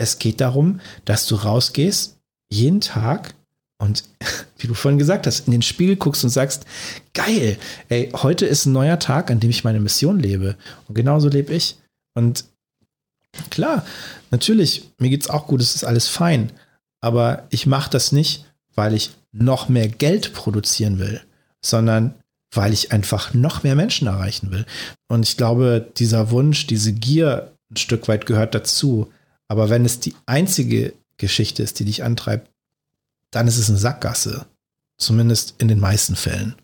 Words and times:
es 0.00 0.18
geht 0.18 0.40
darum, 0.40 0.80
dass 1.04 1.26
du 1.26 1.34
rausgehst, 1.34 2.16
jeden 2.48 2.80
Tag 2.80 3.34
und 3.78 4.04
wie 4.58 4.66
du 4.66 4.74
vorhin 4.74 4.98
gesagt 4.98 5.26
hast, 5.26 5.46
in 5.46 5.52
den 5.52 5.62
Spiegel 5.62 5.96
guckst 5.96 6.24
und 6.24 6.30
sagst, 6.30 6.64
geil, 7.12 7.58
ey, 7.88 8.10
heute 8.14 8.46
ist 8.46 8.66
ein 8.66 8.72
neuer 8.72 8.98
Tag, 8.98 9.30
an 9.30 9.40
dem 9.40 9.50
ich 9.50 9.62
meine 9.62 9.80
Mission 9.80 10.18
lebe. 10.18 10.56
Und 10.88 10.94
genauso 10.94 11.28
lebe 11.28 11.52
ich. 11.52 11.78
Und 12.14 12.44
klar, 13.50 13.84
natürlich, 14.30 14.90
mir 14.98 15.10
geht's 15.10 15.30
auch 15.30 15.46
gut, 15.46 15.60
es 15.60 15.74
ist 15.74 15.84
alles 15.84 16.08
fein. 16.08 16.50
Aber 17.02 17.46
ich 17.50 17.66
mache 17.66 17.90
das 17.90 18.10
nicht, 18.10 18.46
weil 18.74 18.94
ich 18.94 19.10
noch 19.32 19.68
mehr 19.68 19.88
Geld 19.88 20.32
produzieren 20.32 20.98
will, 20.98 21.20
sondern 21.64 22.14
weil 22.52 22.72
ich 22.72 22.92
einfach 22.92 23.34
noch 23.34 23.62
mehr 23.62 23.76
Menschen 23.76 24.08
erreichen 24.08 24.50
will. 24.50 24.66
Und 25.08 25.28
ich 25.28 25.36
glaube, 25.36 25.86
dieser 25.96 26.30
Wunsch, 26.30 26.66
diese 26.66 26.92
Gier 26.92 27.52
ein 27.70 27.76
Stück 27.76 28.08
weit 28.08 28.26
gehört 28.26 28.54
dazu. 28.54 29.12
Aber 29.50 29.68
wenn 29.68 29.84
es 29.84 29.98
die 29.98 30.14
einzige 30.26 30.94
Geschichte 31.16 31.64
ist, 31.64 31.80
die 31.80 31.84
dich 31.84 32.04
antreibt, 32.04 32.48
dann 33.32 33.48
ist 33.48 33.58
es 33.58 33.68
eine 33.68 33.78
Sackgasse. 33.78 34.46
Zumindest 34.96 35.56
in 35.58 35.66
den 35.66 35.80
meisten 35.80 36.14
Fällen. 36.14 36.54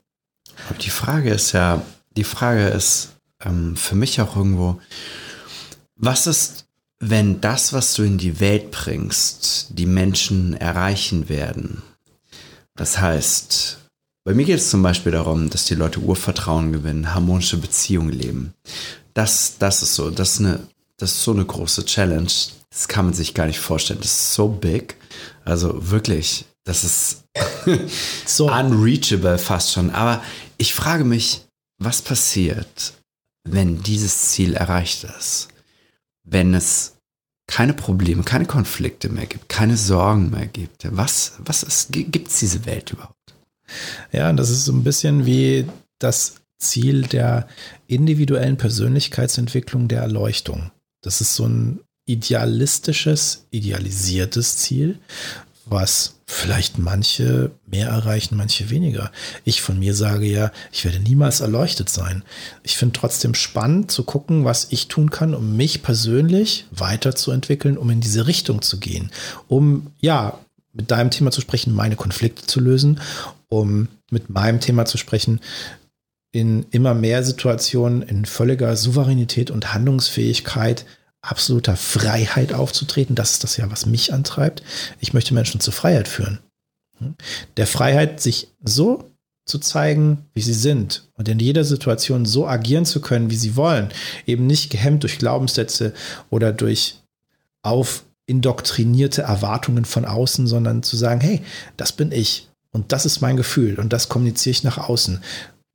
Aber 0.68 0.78
die 0.78 0.90
Frage 0.90 1.30
ist 1.30 1.50
ja, 1.50 1.82
die 2.16 2.22
Frage 2.22 2.68
ist 2.68 3.08
ähm, 3.44 3.76
für 3.76 3.96
mich 3.96 4.20
auch 4.20 4.36
irgendwo, 4.36 4.80
was 5.96 6.28
ist, 6.28 6.66
wenn 7.00 7.40
das, 7.40 7.72
was 7.72 7.94
du 7.94 8.04
in 8.04 8.18
die 8.18 8.38
Welt 8.38 8.70
bringst, 8.70 9.70
die 9.70 9.86
Menschen 9.86 10.54
erreichen 10.54 11.28
werden? 11.28 11.82
Das 12.76 13.00
heißt, 13.00 13.78
bei 14.22 14.32
mir 14.32 14.44
geht 14.44 14.58
es 14.58 14.70
zum 14.70 14.82
Beispiel 14.82 15.12
darum, 15.12 15.50
dass 15.50 15.64
die 15.64 15.74
Leute 15.74 15.98
Urvertrauen 15.98 16.70
gewinnen, 16.72 17.14
harmonische 17.14 17.56
Beziehungen 17.56 18.12
leben. 18.12 18.54
Das, 19.12 19.58
das 19.58 19.82
ist 19.82 19.94
so, 19.94 20.10
das 20.10 20.34
ist 20.34 20.40
eine, 20.40 20.60
das 20.98 21.12
ist 21.12 21.22
so 21.22 21.32
eine 21.32 21.44
große 21.44 21.84
Challenge. 21.84 22.30
Das 22.76 22.88
kann 22.88 23.06
man 23.06 23.14
sich 23.14 23.32
gar 23.32 23.46
nicht 23.46 23.58
vorstellen. 23.58 24.00
Das 24.02 24.12
ist 24.12 24.34
so 24.34 24.48
big. 24.48 24.96
Also 25.46 25.90
wirklich, 25.90 26.44
das 26.64 26.84
ist 26.84 27.24
so 28.26 28.52
unreachable 28.52 29.38
fast 29.38 29.72
schon. 29.72 29.88
Aber 29.88 30.22
ich 30.58 30.74
frage 30.74 31.04
mich, 31.04 31.40
was 31.78 32.02
passiert, 32.02 32.92
wenn 33.44 33.82
dieses 33.82 34.28
Ziel 34.28 34.52
erreicht 34.52 35.04
ist? 35.04 35.48
Wenn 36.22 36.52
es 36.52 36.96
keine 37.46 37.72
Probleme, 37.72 38.24
keine 38.24 38.44
Konflikte 38.44 39.08
mehr 39.08 39.24
gibt, 39.24 39.48
keine 39.48 39.78
Sorgen 39.78 40.28
mehr 40.28 40.46
gibt. 40.46 40.86
Was, 40.94 41.32
was 41.38 41.88
gibt 41.90 42.28
es 42.28 42.40
diese 42.40 42.66
Welt 42.66 42.90
überhaupt? 42.90 43.14
Ja, 44.12 44.30
das 44.34 44.50
ist 44.50 44.66
so 44.66 44.72
ein 44.72 44.84
bisschen 44.84 45.24
wie 45.24 45.66
das 45.98 46.42
Ziel 46.58 47.06
der 47.06 47.48
individuellen 47.86 48.58
Persönlichkeitsentwicklung 48.58 49.88
der 49.88 50.02
Erleuchtung. 50.02 50.72
Das 51.00 51.22
ist 51.22 51.34
so 51.34 51.46
ein 51.46 51.80
idealistisches, 52.06 53.46
idealisiertes 53.50 54.56
Ziel, 54.56 54.98
was 55.66 56.14
vielleicht 56.26 56.78
manche 56.78 57.52
mehr 57.66 57.88
erreichen, 57.88 58.36
manche 58.36 58.70
weniger. 58.70 59.10
Ich 59.44 59.62
von 59.62 59.78
mir 59.78 59.94
sage 59.94 60.26
ja, 60.26 60.52
ich 60.72 60.84
werde 60.84 61.00
niemals 61.00 61.40
erleuchtet 61.40 61.88
sein. 61.88 62.22
Ich 62.62 62.76
finde 62.76 62.98
trotzdem 62.98 63.34
spannend 63.34 63.90
zu 63.90 64.04
gucken, 64.04 64.44
was 64.44 64.68
ich 64.70 64.88
tun 64.88 65.10
kann, 65.10 65.34
um 65.34 65.56
mich 65.56 65.82
persönlich 65.82 66.66
weiterzuentwickeln, 66.70 67.76
um 67.76 67.90
in 67.90 68.00
diese 68.00 68.26
Richtung 68.26 68.62
zu 68.62 68.78
gehen, 68.78 69.10
um 69.48 69.88
ja, 70.00 70.38
mit 70.72 70.90
deinem 70.90 71.10
Thema 71.10 71.30
zu 71.30 71.40
sprechen, 71.40 71.74
meine 71.74 71.96
Konflikte 71.96 72.46
zu 72.46 72.60
lösen, 72.60 73.00
um 73.48 73.88
mit 74.10 74.28
meinem 74.30 74.60
Thema 74.60 74.84
zu 74.84 74.98
sprechen, 74.98 75.40
in 76.32 76.66
immer 76.70 76.94
mehr 76.94 77.24
Situationen 77.24 78.02
in 78.02 78.26
völliger 78.26 78.76
Souveränität 78.76 79.50
und 79.50 79.72
Handlungsfähigkeit 79.72 80.84
absoluter 81.26 81.76
Freiheit 81.76 82.52
aufzutreten. 82.52 83.14
Das 83.14 83.32
ist 83.32 83.44
das 83.44 83.56
ja, 83.56 83.70
was 83.70 83.86
mich 83.86 84.12
antreibt. 84.12 84.62
Ich 85.00 85.12
möchte 85.12 85.34
Menschen 85.34 85.60
zur 85.60 85.72
Freiheit 85.72 86.08
führen. 86.08 86.38
Der 87.56 87.66
Freiheit, 87.66 88.20
sich 88.20 88.48
so 88.64 89.10
zu 89.44 89.58
zeigen, 89.58 90.24
wie 90.34 90.40
sie 90.40 90.54
sind 90.54 91.08
und 91.14 91.28
in 91.28 91.38
jeder 91.38 91.64
Situation 91.64 92.26
so 92.26 92.48
agieren 92.48 92.84
zu 92.84 93.00
können, 93.00 93.30
wie 93.30 93.36
sie 93.36 93.54
wollen. 93.54 93.90
Eben 94.26 94.46
nicht 94.46 94.70
gehemmt 94.70 95.02
durch 95.02 95.18
Glaubenssätze 95.18 95.92
oder 96.30 96.52
durch 96.52 97.02
auf 97.62 98.04
indoktrinierte 98.26 99.22
Erwartungen 99.22 99.84
von 99.84 100.04
außen, 100.04 100.48
sondern 100.48 100.82
zu 100.82 100.96
sagen, 100.96 101.20
hey, 101.20 101.42
das 101.76 101.92
bin 101.92 102.10
ich 102.10 102.48
und 102.72 102.92
das 102.92 103.06
ist 103.06 103.20
mein 103.20 103.36
Gefühl 103.36 103.78
und 103.78 103.92
das 103.92 104.08
kommuniziere 104.08 104.50
ich 104.50 104.64
nach 104.64 104.78
außen 104.78 105.22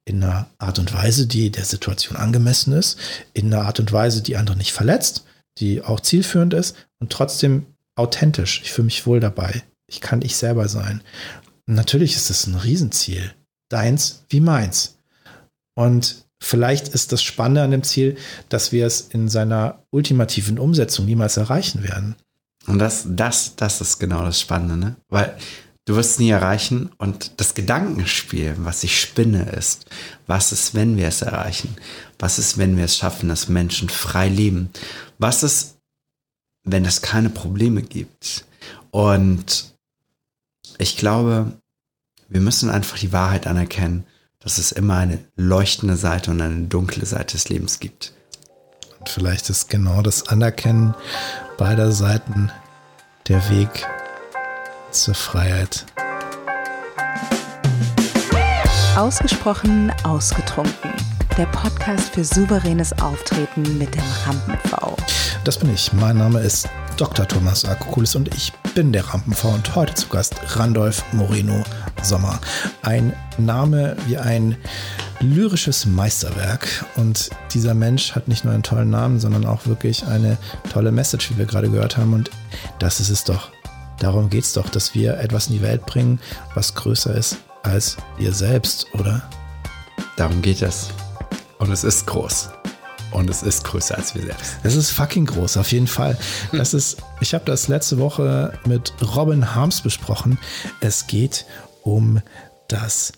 in 0.03 0.21
einer 0.21 0.47
Art 0.57 0.79
und 0.79 0.93
Weise, 0.93 1.27
die 1.27 1.49
der 1.49 1.63
Situation 1.63 2.17
angemessen 2.17 2.73
ist, 2.73 2.97
in 3.33 3.53
einer 3.53 3.65
Art 3.65 3.79
und 3.79 3.93
Weise, 3.93 4.21
die 4.21 4.35
andere 4.35 4.57
nicht 4.57 4.73
verletzt 4.73 5.23
die 5.57 5.81
auch 5.81 5.99
zielführend 5.99 6.53
ist 6.53 6.75
und 6.99 7.11
trotzdem 7.11 7.65
authentisch. 7.95 8.61
Ich 8.63 8.71
fühle 8.71 8.85
mich 8.85 9.05
wohl 9.05 9.19
dabei. 9.19 9.63
Ich 9.87 10.01
kann 10.01 10.21
ich 10.21 10.35
selber 10.35 10.67
sein. 10.67 11.01
Und 11.67 11.75
natürlich 11.75 12.15
ist 12.15 12.29
das 12.29 12.47
ein 12.47 12.55
Riesenziel. 12.55 13.33
Deins 13.69 14.23
wie 14.29 14.39
meins. 14.39 14.97
Und 15.75 16.25
vielleicht 16.41 16.89
ist 16.89 17.11
das 17.11 17.23
Spannende 17.23 17.63
an 17.63 17.71
dem 17.71 17.83
Ziel, 17.83 18.17
dass 18.49 18.71
wir 18.71 18.85
es 18.85 19.01
in 19.01 19.29
seiner 19.29 19.83
ultimativen 19.91 20.59
Umsetzung 20.59 21.05
niemals 21.05 21.37
erreichen 21.37 21.83
werden. 21.83 22.15
Und 22.67 22.79
das, 22.79 23.05
das, 23.07 23.55
das 23.55 23.81
ist 23.81 23.99
genau 23.99 24.23
das 24.23 24.39
Spannende, 24.39 24.77
ne? 24.77 24.95
Weil 25.09 25.37
du 25.91 25.97
wirst 25.97 26.11
es 26.11 26.19
nie 26.19 26.29
erreichen 26.29 26.89
und 26.99 27.41
das 27.41 27.53
Gedankenspiel, 27.53 28.55
was 28.59 28.81
ich 28.85 29.01
spinne, 29.01 29.43
ist, 29.51 29.87
was 30.25 30.53
ist, 30.53 30.73
wenn 30.73 30.95
wir 30.95 31.09
es 31.09 31.21
erreichen? 31.21 31.75
Was 32.17 32.39
ist, 32.39 32.57
wenn 32.57 32.77
wir 32.77 32.85
es 32.85 32.95
schaffen, 32.95 33.27
dass 33.27 33.49
Menschen 33.49 33.89
frei 33.89 34.29
leben? 34.29 34.69
Was 35.17 35.43
ist, 35.43 35.79
wenn 36.63 36.85
es 36.85 37.01
keine 37.01 37.29
Probleme 37.29 37.81
gibt? 37.81 38.45
Und 38.91 39.73
ich 40.77 40.95
glaube, 40.95 41.59
wir 42.29 42.39
müssen 42.39 42.69
einfach 42.69 42.97
die 42.97 43.11
Wahrheit 43.11 43.45
anerkennen, 43.45 44.05
dass 44.39 44.59
es 44.59 44.71
immer 44.71 44.95
eine 44.95 45.19
leuchtende 45.35 45.97
Seite 45.97 46.31
und 46.31 46.39
eine 46.39 46.67
dunkle 46.67 47.05
Seite 47.05 47.33
des 47.33 47.49
Lebens 47.49 47.81
gibt. 47.81 48.13
Und 48.97 49.09
vielleicht 49.09 49.49
ist 49.49 49.69
genau 49.69 50.01
das 50.01 50.29
Anerkennen 50.29 50.95
beider 51.57 51.91
Seiten 51.91 52.49
der 53.27 53.49
Weg 53.49 53.85
zur 54.91 55.15
Freiheit. 55.15 55.85
Ausgesprochen 58.95 59.91
ausgetrunken 60.03 60.91
der 61.37 61.45
Podcast 61.45 62.13
für 62.13 62.25
souveränes 62.25 62.93
Auftreten 63.01 63.77
mit 63.77 63.95
dem 63.95 64.03
Rampen-V. 64.25 64.97
Das 65.43 65.57
bin 65.57 65.73
ich. 65.73 65.91
Mein 65.93 66.17
Name 66.17 66.41
ist 66.41 66.67
Dr. 66.97 67.27
Thomas 67.27 67.65
Akokulis 67.65 68.15
und 68.15 68.33
ich 68.35 68.51
bin 68.75 68.91
der 68.91 69.05
Rampen-V 69.07 69.49
und 69.49 69.75
heute 69.75 69.93
zu 69.93 70.07
Gast 70.09 70.35
Randolph 70.57 71.03
Moreno 71.13 71.63
Sommer. 72.03 72.39
Ein 72.81 73.13
Name 73.37 73.95
wie 74.07 74.17
ein 74.17 74.57
lyrisches 75.19 75.85
Meisterwerk 75.85 76.85
und 76.97 77.29
dieser 77.53 77.73
Mensch 77.73 78.13
hat 78.13 78.27
nicht 78.27 78.43
nur 78.43 78.53
einen 78.53 78.63
tollen 78.63 78.89
Namen, 78.89 79.19
sondern 79.19 79.45
auch 79.45 79.65
wirklich 79.67 80.05
eine 80.05 80.37
tolle 80.71 80.91
Message, 80.91 81.31
wie 81.31 81.37
wir 81.37 81.45
gerade 81.45 81.69
gehört 81.69 81.97
haben 81.97 82.13
und 82.13 82.29
das 82.79 82.99
ist 82.99 83.09
es 83.09 83.23
doch. 83.23 83.51
Darum 84.01 84.31
geht 84.31 84.45
es 84.45 84.53
doch, 84.53 84.67
dass 84.67 84.95
wir 84.95 85.19
etwas 85.19 85.45
in 85.45 85.53
die 85.53 85.61
Welt 85.61 85.85
bringen, 85.85 86.19
was 86.55 86.73
größer 86.73 87.13
ist 87.15 87.37
als 87.61 87.97
wir 88.17 88.33
selbst, 88.33 88.87
oder? 88.95 89.21
Darum 90.17 90.41
geht 90.41 90.63
es. 90.63 90.89
Und 91.59 91.71
es 91.71 91.83
ist 91.83 92.07
groß. 92.07 92.49
Und 93.11 93.29
es 93.29 93.43
ist 93.43 93.63
größer 93.63 93.95
als 93.95 94.15
wir 94.15 94.23
selbst. 94.23 94.53
Es 94.63 94.75
ist 94.75 94.89
fucking 94.89 95.27
groß, 95.27 95.57
auf 95.57 95.71
jeden 95.71 95.85
Fall. 95.85 96.17
Das 96.51 96.73
ist, 96.73 96.97
ich 97.19 97.35
habe 97.35 97.45
das 97.45 97.67
letzte 97.67 97.99
Woche 97.99 98.57
mit 98.65 98.91
Robin 99.15 99.53
Harms 99.53 99.81
besprochen. 99.81 100.39
Es 100.79 101.05
geht 101.05 101.45
um 101.83 102.23
das 102.69 103.11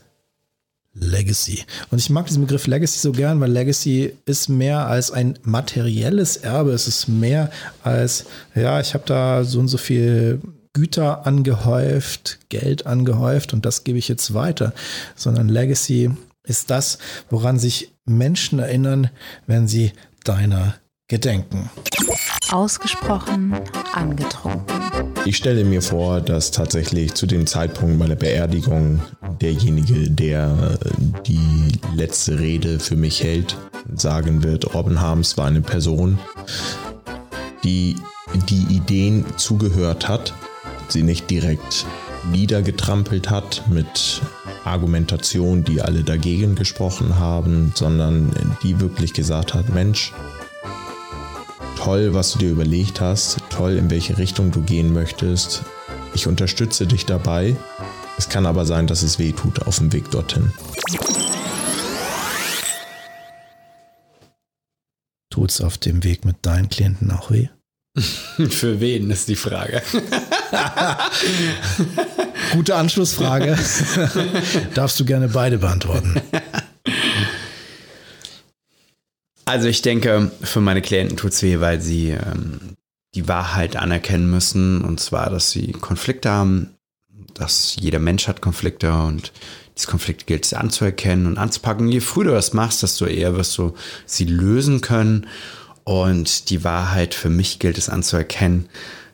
Legacy. 0.94 1.63
Und 1.91 2.00
ich 2.00 2.09
mag 2.09 2.25
diesen 2.25 2.41
Begriff 2.41 2.67
Legacy 2.67 3.00
so 3.00 3.13
gern, 3.13 3.39
weil 3.39 3.51
Legacy 3.51 4.17
ist 4.25 4.50
mehr 4.50 4.85
als 4.88 5.11
ein 5.11 5.39
materielles 5.44 6.35
Erbe. 6.35 6.71
Es 6.71 6.89
ist 6.89 7.07
mehr 7.07 7.51
als, 7.83 8.25
ja, 8.53 8.81
ich 8.81 8.94
habe 8.94 9.05
da 9.05 9.45
so 9.45 9.59
und 9.59 9.69
so 9.69 9.77
viel 9.77 10.41
Güter 10.73 11.27
angehäuft, 11.27 12.39
Geld 12.49 12.87
angehäuft 12.87 13.53
und 13.53 13.63
das 13.65 13.83
gebe 13.83 13.99
ich 13.99 14.07
jetzt 14.07 14.33
weiter. 14.33 14.73
Sondern 15.15 15.47
Legacy 15.47 16.09
ist 16.43 16.71
das, 16.71 16.97
woran 17.29 17.59
sich 17.59 17.93
Menschen 18.05 18.57
erinnern, 18.57 19.09
wenn 19.45 19.67
sie 19.67 19.93
deiner 20.23 20.75
gedenken. 21.07 21.69
Ausgesprochen 22.51 23.55
angetrunken. 23.93 25.13
Ich 25.25 25.37
stelle 25.37 25.63
mir 25.63 25.81
vor, 25.81 26.21
dass 26.21 26.51
tatsächlich 26.51 27.13
zu 27.13 27.27
dem 27.27 27.45
Zeitpunkt 27.45 27.97
meiner 27.97 28.15
Beerdigung 28.15 29.01
derjenige, 29.41 30.09
der 30.09 30.77
die 31.25 31.71
letzte 31.95 32.39
Rede 32.39 32.79
für 32.79 32.95
mich 32.95 33.23
hält, 33.23 33.55
sagen 33.93 34.43
wird, 34.43 34.73
Robin 34.73 34.99
Harms 34.99 35.37
war 35.37 35.45
eine 35.45 35.61
Person, 35.61 36.17
die 37.63 37.95
die 38.49 38.75
Ideen 38.75 39.25
zugehört 39.37 40.07
hat, 40.07 40.33
sie 40.94 41.04
nicht 41.04 41.30
direkt 41.30 41.86
niedergetrampelt 42.31 43.30
hat 43.30 43.63
mit 43.68 44.22
Argumentation, 44.63 45.63
die 45.63 45.81
alle 45.81 46.04
dagegen 46.04 46.56
gesprochen 46.56 47.19
haben, 47.19 47.74
sondern 47.75 48.31
die 48.63 48.80
wirklich 48.80 49.13
gesagt 49.13 49.54
hat, 49.54 49.74
Mensch, 49.74 50.13
toll, 51.75 52.13
was 52.13 52.34
du 52.34 52.40
dir 52.40 52.51
überlegt 52.51 53.01
hast, 53.01 53.40
toll, 53.50 53.74
in 53.74 53.90
welche 53.90 54.18
Richtung 54.18 54.51
du 54.51 54.62
gehen 54.62 54.94
möchtest. 54.94 55.63
Ich 56.13 56.28
unterstütze 56.28 56.88
dich 56.88 57.06
dabei. 57.06 57.57
Es 58.18 58.30
kann 58.30 58.45
aber 58.45 58.66
sein, 58.66 58.88
dass 58.88 59.04
es 59.04 59.19
weh 59.19 59.34
tut 59.34 59.68
auf 59.68 59.80
dem 59.80 59.92
Weg 59.92 60.10
dorthin. 60.12 60.54
Tut 65.30 65.50
es 65.50 65.62
auf 65.62 65.78
dem 65.80 66.04
Weg 66.04 66.24
mit 66.24 66.38
deinen 66.44 66.69
Klienten 66.69 67.12
auch 67.12 67.31
weh? 67.31 67.50
Für 68.50 68.80
wen 68.80 69.12
ist 69.12 69.28
die 69.28 69.36
Frage? 69.36 69.84
Gute 72.54 72.75
Anschlussfrage. 72.75 73.56
Darfst 74.74 75.00
du 75.00 75.06
gerne 75.06 75.28
beide 75.28 75.60
beantworten. 75.60 76.19
Also 79.45 79.68
ich 79.68 79.84
denke, 79.84 80.31
für 80.42 80.62
meine 80.62 80.81
Klienten 80.81 81.18
tut 81.18 81.34
es 81.34 81.44
weh, 81.44 81.60
weil 81.60 81.81
sie 81.81 82.10
ähm, 82.10 82.75
die 83.13 83.28
Wahrheit 83.28 83.75
anerkennen 83.75 84.30
müssen. 84.30 84.81
Und 84.81 85.00
zwar, 85.00 85.30
dass 85.30 85.51
sie 85.51 85.74
Konflikte 85.74 86.31
haben, 86.31 86.75
dass 87.36 87.75
jeder 87.75 88.00
Mensch 88.00 88.28
hat 88.28 88.42
Konflikte 88.42 88.92
und 88.92 89.31
diese 89.78 89.88
Konflikte 89.88 90.25
gilt 90.25 90.45
es 90.45 90.54
anzuerkennen 90.54 91.28
und 91.28 91.38
anzupacken. 91.38 91.88
Je 91.88 92.00
früher 92.00 92.25
du 92.25 92.31
das 92.31 92.54
machst, 92.54 92.84
desto 92.84 93.06
eher 93.06 93.36
wirst 93.36 93.57
du 93.57 93.74
sie 94.06 94.25
lösen 94.25 94.81
können. 94.81 95.28
Und 95.83 96.50
die 96.50 96.63
Wahrheit 96.63 97.13
für 97.13 97.30
mich 97.30 97.59
gilt 97.59 97.77
es 97.77 97.89
anzuerkennen, 97.89 98.69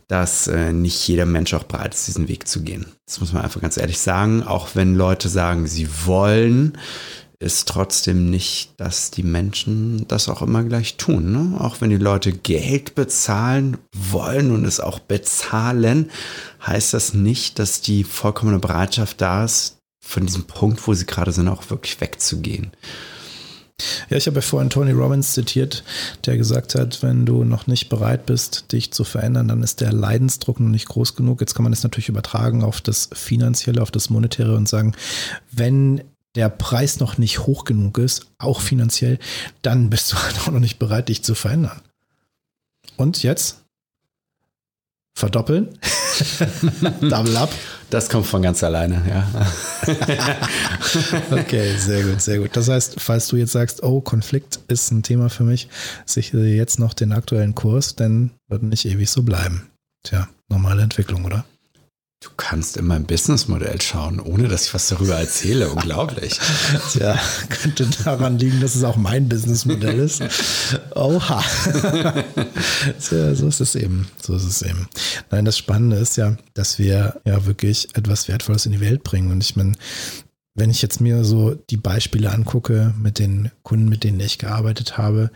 dass 0.08 0.48
äh, 0.48 0.74
nicht 0.74 1.08
jeder 1.08 1.26
Mensch 1.26 1.54
auch 1.54 1.64
bereit 1.64 1.94
ist, 1.94 2.08
diesen 2.08 2.28
Weg 2.28 2.48
zu 2.48 2.64
gehen. 2.64 2.86
Das 3.06 3.20
muss 3.20 3.32
man 3.32 3.44
einfach 3.44 3.62
ganz 3.62 3.78
ehrlich 3.78 4.00
sagen. 4.00 4.44
Auch 4.44 4.70
wenn 4.74 4.96
Leute 4.96 5.30
sagen, 5.30 5.68
sie 5.68 5.88
wollen, 6.06 6.78
ist 7.40 7.70
trotzdem 7.70 8.30
nicht, 8.30 8.74
dass 8.78 9.12
die 9.12 9.24
Menschen 9.24 10.06
das 10.08 10.28
auch 10.28 10.42
immer 10.42 10.64
gleich 10.64 10.98
tun. 10.98 11.32
Ne? 11.32 11.62
Auch 11.62 11.80
wenn 11.80 11.90
die 11.90 11.98
Leute 11.98 12.34
Geld 12.34 12.96
bezahlen 12.96 13.78
wollen 13.96 14.52
und 14.52 14.66
es 14.66 14.82
auch 14.82 15.00
bezahlen, 15.00 16.12
heißt 16.66 16.94
das 16.94 17.14
nicht, 17.14 17.58
dass 17.60 17.80
die 17.80 18.04
vollkommene 18.04 18.60
Bereitschaft 18.60 19.22
da 19.22 19.46
ist, 19.46 19.78
von 20.04 20.26
diesem 20.26 20.46
Punkt, 20.46 20.86
wo 20.86 20.94
sie 20.94 21.06
gerade 21.06 21.32
sind, 21.32 21.48
auch 21.48 21.70
wirklich 21.70 22.02
wegzugehen. 22.02 22.72
Ja, 24.10 24.18
ich 24.18 24.28
habe 24.28 24.36
ja 24.38 24.42
vorhin 24.42 24.70
Tony 24.70 24.92
Robbins 24.92 25.34
zitiert, 25.34 25.84
der 26.26 26.38
gesagt 26.38 26.76
hat, 26.76 27.02
wenn 27.02 27.26
du 27.26 27.44
noch 27.44 27.68
nicht 27.68 27.90
bereit 27.90 28.26
bist, 28.26 28.72
dich 28.72 28.92
zu 28.92 29.04
verändern, 29.04 29.48
dann 29.48 29.64
ist 29.64 29.82
der 29.82 29.94
Leidensdruck 29.94 30.60
noch 30.60 30.70
nicht 30.70 30.88
groß 30.88 31.16
genug. 31.16 31.42
Jetzt 31.42 31.56
kann 31.56 31.64
man 31.64 31.72
das 31.72 31.84
natürlich 31.84 32.10
übertragen 32.10 32.64
auf 32.64 32.82
das 32.82 33.10
Finanzielle, 33.14 33.82
auf 33.82 33.92
das 33.92 34.10
Monetäre 34.10 34.56
und 34.56 34.68
sagen, 34.68 34.96
wenn 35.52 36.02
der 36.36 36.50
Preis 36.50 37.00
noch 37.00 37.18
nicht 37.18 37.40
hoch 37.40 37.66
genug 37.66 37.98
ist, 37.98 38.28
auch 38.38 38.62
finanziell, 38.62 39.20
dann 39.62 39.90
bist 39.90 40.12
du 40.12 40.18
halt 40.24 40.40
auch 40.40 40.52
noch 40.52 40.60
nicht 40.60 40.80
bereit, 40.80 41.10
dich 41.10 41.24
zu 41.24 41.36
verändern. 41.36 41.82
Und 42.98 43.24
jetzt? 43.24 43.64
Verdoppeln? 45.16 45.78
Double 47.02 47.36
up? 47.38 47.52
Das 47.90 48.08
kommt 48.08 48.28
von 48.28 48.42
ganz 48.44 48.64
alleine, 48.64 49.02
ja. 49.10 49.28
okay, 51.32 51.76
sehr 51.78 52.04
gut, 52.04 52.22
sehr 52.22 52.38
gut. 52.38 52.52
Das 52.54 52.70
heißt, 52.70 53.02
falls 53.02 53.28
du 53.30 53.36
jetzt 53.36 53.52
sagst, 53.52 53.82
oh, 53.82 54.00
Konflikt 54.00 54.60
ist 54.68 54.92
ein 54.92 55.02
Thema 55.02 55.30
für 55.30 55.44
mich, 55.44 55.70
sichere 56.06 56.46
jetzt 56.46 56.78
noch 56.78 56.94
den 56.94 57.12
aktuellen 57.12 57.56
Kurs, 57.56 57.96
denn 57.96 58.32
wird 58.48 58.62
nicht 58.62 58.86
ewig 58.86 59.10
so 59.10 59.24
bleiben. 59.24 59.70
Tja, 60.04 60.30
normale 60.50 60.84
Entwicklung, 60.84 61.26
oder? 61.26 61.46
Du 62.22 62.30
kannst 62.36 62.76
in 62.76 62.86
mein 62.86 63.06
Businessmodell 63.06 63.80
schauen, 63.80 64.20
ohne 64.20 64.50
dass 64.50 64.66
ich 64.66 64.74
was 64.74 64.90
darüber 64.90 65.16
erzähle. 65.18 65.70
Unglaublich. 65.74 66.38
Tja, 66.92 67.18
könnte 67.48 67.88
daran 68.04 68.38
liegen, 68.38 68.60
dass 68.60 68.76
es 68.76 68.84
auch 68.84 68.98
mein 68.98 69.30
Businessmodell 69.30 70.00
ist. 70.00 70.22
Oha. 70.96 71.42
Tja, 73.00 73.36
so 73.36 73.48
ist 73.48 73.62
es 73.62 73.76
eben. 73.76 74.10
So 74.22 74.36
ist 74.36 74.44
es 74.44 74.62
eben. 74.64 74.90
Nein, 75.32 75.46
das 75.46 75.58
Spannende 75.58 75.96
ist 75.96 76.18
ja, 76.18 76.36
dass 76.56 76.78
wir 76.78 77.22
ja 77.24 77.46
wirklich 77.46 77.96
etwas 77.96 78.28
Wertvolles 78.28 78.66
in 78.66 78.74
die 78.74 78.82
Welt 78.82 79.04
bringen. 79.04 79.32
Und 79.32 79.42
ich 79.42 79.56
meine, 79.56 79.76
wenn 80.56 80.72
ich 80.72 80.82
jetzt 80.82 81.00
mir 81.00 81.24
so 81.24 81.56
die 81.70 81.78
Beispiele 81.78 82.32
angucke 82.32 82.94
mit 83.02 83.20
den 83.20 83.50
Kunden, 83.64 83.88
mit 83.88 84.04
denen 84.04 84.20
ich 84.20 84.40
gearbeitet 84.40 84.98
habe, 84.98 85.32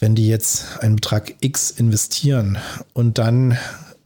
wenn 0.00 0.16
die 0.16 0.26
jetzt 0.26 0.80
einen 0.80 0.96
Betrag 0.96 1.34
X 1.38 1.70
investieren 1.70 2.58
und 2.92 3.18
dann 3.18 3.56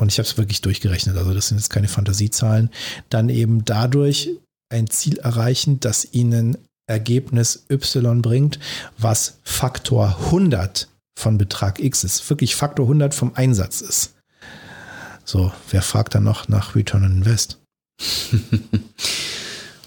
und 0.00 0.10
ich 0.10 0.18
habe 0.18 0.26
es 0.26 0.38
wirklich 0.38 0.62
durchgerechnet, 0.62 1.16
also 1.16 1.34
das 1.34 1.48
sind 1.48 1.58
jetzt 1.58 1.70
keine 1.70 1.88
Fantasiezahlen, 1.88 2.70
dann 3.10 3.28
eben 3.28 3.64
dadurch 3.64 4.30
ein 4.72 4.88
Ziel 4.88 5.18
erreichen, 5.18 5.78
das 5.80 6.08
ihnen 6.12 6.56
Ergebnis 6.86 7.66
Y 7.70 8.22
bringt, 8.22 8.58
was 8.98 9.38
Faktor 9.44 10.16
100 10.26 10.88
von 11.18 11.38
Betrag 11.38 11.80
X 11.80 12.04
ist, 12.04 12.28
wirklich 12.30 12.56
Faktor 12.56 12.86
100 12.86 13.14
vom 13.14 13.32
Einsatz 13.34 13.80
ist. 13.82 14.14
So, 15.24 15.52
wer 15.70 15.82
fragt 15.82 16.14
dann 16.14 16.24
noch 16.24 16.48
nach 16.48 16.74
Return 16.74 17.04
on 17.04 17.12
Invest? 17.12 17.58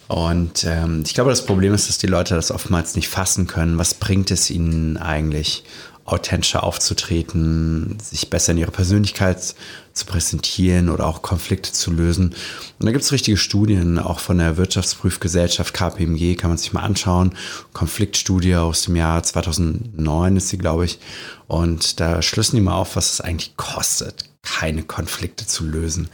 Und 0.08 0.64
ähm, 0.66 1.04
ich 1.06 1.16
glaube, 1.16 1.32
das 1.32 1.46
Problem 1.46 1.74
ist, 1.74 1.90
dass 1.90 1.98
die 1.98 2.08
Leute 2.08 2.36
das 2.36 2.52
oftmals 2.52 2.96
nicht 2.96 3.08
fassen 3.08 3.48
können. 3.48 3.80
Was 3.80 3.96
bringt 3.96 4.30
es 4.30 4.52
ihnen 4.52 4.98
eigentlich? 4.98 5.64
authentischer 6.06 6.64
aufzutreten, 6.64 7.98
sich 8.00 8.30
besser 8.30 8.52
in 8.52 8.58
ihrer 8.58 8.72
Persönlichkeit 8.72 9.56
zu 9.94 10.06
präsentieren 10.06 10.90
oder 10.90 11.06
auch 11.06 11.22
Konflikte 11.22 11.72
zu 11.72 11.92
lösen. 11.92 12.34
Und 12.80 12.86
da 12.86 12.92
gibt 12.92 13.04
es 13.04 13.12
richtige 13.12 13.38
Studien, 13.38 14.00
auch 14.00 14.20
von 14.20 14.40
der 14.40 14.58
Wirtschaftsprüfgesellschaft 14.58 15.74
KPMG, 15.74 16.36
kann 16.36 16.50
man 16.50 16.58
sich 16.58 16.74
mal 16.74 16.82
anschauen. 16.82 17.36
Konfliktstudie 17.74 18.56
aus 18.56 18.84
dem 18.84 18.96
Jahr 18.96 19.22
2009 19.22 20.38
ist 20.38 20.50
sie, 20.50 20.58
glaube 20.58 20.86
ich. 20.86 21.00
Und 21.48 22.00
da 22.00 22.22
schlüssen 22.22 22.56
die 22.56 22.62
mal 22.62 22.76
auf, 22.76 22.96
was 22.96 23.14
es 23.14 23.22
eigentlich 23.22 23.56
kostet, 23.56 24.26
keine 24.42 24.84
Konflikte 24.84 25.46
zu 25.46 25.64
lösen. 25.64 26.10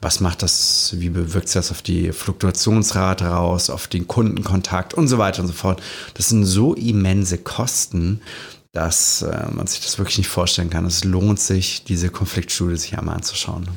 Was 0.00 0.20
macht 0.20 0.42
das, 0.42 0.94
wie 0.96 1.10
bewirkt 1.10 1.48
sich 1.48 1.54
das 1.54 1.70
auf 1.70 1.82
die 1.82 2.12
Fluktuationsrate 2.12 3.26
raus, 3.26 3.68
auf 3.68 3.88
den 3.88 4.08
Kundenkontakt 4.08 4.94
und 4.94 5.08
so 5.08 5.18
weiter 5.18 5.42
und 5.42 5.48
so 5.48 5.52
fort. 5.52 5.82
Das 6.14 6.28
sind 6.28 6.44
so 6.44 6.74
immense 6.74 7.36
Kosten, 7.36 8.20
dass 8.72 9.22
äh, 9.22 9.46
man 9.50 9.66
sich 9.66 9.80
das 9.80 9.98
wirklich 9.98 10.18
nicht 10.18 10.28
vorstellen 10.28 10.70
kann. 10.70 10.84
Es 10.84 11.04
lohnt 11.04 11.40
sich, 11.40 11.84
diese 11.84 12.10
Konfliktstudie 12.10 12.76
sich 12.76 12.98
einmal 12.98 13.16
anzuschauen. 13.16 13.68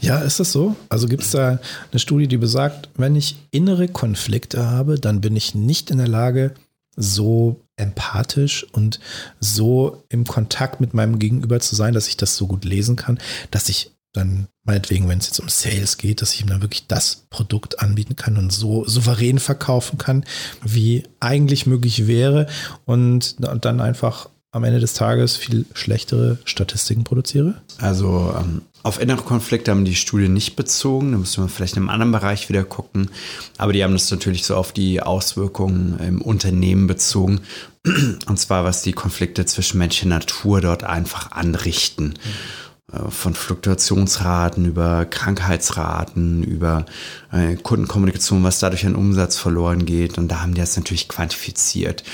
Ja, 0.00 0.18
ist 0.18 0.38
das 0.38 0.52
so? 0.52 0.76
Also 0.88 1.08
gibt 1.08 1.22
es 1.22 1.30
da 1.30 1.58
eine 1.90 1.98
Studie, 1.98 2.28
die 2.28 2.36
besagt, 2.36 2.88
wenn 2.96 3.16
ich 3.16 3.36
innere 3.50 3.88
Konflikte 3.88 4.66
habe, 4.66 5.00
dann 5.00 5.20
bin 5.20 5.34
ich 5.34 5.54
nicht 5.54 5.90
in 5.90 5.98
der 5.98 6.08
Lage, 6.08 6.54
so 6.96 7.60
empathisch 7.76 8.64
und 8.72 9.00
so 9.40 10.04
im 10.08 10.24
Kontakt 10.26 10.80
mit 10.80 10.94
meinem 10.94 11.18
Gegenüber 11.18 11.58
zu 11.58 11.74
sein, 11.74 11.94
dass 11.94 12.06
ich 12.06 12.16
das 12.16 12.36
so 12.36 12.46
gut 12.46 12.64
lesen 12.64 12.96
kann, 12.96 13.18
dass 13.50 13.68
ich 13.68 13.90
dann 14.12 14.46
meinetwegen, 14.62 15.08
wenn 15.08 15.18
es 15.18 15.26
jetzt 15.26 15.40
um 15.40 15.48
Sales 15.48 15.98
geht, 15.98 16.22
dass 16.22 16.32
ich 16.34 16.40
ihm 16.40 16.46
dann 16.46 16.62
wirklich 16.62 16.86
das 16.86 17.26
Produkt 17.30 17.80
anbieten 17.80 18.14
kann 18.14 18.36
und 18.36 18.52
so 18.52 18.86
souverän 18.86 19.40
verkaufen 19.40 19.98
kann, 19.98 20.24
wie 20.62 21.02
eigentlich 21.18 21.66
möglich 21.66 22.06
wäre 22.06 22.46
und, 22.84 23.36
und 23.40 23.64
dann 23.64 23.80
einfach 23.80 24.30
am 24.54 24.62
Ende 24.62 24.78
des 24.78 24.94
Tages 24.94 25.36
viel 25.36 25.66
schlechtere 25.74 26.38
Statistiken 26.44 27.02
produziere? 27.02 27.54
Also 27.78 28.32
ähm, 28.38 28.62
auf 28.84 29.00
innere 29.00 29.22
Konflikte 29.22 29.72
haben 29.72 29.84
die 29.84 29.96
Studien 29.96 30.32
nicht 30.32 30.54
bezogen. 30.54 31.10
Da 31.10 31.18
müssen 31.18 31.42
wir 31.42 31.48
vielleicht 31.48 31.74
in 31.74 31.82
einem 31.82 31.88
anderen 31.88 32.12
Bereich 32.12 32.48
wieder 32.48 32.62
gucken. 32.62 33.10
Aber 33.58 33.72
die 33.72 33.82
haben 33.82 33.94
das 33.94 34.08
natürlich 34.12 34.44
so 34.44 34.54
auf 34.54 34.70
die 34.72 35.02
Auswirkungen 35.02 35.98
im 35.98 36.22
Unternehmen 36.22 36.86
bezogen. 36.86 37.40
Und 38.26 38.38
zwar, 38.38 38.64
was 38.64 38.82
die 38.82 38.92
Konflikte 38.92 39.44
zwischen 39.44 39.78
Mensch 39.78 40.04
und 40.04 40.10
Natur 40.10 40.60
dort 40.60 40.84
einfach 40.84 41.32
anrichten. 41.32 42.14
Mhm. 42.92 43.10
Von 43.10 43.34
Fluktuationsraten 43.34 44.66
über 44.66 45.04
Krankheitsraten, 45.06 46.44
über 46.44 46.86
äh, 47.32 47.56
Kundenkommunikation, 47.56 48.44
was 48.44 48.60
dadurch 48.60 48.86
an 48.86 48.94
Umsatz 48.94 49.36
verloren 49.36 49.84
geht. 49.84 50.16
Und 50.16 50.28
da 50.28 50.42
haben 50.42 50.54
die 50.54 50.60
das 50.60 50.76
natürlich 50.76 51.08
quantifiziert. 51.08 52.04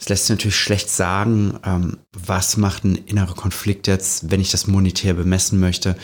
Es 0.00 0.08
lässt 0.08 0.26
sich 0.26 0.36
natürlich 0.36 0.58
schlecht 0.58 0.88
sagen, 0.88 1.58
ähm, 1.62 1.98
was 2.12 2.56
macht 2.56 2.84
ein 2.84 2.94
innerer 2.94 3.34
Konflikt 3.34 3.86
jetzt, 3.86 4.30
wenn 4.30 4.40
ich 4.40 4.50
das 4.50 4.66
monetär 4.66 5.12
bemessen 5.12 5.60
möchte. 5.60 5.94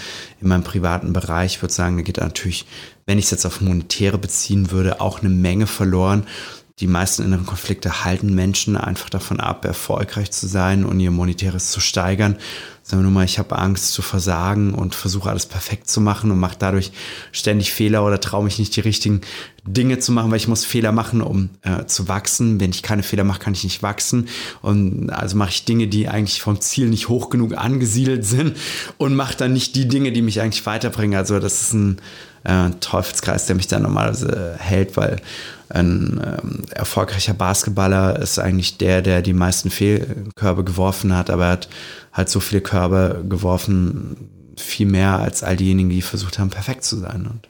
In 0.43 0.49
meinem 0.49 0.65
privaten 0.65 1.15
Bereich 1.15 1.57
Ich 1.57 1.63
würde 1.63 1.73
sagen, 1.73 1.97
da 1.97 2.03
geht 2.03 2.19
natürlich, 2.19 2.67
wenn 3.07 3.19
ich 3.19 3.25
es 3.25 3.31
jetzt 3.31 3.47
auf 3.47 3.63
monetäre 3.63 4.19
beziehen 4.19 4.71
würde, 4.71 5.01
auch 5.01 5.21
eine 5.21 5.31
Menge 5.31 5.67
verloren. 5.67 6.27
Die 6.79 6.89
meisten 6.89 7.23
inneren 7.23 7.47
Konflikte 7.47 8.05
halten 8.05 8.35
Menschen 8.35 8.77
einfach 8.77 9.09
davon 9.09 9.41
ab, 9.41 9.65
erfolgreich 9.65 10.31
zu 10.31 10.47
sein 10.47 10.85
und 10.85 11.01
ihr 11.01 11.11
Monetäres 11.11 11.71
zu 11.71 11.81
steigern. 11.81 12.37
Sagen 12.83 13.01
wir 13.01 13.05
nur 13.05 13.13
mal, 13.13 13.25
ich 13.25 13.39
habe 13.39 13.57
Angst 13.57 13.93
zu 13.93 14.03
versagen 14.03 14.75
und 14.75 14.95
versuche 14.95 15.31
alles 15.31 15.47
perfekt 15.47 15.89
zu 15.89 16.03
machen 16.03 16.31
und 16.31 16.39
mache 16.39 16.57
dadurch 16.59 16.93
ständig 17.33 17.73
Fehler 17.73 18.05
oder 18.05 18.21
traue 18.21 18.45
mich 18.45 18.59
nicht 18.59 18.77
die 18.77 18.81
richtigen 18.81 19.23
Dinge 19.65 20.01
zu 20.01 20.13
machen, 20.13 20.31
weil 20.31 20.37
ich 20.37 20.49
muss 20.49 20.67
Fehler 20.67 20.93
machen, 20.93 21.23
um 21.23 21.49
äh, 21.63 21.87
zu 21.87 22.09
wachsen. 22.09 22.61
Wenn 22.61 22.73
ich 22.73 22.83
keine 22.83 23.03
Fehler 23.03 23.25
mache, 23.25 23.41
kann 23.41 23.55
ich 23.55 23.65
nicht 23.65 23.83
wachsen. 23.83 24.29
Und 24.61 25.09
also 25.09 25.35
mache 25.39 25.51
ich 25.51 25.65
Dinge, 25.65 25.89
die 25.89 26.09
eigentlich 26.09 26.43
vom 26.43 26.61
Ziel 26.61 26.91
nicht 26.91 27.09
hoch 27.09 27.31
genug 27.31 27.57
angesiedelt 27.57 28.27
sind 28.27 28.55
und 28.99 29.17
mache 29.17 29.35
dann 29.35 29.55
nicht 29.55 29.77
die 29.77 29.89
Dinge, 29.89 30.13
die 30.13 30.21
mich 30.21 30.43
eigentlich 30.43 30.67
weiterbringen. 30.67 31.19
Also 31.19 31.41
das 31.41 31.63
ist 31.63 31.73
ein 31.73 32.03
äh, 32.45 32.69
Teufelskreis, 32.81 33.47
der 33.47 33.57
mich 33.57 33.67
dann 33.67 33.83
normalerweise 33.83 34.57
hält, 34.59 34.99
weil 34.99 35.23
ein 35.69 36.21
ähm, 36.25 36.63
erfolgreicher 36.71 37.35
Basketballer 37.35 38.19
ist 38.21 38.39
eigentlich 38.39 38.79
der, 38.79 39.03
der 39.03 39.23
die 39.23 39.33
meisten 39.33 39.71
Fehlkörbe 39.71 40.65
geworfen 40.65 41.17
hat, 41.17 41.31
aber 41.31 41.47
er 41.47 41.53
hat 41.53 41.69
halt 42.13 42.29
so 42.29 42.41
viele 42.41 42.61
Körbe 42.61 43.25
geworfen, 43.29 44.31
viel 44.57 44.87
mehr 44.87 45.19
als 45.19 45.43
all 45.43 45.57
diejenigen, 45.57 45.91
die 45.91 46.03
versucht 46.03 46.39
haben, 46.39 46.51
perfekt 46.51 46.85
zu 46.85 46.97
sein. 46.97 47.27
Und 47.27 47.49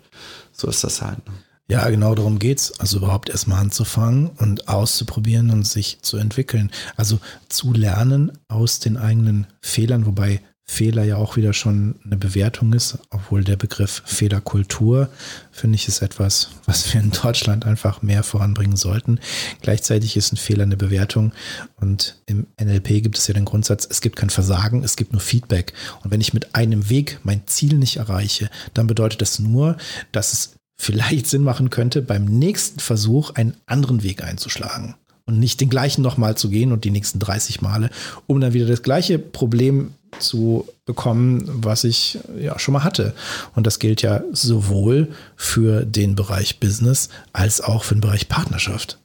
so 0.52 0.68
ist 0.68 0.82
das 0.82 1.02
halt. 1.02 1.25
Ne? 1.26 1.35
Ja, 1.68 1.88
genau 1.88 2.14
darum 2.14 2.38
geht's. 2.38 2.78
Also 2.78 2.99
überhaupt 2.99 3.28
erstmal 3.28 3.61
anzufangen 3.61 4.28
und 4.38 4.68
auszuprobieren 4.68 5.50
und 5.50 5.66
sich 5.66 5.99
zu 6.02 6.16
entwickeln. 6.16 6.70
Also 6.96 7.18
zu 7.49 7.73
lernen 7.73 8.32
aus 8.49 8.78
den 8.78 8.96
eigenen 8.96 9.49
Fehlern, 9.61 10.06
wobei 10.06 10.40
Fehler 10.68 11.04
ja 11.04 11.16
auch 11.16 11.37
wieder 11.37 11.52
schon 11.52 11.94
eine 12.04 12.16
Bewertung 12.16 12.73
ist, 12.73 12.99
obwohl 13.11 13.44
der 13.44 13.56
Begriff 13.56 14.02
Fehlerkultur, 14.04 15.08
finde 15.52 15.76
ich, 15.76 15.87
ist 15.87 16.02
etwas, 16.02 16.50
was 16.64 16.92
wir 16.92 17.00
in 17.00 17.12
Deutschland 17.12 17.64
einfach 17.64 18.02
mehr 18.02 18.25
voranbringen 18.25 18.76
sollten. 18.76 19.20
Gleichzeitig 19.62 20.16
ist 20.16 20.32
ein 20.32 20.37
Fehler 20.37 20.64
eine 20.64 20.76
Bewertung 20.76 21.32
und 21.76 22.20
im 22.26 22.49
NLP 22.61 23.02
gibt 23.02 23.16
es 23.16 23.28
ja 23.28 23.35
den 23.35 23.44
Grundsatz, 23.44 23.87
es 23.88 24.00
gibt 24.00 24.16
kein 24.16 24.30
Versagen, 24.30 24.82
es 24.82 24.96
gibt 24.96 25.12
nur 25.12 25.20
Feedback. 25.20 25.73
Und 26.02 26.11
wenn 26.11 26.20
ich 26.20 26.35
mit 26.35 26.56
einem 26.56 26.90
Weg 26.90 27.20
mein 27.23 27.46
Ziel 27.46 27.75
nicht 27.78 27.99
erreiche, 27.99 28.50
dann 28.75 28.88
bedeutet 28.88 29.23
das 29.23 29.38
nur, 29.38 29.76
dass 30.11 30.32
es 30.32 30.56
vielleicht 30.76 31.28
Sinn 31.28 31.42
machen 31.42 31.70
könnte, 31.70 32.02
beim 32.02 32.25
nächsten 32.25 32.80
Versuch 32.80 33.30
einen 33.30 33.56
anderen 33.66 34.02
Weg 34.02 34.23
einzuschlagen 34.25 34.96
und 35.26 35.38
nicht 35.40 35.61
den 35.61 35.68
gleichen 35.68 36.02
nochmal 36.02 36.37
zu 36.37 36.49
gehen 36.49 36.73
und 36.73 36.85
die 36.85 36.90
nächsten 36.90 37.18
30 37.18 37.61
Male, 37.61 37.90
um 38.26 38.40
dann 38.40 38.52
wieder 38.52 38.66
das 38.66 38.83
gleiche 38.83 39.18
Problem 39.18 39.92
zu 40.18 40.66
bekommen, 40.87 41.45
was 41.47 41.85
ich 41.85 42.18
ja 42.38 42.59
schon 42.59 42.75
mal 42.75 42.85
hatte. 42.85 43.12
Und 43.54 43.66
das 43.66 43.78
gilt 43.78 44.02
ja 44.02 44.23
sowohl 44.33 45.09
für 45.35 45.85
den 45.85 46.14
Bereich 46.14 46.61
Business 46.61 47.09
als 47.33 47.61
auch 47.61 47.85
für 47.85 47.97
den 47.97 48.00
Bereich 48.00 48.28
Partnerschaft. 48.28 48.99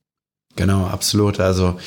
Genau, 0.55 0.85
absolut. 0.85 1.39
Also 1.39 1.79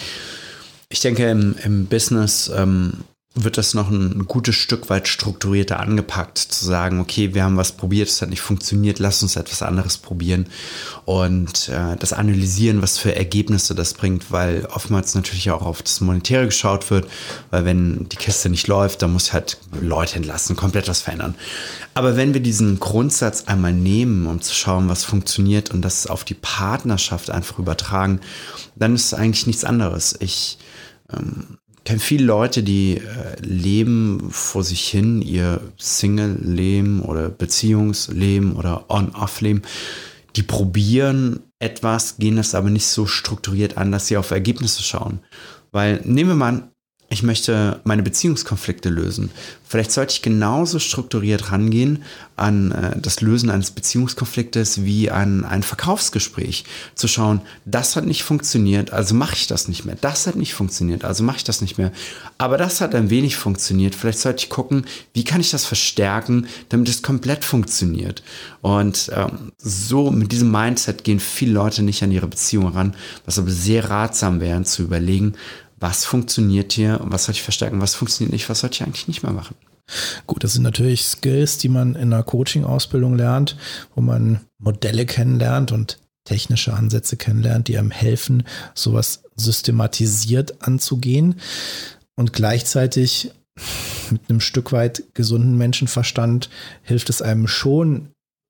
ich 0.89 1.01
denke, 1.01 1.31
im, 1.31 1.55
im 1.63 1.87
Business 1.87 2.51
ähm, 2.55 3.05
wird 3.37 3.59
das 3.59 3.75
noch 3.75 3.91
ein 3.91 4.27
gutes 4.27 4.55
Stück 4.55 4.91
weit 4.91 5.09
strukturierter 5.09 5.81
angepackt, 5.81 6.39
zu 6.39 6.65
sagen, 6.65 7.01
okay, 7.01 7.35
wir 7.35 7.43
haben 7.43 7.57
was 7.57 7.73
probiert, 7.73 8.09
es 8.09 8.23
hat 8.23 8.31
nicht 8.31 8.41
funktioniert, 8.41 9.01
lass 9.01 9.25
uns 9.25 9.35
etwas 9.35 9.61
anderes 9.61 9.99
probieren 9.99 10.47
und 11.05 11.69
äh, 11.69 11.97
das 11.97 12.13
analysieren, 12.13 12.81
was 12.81 12.97
für 12.97 13.17
Ergebnisse 13.17 13.75
das 13.75 13.95
bringt, 13.95 14.31
weil 14.31 14.67
oftmals 14.67 15.17
natürlich 15.17 15.51
auch 15.51 15.63
auf 15.63 15.83
das 15.83 16.01
Monetäre 16.01 16.47
geschaut 16.47 16.91
wird, 16.91 17.09
weil 17.51 17.65
wenn 17.65 18.09
die 18.09 18.17
Kiste 18.17 18.49
nicht 18.51 18.69
läuft, 18.69 19.03
dann 19.03 19.13
muss 19.13 19.33
halt 19.33 19.59
Leute 19.81 20.15
entlassen, 20.15 20.55
komplett 20.55 20.87
was 20.87 21.03
verändern. 21.03 21.35
Aber 21.95 22.17
wenn 22.17 22.35
wir 22.35 22.41
diesen 22.41 22.79
Grundsatz 22.79 23.45
einmal 23.47 23.73
nehmen, 23.73 24.27
um 24.27 24.43
zu 24.43 24.55
schauen, 24.55 24.89
was 24.89 25.03
funktioniert 25.03 25.73
und 25.73 25.83
das 25.83 26.07
auf 26.07 26.23
die 26.23 26.35
Partnerschaft 26.35 27.31
einfach 27.31 27.59
übertragen, 27.59 28.21
dann 28.77 28.95
ist 28.95 29.07
es 29.07 29.15
eigentlich 29.15 29.49
nichts 29.49 29.65
anderes. 29.65 30.15
Ich 30.21 30.59
ähm, 31.13 31.59
kenne 31.85 32.01
viele 32.01 32.25
Leute, 32.25 32.63
die 32.63 32.97
äh, 32.97 33.41
leben 33.41 34.29
vor 34.31 34.65
sich 34.65 34.89
hin, 34.89 35.23
ihr 35.23 35.61
Single-Leben 35.79 37.03
oder 37.03 37.29
Beziehungsleben 37.29 38.57
oder 38.57 38.91
On-Off-Leben. 38.91 39.63
Die 40.37 40.43
probieren 40.43 41.41
etwas, 41.59 42.17
gehen 42.17 42.37
das 42.37 42.55
aber 42.55 42.71
nicht 42.71 42.87
so 42.87 43.07
strukturiert 43.07 43.77
an, 43.77 43.93
dass 43.93 44.09
sie 44.09 44.17
auf 44.17 44.31
Ergebnisse 44.31 44.83
schauen. 44.83 45.21
Weil 45.73 46.01
nehmen 46.05 46.31
wir 46.31 46.37
mal 46.37 46.49
an, 46.49 46.71
ich 47.15 47.23
möchte 47.23 47.81
meine 47.85 48.03
Beziehungskonflikte 48.03 48.89
lösen. 48.89 49.31
Vielleicht 49.67 49.93
sollte 49.93 50.13
ich 50.13 50.23
genauso 50.23 50.79
strukturiert 50.79 51.51
rangehen 51.53 52.03
an 52.37 52.73
äh, 52.73 53.01
das 53.01 53.21
Lösen 53.21 53.51
eines 53.51 53.71
Beziehungskonfliktes 53.71 54.85
wie 54.85 55.11
an 55.11 55.45
ein 55.45 55.63
Verkaufsgespräch. 55.63 56.65
Zu 56.95 57.07
schauen, 57.09 57.41
das 57.65 57.95
hat 57.95 58.05
nicht 58.05 58.25
funktioniert, 58.25 58.93
also 58.93 59.15
mache 59.15 59.35
ich 59.35 59.47
das 59.47 59.69
nicht 59.69 59.85
mehr. 59.85 59.97
Das 60.01 60.27
hat 60.27 60.35
nicht 60.35 60.55
funktioniert, 60.55 61.05
also 61.05 61.23
mache 61.23 61.39
ich 61.39 61.45
das 61.45 61.61
nicht 61.61 61.79
mehr. 61.79 61.93
Aber 62.37 62.59
das 62.59 62.81
hat 62.81 62.95
ein 62.95 63.11
wenig 63.11 63.37
funktioniert. 63.37 63.95
Vielleicht 63.95 64.19
sollte 64.19 64.45
ich 64.45 64.51
gucken, 64.51 64.85
wie 65.13 65.25
kann 65.25 65.41
ich 65.41 65.51
das 65.53 65.65
verstärken, 65.65 66.49
damit 66.69 66.89
es 66.89 67.03
komplett 67.03 67.45
funktioniert. 67.45 68.23
Und 68.61 69.11
ähm, 69.15 69.53
so 69.59 70.11
mit 70.11 70.33
diesem 70.33 70.51
Mindset 70.51 71.05
gehen 71.05 71.21
viele 71.21 71.53
Leute 71.53 71.83
nicht 71.85 72.03
an 72.03 72.11
ihre 72.11 72.27
Beziehung 72.27 72.69
ran, 72.69 72.97
was 73.25 73.39
aber 73.39 73.51
sehr 73.51 73.89
ratsam 73.89 74.41
wäre, 74.41 74.65
zu 74.65 74.83
überlegen, 74.83 75.35
was 75.85 76.07
funktioniert 76.07 76.73
hier? 76.73 76.99
Und 77.03 77.13
was 77.13 77.27
soll 77.27 77.35
ich 77.35 77.43
verstärken, 77.43 77.83
was 77.83 77.95
funktioniert 77.95 78.33
nicht, 78.33 78.49
was 78.49 78.61
sollte 78.61 78.77
ich 78.77 78.83
eigentlich 78.83 79.07
nicht 79.07 79.23
mehr 79.23 79.33
machen. 79.33 79.55
Gut, 80.27 80.43
das 80.43 80.55
sind 80.55 80.63
natürlich 80.63 81.05
Skills, 81.05 81.59
die 81.59 81.69
man 81.69 81.95
in 81.95 82.11
einer 82.11 82.23
Coaching-Ausbildung 82.23 83.17
lernt, 83.17 83.59
wo 83.95 84.01
man 84.01 84.41
Modelle 84.57 85.05
kennenlernt 85.05 85.73
und 85.73 85.99
technische 86.25 86.73
Ansätze 86.73 87.19
kennenlernt, 87.19 87.69
die 87.69 87.77
einem 87.77 87.91
helfen, 87.91 88.45
sowas 88.73 89.25
systematisiert 89.37 90.63
anzugehen 90.67 91.35
und 92.17 92.33
gleichzeitig 92.33 93.33
mit 94.11 94.31
einem 94.31 94.41
Stück 94.41 94.73
weit 94.73 95.05
gesunden 95.13 95.59
Menschenverstand 95.59 96.49
hilft 96.83 97.11
es 97.11 97.21
einem 97.21 97.47
schon 97.47 98.09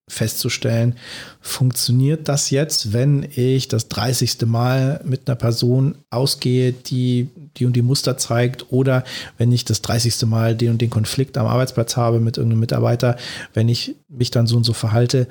festzustellen, 0.08 0.96
funktioniert 1.40 2.28
das 2.28 2.50
jetzt, 2.50 2.92
wenn 2.92 3.26
ich 3.34 3.68
das 3.68 3.88
30. 3.88 4.42
Mal 4.44 5.00
mit 5.04 5.28
einer 5.28 5.36
Person 5.36 5.96
ausgehe, 6.10 6.72
die 6.72 7.28
die 7.56 7.66
und 7.66 7.74
die 7.74 7.82
Muster 7.82 8.18
zeigt, 8.18 8.72
oder 8.72 9.04
wenn 9.38 9.52
ich 9.52 9.64
das 9.64 9.82
30. 9.82 10.26
Mal 10.26 10.56
den 10.56 10.70
und 10.70 10.80
den 10.80 10.90
Konflikt 10.90 11.38
am 11.38 11.46
Arbeitsplatz 11.46 11.96
habe 11.96 12.20
mit 12.20 12.36
irgendeinem 12.36 12.60
Mitarbeiter, 12.60 13.16
wenn 13.52 13.68
ich 13.68 13.94
mich 14.08 14.30
dann 14.30 14.46
so 14.46 14.56
und 14.56 14.64
so 14.64 14.72
verhalte. 14.72 15.28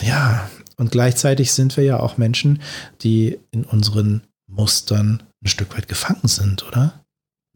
Ja, 0.00 0.48
und 0.76 0.92
gleichzeitig 0.92 1.52
sind 1.52 1.76
wir 1.76 1.84
ja 1.84 2.00
auch 2.00 2.18
Menschen, 2.18 2.62
die 3.02 3.38
in 3.50 3.64
unseren 3.64 4.22
Mustern 4.46 5.22
ein 5.42 5.48
Stück 5.48 5.76
weit 5.76 5.88
gefangen 5.88 6.26
sind, 6.26 6.66
oder? 6.66 7.04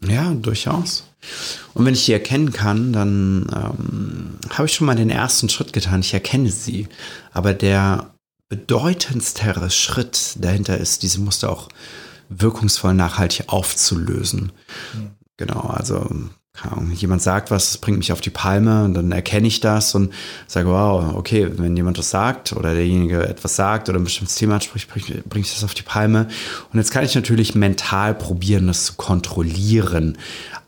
Ja, 0.07 0.33
durchaus. 0.35 1.05
Und 1.75 1.85
wenn 1.85 1.95
ich 1.95 2.07
die 2.07 2.13
erkennen 2.13 2.53
kann, 2.53 2.93
dann 2.93 3.47
ähm, 3.55 4.39
habe 4.51 4.67
ich 4.67 4.75
schon 4.75 4.87
mal 4.87 4.97
den 4.97 5.11
ersten 5.11 5.49
Schritt 5.49 5.73
getan. 5.73 6.01
Ich 6.01 6.13
erkenne 6.13 6.51
sie. 6.51 6.89
Aber 7.33 7.55
der 7.55 8.13
bedeutendste 8.49 9.71
Schritt 9.71 10.37
dahinter 10.41 10.77
ist, 10.77 11.03
diese 11.03 11.21
Muster 11.21 11.51
auch 11.51 11.69
wirkungsvoll 12.29 12.95
nachhaltig 12.95 13.49
aufzulösen. 13.49 14.53
Mhm. 14.95 15.11
Genau, 15.37 15.61
also 15.61 16.09
jemand 16.95 17.23
sagt 17.23 17.51
was, 17.51 17.73
das 17.73 17.79
bringt 17.79 17.99
mich 17.99 18.13
auf 18.13 18.21
die 18.21 18.31
Palme 18.31 18.85
und 18.85 18.95
dann 18.95 19.11
erkenne 19.11 19.49
ich 19.49 19.61
das 19.61 19.95
und 19.95 20.13
sage, 20.47 20.69
wow, 20.69 21.15
okay, 21.15 21.51
wenn 21.57 21.77
jemand 21.77 21.97
das 21.97 22.11
sagt 22.11 22.53
oder 22.53 22.75
derjenige 22.75 23.27
etwas 23.27 23.57
sagt 23.57 23.89
oder 23.89 23.99
ein 23.99 24.05
bestimmtes 24.05 24.37
Thema 24.37 24.57
anspricht, 24.57 24.89
bringe 24.89 25.45
ich 25.45 25.53
das 25.53 25.65
auf 25.65 25.75
die 25.75 25.83
Palme. 25.83 26.29
Und 26.73 26.79
jetzt 26.79 26.91
kann 26.91 27.05
ich 27.05 27.15
natürlich 27.15 27.55
mental 27.55 28.15
probieren, 28.15 28.67
das 28.67 28.85
zu 28.85 28.95
kontrollieren, 28.95 30.19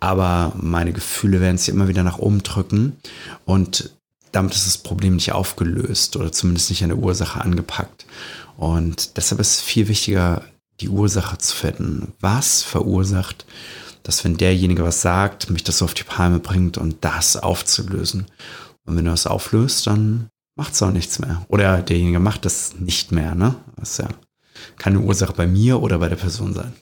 aber 0.00 0.52
meine 0.56 0.92
Gefühle 0.92 1.40
werden 1.40 1.58
sich 1.58 1.68
immer 1.68 1.86
wieder 1.86 2.02
nach 2.02 2.18
oben 2.18 2.42
drücken 2.42 2.96
und 3.44 3.90
damit 4.32 4.54
ist 4.54 4.66
das 4.66 4.78
Problem 4.78 5.14
nicht 5.14 5.32
aufgelöst 5.32 6.16
oder 6.16 6.32
zumindest 6.32 6.70
nicht 6.70 6.82
an 6.82 6.88
der 6.88 6.98
Ursache 6.98 7.40
angepackt. 7.40 8.04
Und 8.56 9.16
deshalb 9.16 9.40
ist 9.40 9.54
es 9.54 9.60
viel 9.60 9.86
wichtiger, 9.86 10.42
die 10.80 10.88
Ursache 10.88 11.38
zu 11.38 11.54
finden. 11.54 12.14
Was 12.20 12.62
verursacht 12.62 13.46
dass 14.04 14.22
wenn 14.22 14.36
derjenige 14.36 14.84
was 14.84 15.02
sagt, 15.02 15.50
mich 15.50 15.64
das 15.64 15.82
auf 15.82 15.94
die 15.94 16.04
Palme 16.04 16.38
bringt 16.38 16.78
und 16.78 17.04
das 17.04 17.36
aufzulösen. 17.36 18.26
Und 18.86 18.96
wenn 18.96 19.06
du 19.06 19.10
das 19.10 19.26
auflöst, 19.26 19.86
dann 19.86 20.28
macht 20.56 20.74
es 20.74 20.82
auch 20.82 20.92
nichts 20.92 21.18
mehr. 21.18 21.44
Oder 21.48 21.82
derjenige 21.82 22.20
macht 22.20 22.44
das 22.44 22.74
nicht 22.78 23.10
mehr, 23.10 23.34
ne? 23.34 23.56
Das 23.76 23.92
ist 23.92 23.98
ja 23.98 24.08
keine 24.78 25.00
Ursache 25.00 25.32
bei 25.32 25.46
mir 25.46 25.82
oder 25.82 25.98
bei 25.98 26.08
der 26.08 26.16
Person 26.16 26.54
sein. 26.54 26.72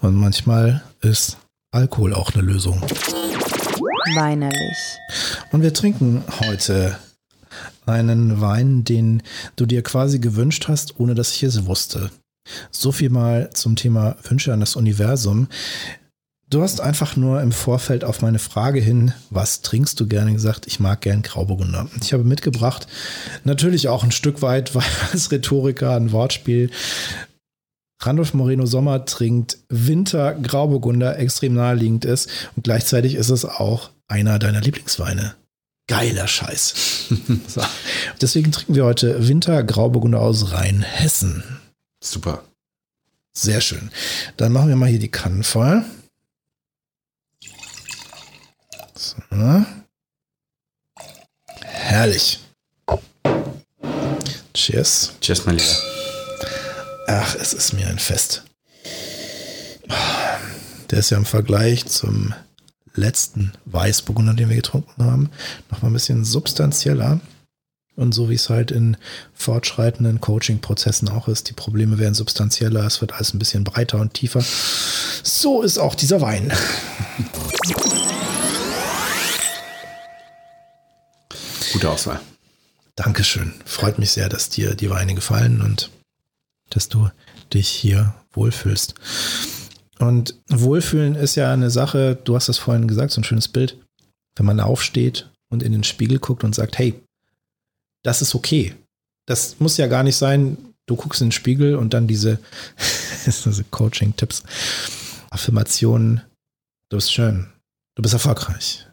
Und 0.00 0.16
manchmal 0.16 0.82
ist 1.00 1.36
Alkohol 1.70 2.14
auch 2.14 2.32
eine 2.32 2.42
Lösung. 2.42 2.82
Weinerlich. 4.14 4.98
Und 5.52 5.62
wir 5.62 5.74
trinken 5.74 6.24
heute 6.40 6.98
einen 7.84 8.40
Wein, 8.40 8.84
den 8.84 9.22
du 9.56 9.66
dir 9.66 9.82
quasi 9.82 10.18
gewünscht 10.18 10.68
hast, 10.68 10.98
ohne 10.98 11.14
dass 11.14 11.32
ich 11.34 11.42
es 11.42 11.66
wusste. 11.66 12.10
So 12.70 12.92
viel 12.92 13.10
mal 13.10 13.50
zum 13.52 13.76
Thema 13.76 14.16
Wünsche 14.22 14.52
an 14.52 14.60
das 14.60 14.76
Universum. 14.76 15.48
Du 16.50 16.62
hast 16.62 16.80
einfach 16.80 17.14
nur 17.14 17.42
im 17.42 17.52
Vorfeld 17.52 18.04
auf 18.04 18.22
meine 18.22 18.38
Frage 18.38 18.80
hin, 18.80 19.12
was 19.28 19.60
trinkst 19.60 20.00
du 20.00 20.06
gerne, 20.06 20.32
gesagt, 20.32 20.66
ich 20.66 20.80
mag 20.80 21.02
gern 21.02 21.20
Grauburgunder. 21.20 21.88
Ich 22.00 22.14
habe 22.14 22.24
mitgebracht, 22.24 22.86
natürlich 23.44 23.88
auch 23.88 24.02
ein 24.02 24.12
Stück 24.12 24.40
weit, 24.40 24.74
weil 24.74 24.84
als 25.12 25.30
Rhetoriker 25.30 25.94
ein 25.94 26.10
Wortspiel. 26.12 26.70
Randolph 28.00 28.32
Moreno 28.32 28.64
Sommer 28.64 29.04
trinkt 29.04 29.58
Winter 29.68 30.34
Grauburgunder, 30.34 31.18
extrem 31.18 31.52
naheliegend 31.52 32.06
ist 32.06 32.30
und 32.56 32.62
gleichzeitig 32.62 33.14
ist 33.16 33.28
es 33.28 33.44
auch 33.44 33.90
einer 34.06 34.38
deiner 34.38 34.62
Lieblingsweine. 34.62 35.34
Geiler 35.86 36.28
Scheiß. 36.28 37.08
so. 37.46 37.62
Deswegen 38.22 38.52
trinken 38.52 38.74
wir 38.74 38.84
heute 38.84 39.28
Winter 39.28 39.62
Grauburgunder 39.64 40.20
aus 40.20 40.52
Rheinhessen. 40.52 41.42
Super. 42.02 42.44
Sehr 43.34 43.60
schön. 43.60 43.90
Dann 44.38 44.52
machen 44.52 44.68
wir 44.68 44.76
mal 44.76 44.88
hier 44.88 44.98
die 44.98 45.10
Kannen 45.10 45.42
voll. 45.42 45.84
So. 48.98 49.16
Herrlich. 51.62 52.40
Cheers. 54.52 55.12
Cheers, 55.20 55.46
mein 55.46 55.56
Lieber. 55.56 55.76
Ach, 57.06 57.36
es 57.36 57.52
ist 57.52 57.74
mir 57.74 57.86
ein 57.86 58.00
Fest. 58.00 58.42
Der 60.90 60.98
ist 60.98 61.10
ja 61.10 61.16
im 61.16 61.24
Vergleich 61.24 61.86
zum 61.86 62.34
letzten 62.94 63.52
Weißburgunder, 63.66 64.34
den 64.34 64.48
wir 64.48 64.56
getrunken 64.56 65.04
haben, 65.04 65.30
noch 65.70 65.80
mal 65.82 65.90
ein 65.90 65.94
bisschen 65.94 66.24
substanzieller. 66.24 67.20
Und 67.94 68.12
so 68.12 68.28
wie 68.30 68.34
es 68.34 68.50
halt 68.50 68.72
in 68.72 68.96
fortschreitenden 69.32 70.20
Coaching-Prozessen 70.20 71.08
auch 71.08 71.28
ist, 71.28 71.48
die 71.48 71.52
Probleme 71.52 71.98
werden 71.98 72.14
substanzieller, 72.14 72.84
es 72.84 73.00
wird 73.00 73.12
alles 73.12 73.32
ein 73.32 73.38
bisschen 73.38 73.62
breiter 73.62 73.98
und 73.98 74.14
tiefer. 74.14 74.42
So 75.22 75.62
ist 75.62 75.78
auch 75.78 75.94
dieser 75.94 76.20
Wein. 76.20 76.52
Gute 81.78 81.90
Auswahl. 81.90 82.20
Dankeschön. 82.96 83.54
Freut 83.64 84.00
mich 84.00 84.10
sehr, 84.10 84.28
dass 84.28 84.48
dir 84.48 84.74
die 84.74 84.90
Weine 84.90 85.14
gefallen 85.14 85.62
und 85.62 85.92
dass 86.70 86.88
du 86.88 87.08
dich 87.54 87.68
hier 87.68 88.14
wohlfühlst. 88.32 88.96
Und 90.00 90.34
Wohlfühlen 90.48 91.14
ist 91.14 91.36
ja 91.36 91.52
eine 91.52 91.70
Sache, 91.70 92.16
du 92.16 92.34
hast 92.34 92.48
das 92.48 92.58
vorhin 92.58 92.88
gesagt, 92.88 93.12
so 93.12 93.20
ein 93.20 93.24
schönes 93.24 93.46
Bild, 93.46 93.76
wenn 94.34 94.44
man 94.44 94.58
aufsteht 94.58 95.30
und 95.50 95.62
in 95.62 95.70
den 95.70 95.84
Spiegel 95.84 96.18
guckt 96.18 96.42
und 96.42 96.52
sagt, 96.52 96.80
hey, 96.80 97.00
das 98.02 98.22
ist 98.22 98.34
okay. 98.34 98.74
Das 99.26 99.60
muss 99.60 99.76
ja 99.76 99.86
gar 99.86 100.02
nicht 100.02 100.16
sein, 100.16 100.58
du 100.86 100.96
guckst 100.96 101.20
in 101.20 101.28
den 101.28 101.32
Spiegel 101.32 101.76
und 101.76 101.94
dann 101.94 102.08
diese, 102.08 102.40
diese 103.24 103.62
Coaching-Tipps, 103.62 104.42
Affirmationen, 105.30 106.22
du 106.88 106.96
bist 106.96 107.12
schön, 107.12 107.46
du 107.94 108.02
bist 108.02 108.14
erfolgreich. 108.14 108.87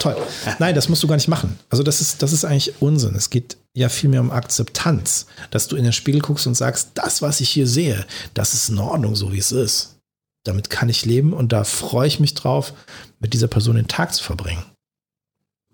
Toll. 0.00 0.16
Nein, 0.58 0.74
das 0.74 0.88
musst 0.88 1.02
du 1.02 1.08
gar 1.08 1.16
nicht 1.16 1.28
machen. 1.28 1.58
Also 1.70 1.82
das 1.82 2.00
ist, 2.00 2.22
das 2.22 2.32
ist 2.32 2.44
eigentlich 2.44 2.80
Unsinn. 2.80 3.14
Es 3.14 3.30
geht 3.30 3.56
ja 3.74 3.88
vielmehr 3.88 4.20
um 4.20 4.30
Akzeptanz, 4.30 5.26
dass 5.50 5.68
du 5.68 5.76
in 5.76 5.84
den 5.84 5.92
Spiegel 5.92 6.20
guckst 6.20 6.46
und 6.46 6.54
sagst, 6.54 6.90
das, 6.94 7.22
was 7.22 7.40
ich 7.40 7.50
hier 7.50 7.66
sehe, 7.66 8.04
das 8.34 8.54
ist 8.54 8.68
in 8.68 8.78
Ordnung, 8.78 9.16
so 9.16 9.32
wie 9.32 9.38
es 9.38 9.52
ist. 9.52 9.96
Damit 10.44 10.70
kann 10.70 10.88
ich 10.88 11.04
leben 11.04 11.32
und 11.32 11.52
da 11.52 11.64
freue 11.64 12.06
ich 12.06 12.20
mich 12.20 12.34
drauf, 12.34 12.74
mit 13.18 13.32
dieser 13.32 13.48
Person 13.48 13.76
den 13.76 13.88
Tag 13.88 14.14
zu 14.14 14.22
verbringen. 14.22 14.64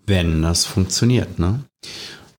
Wenn 0.07 0.43
das 0.43 0.65
funktioniert, 0.65 1.39
ne? 1.39 1.65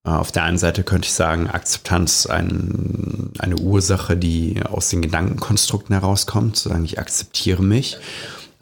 Äh, 0.06 0.10
auf 0.10 0.32
der 0.32 0.44
einen 0.44 0.58
Seite 0.58 0.84
könnte 0.84 1.08
ich 1.08 1.14
sagen, 1.14 1.48
Akzeptanz 1.48 2.20
ist 2.20 2.28
ein, 2.28 3.32
eine 3.40 3.58
Ursache, 3.58 4.18
die 4.18 4.62
aus 4.64 4.90
den 4.90 5.02
Gedankenkonstrukten 5.02 5.94
herauskommt, 5.94 6.56
zu 6.58 6.70
sagen, 6.70 6.86
ich 6.86 7.00
akzeptiere 7.00 7.64
mich. 7.64 7.98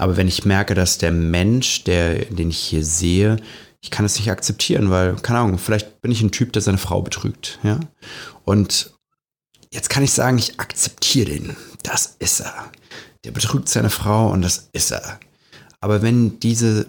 Aber 0.01 0.17
wenn 0.17 0.27
ich 0.27 0.45
merke, 0.45 0.73
dass 0.73 0.97
der 0.97 1.11
Mensch, 1.11 1.83
der, 1.83 2.25
den 2.25 2.49
ich 2.49 2.57
hier 2.57 2.83
sehe, 2.83 3.37
ich 3.81 3.91
kann 3.91 4.03
es 4.03 4.17
nicht 4.17 4.31
akzeptieren, 4.31 4.89
weil, 4.89 5.15
keine 5.17 5.37
Ahnung, 5.37 5.59
vielleicht 5.59 6.01
bin 6.01 6.11
ich 6.11 6.23
ein 6.23 6.31
Typ, 6.31 6.53
der 6.53 6.63
seine 6.63 6.79
Frau 6.79 7.03
betrügt, 7.03 7.59
ja. 7.61 7.79
Und 8.43 8.95
jetzt 9.71 9.91
kann 9.91 10.01
ich 10.01 10.11
sagen, 10.11 10.39
ich 10.39 10.59
akzeptiere 10.59 11.29
den. 11.29 11.55
Das 11.83 12.15
ist 12.17 12.39
er. 12.39 12.71
Der 13.25 13.29
betrügt 13.29 13.69
seine 13.69 13.91
Frau 13.91 14.31
und 14.31 14.41
das 14.41 14.69
ist 14.73 14.89
er. 14.89 15.19
Aber 15.81 16.01
wenn 16.01 16.39
diese 16.39 16.87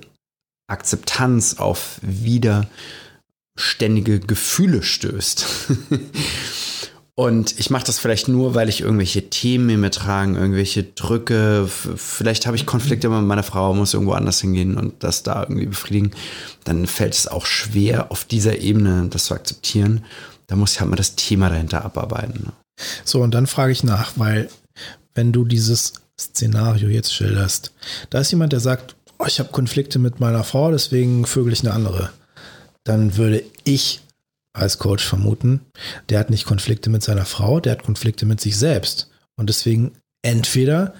Akzeptanz 0.66 1.58
auf 1.58 1.98
wieder 2.00 2.66
ständige 3.58 4.20
Gefühle 4.20 4.82
stößt. 4.82 5.46
Und 7.22 7.56
ich 7.60 7.70
mache 7.70 7.84
das 7.84 8.00
vielleicht 8.00 8.26
nur, 8.26 8.56
weil 8.56 8.68
ich 8.68 8.80
irgendwelche 8.80 9.30
Themen 9.30 9.70
in 9.70 9.80
mir 9.80 9.92
tragen, 9.92 10.34
irgendwelche 10.34 10.82
Drücke. 10.82 11.68
Vielleicht 11.68 12.46
habe 12.46 12.56
ich 12.56 12.66
Konflikte 12.66 13.08
mit 13.08 13.22
meiner 13.22 13.44
Frau, 13.44 13.72
muss 13.74 13.94
irgendwo 13.94 14.14
anders 14.14 14.40
hingehen 14.40 14.76
und 14.76 15.04
das 15.04 15.22
da 15.22 15.42
irgendwie 15.42 15.66
befriedigen. 15.66 16.10
Dann 16.64 16.88
fällt 16.88 17.14
es 17.14 17.28
auch 17.28 17.46
schwer, 17.46 18.10
auf 18.10 18.24
dieser 18.24 18.58
Ebene 18.58 19.06
das 19.08 19.26
zu 19.26 19.34
akzeptieren. 19.34 20.04
Da 20.48 20.56
muss 20.56 20.72
ich 20.72 20.80
halt 20.80 20.90
mal 20.90 20.96
das 20.96 21.14
Thema 21.14 21.48
dahinter 21.48 21.84
abarbeiten. 21.84 22.42
Ne? 22.44 22.52
So, 23.04 23.22
und 23.22 23.32
dann 23.32 23.46
frage 23.46 23.70
ich 23.70 23.84
nach, 23.84 24.14
weil 24.16 24.48
wenn 25.14 25.30
du 25.30 25.44
dieses 25.44 25.92
Szenario 26.20 26.88
jetzt 26.88 27.14
schilderst, 27.14 27.72
da 28.10 28.18
ist 28.18 28.32
jemand, 28.32 28.52
der 28.52 28.58
sagt, 28.60 28.96
oh, 29.20 29.26
ich 29.28 29.38
habe 29.38 29.50
Konflikte 29.52 30.00
mit 30.00 30.18
meiner 30.18 30.42
Frau, 30.42 30.72
deswegen 30.72 31.24
vögel 31.24 31.52
ich 31.52 31.60
eine 31.60 31.72
andere 31.72 32.10
dann 32.84 33.16
würde 33.16 33.44
ich 33.64 34.00
als 34.52 34.78
Coach 34.78 35.04
vermuten, 35.04 35.60
der 36.08 36.18
hat 36.18 36.30
nicht 36.30 36.44
Konflikte 36.44 36.90
mit 36.90 37.02
seiner 37.02 37.24
Frau, 37.24 37.60
der 37.60 37.72
hat 37.72 37.84
Konflikte 37.84 38.26
mit 38.26 38.40
sich 38.40 38.56
selbst. 38.56 39.10
Und 39.36 39.48
deswegen 39.48 39.92
entweder 40.22 40.94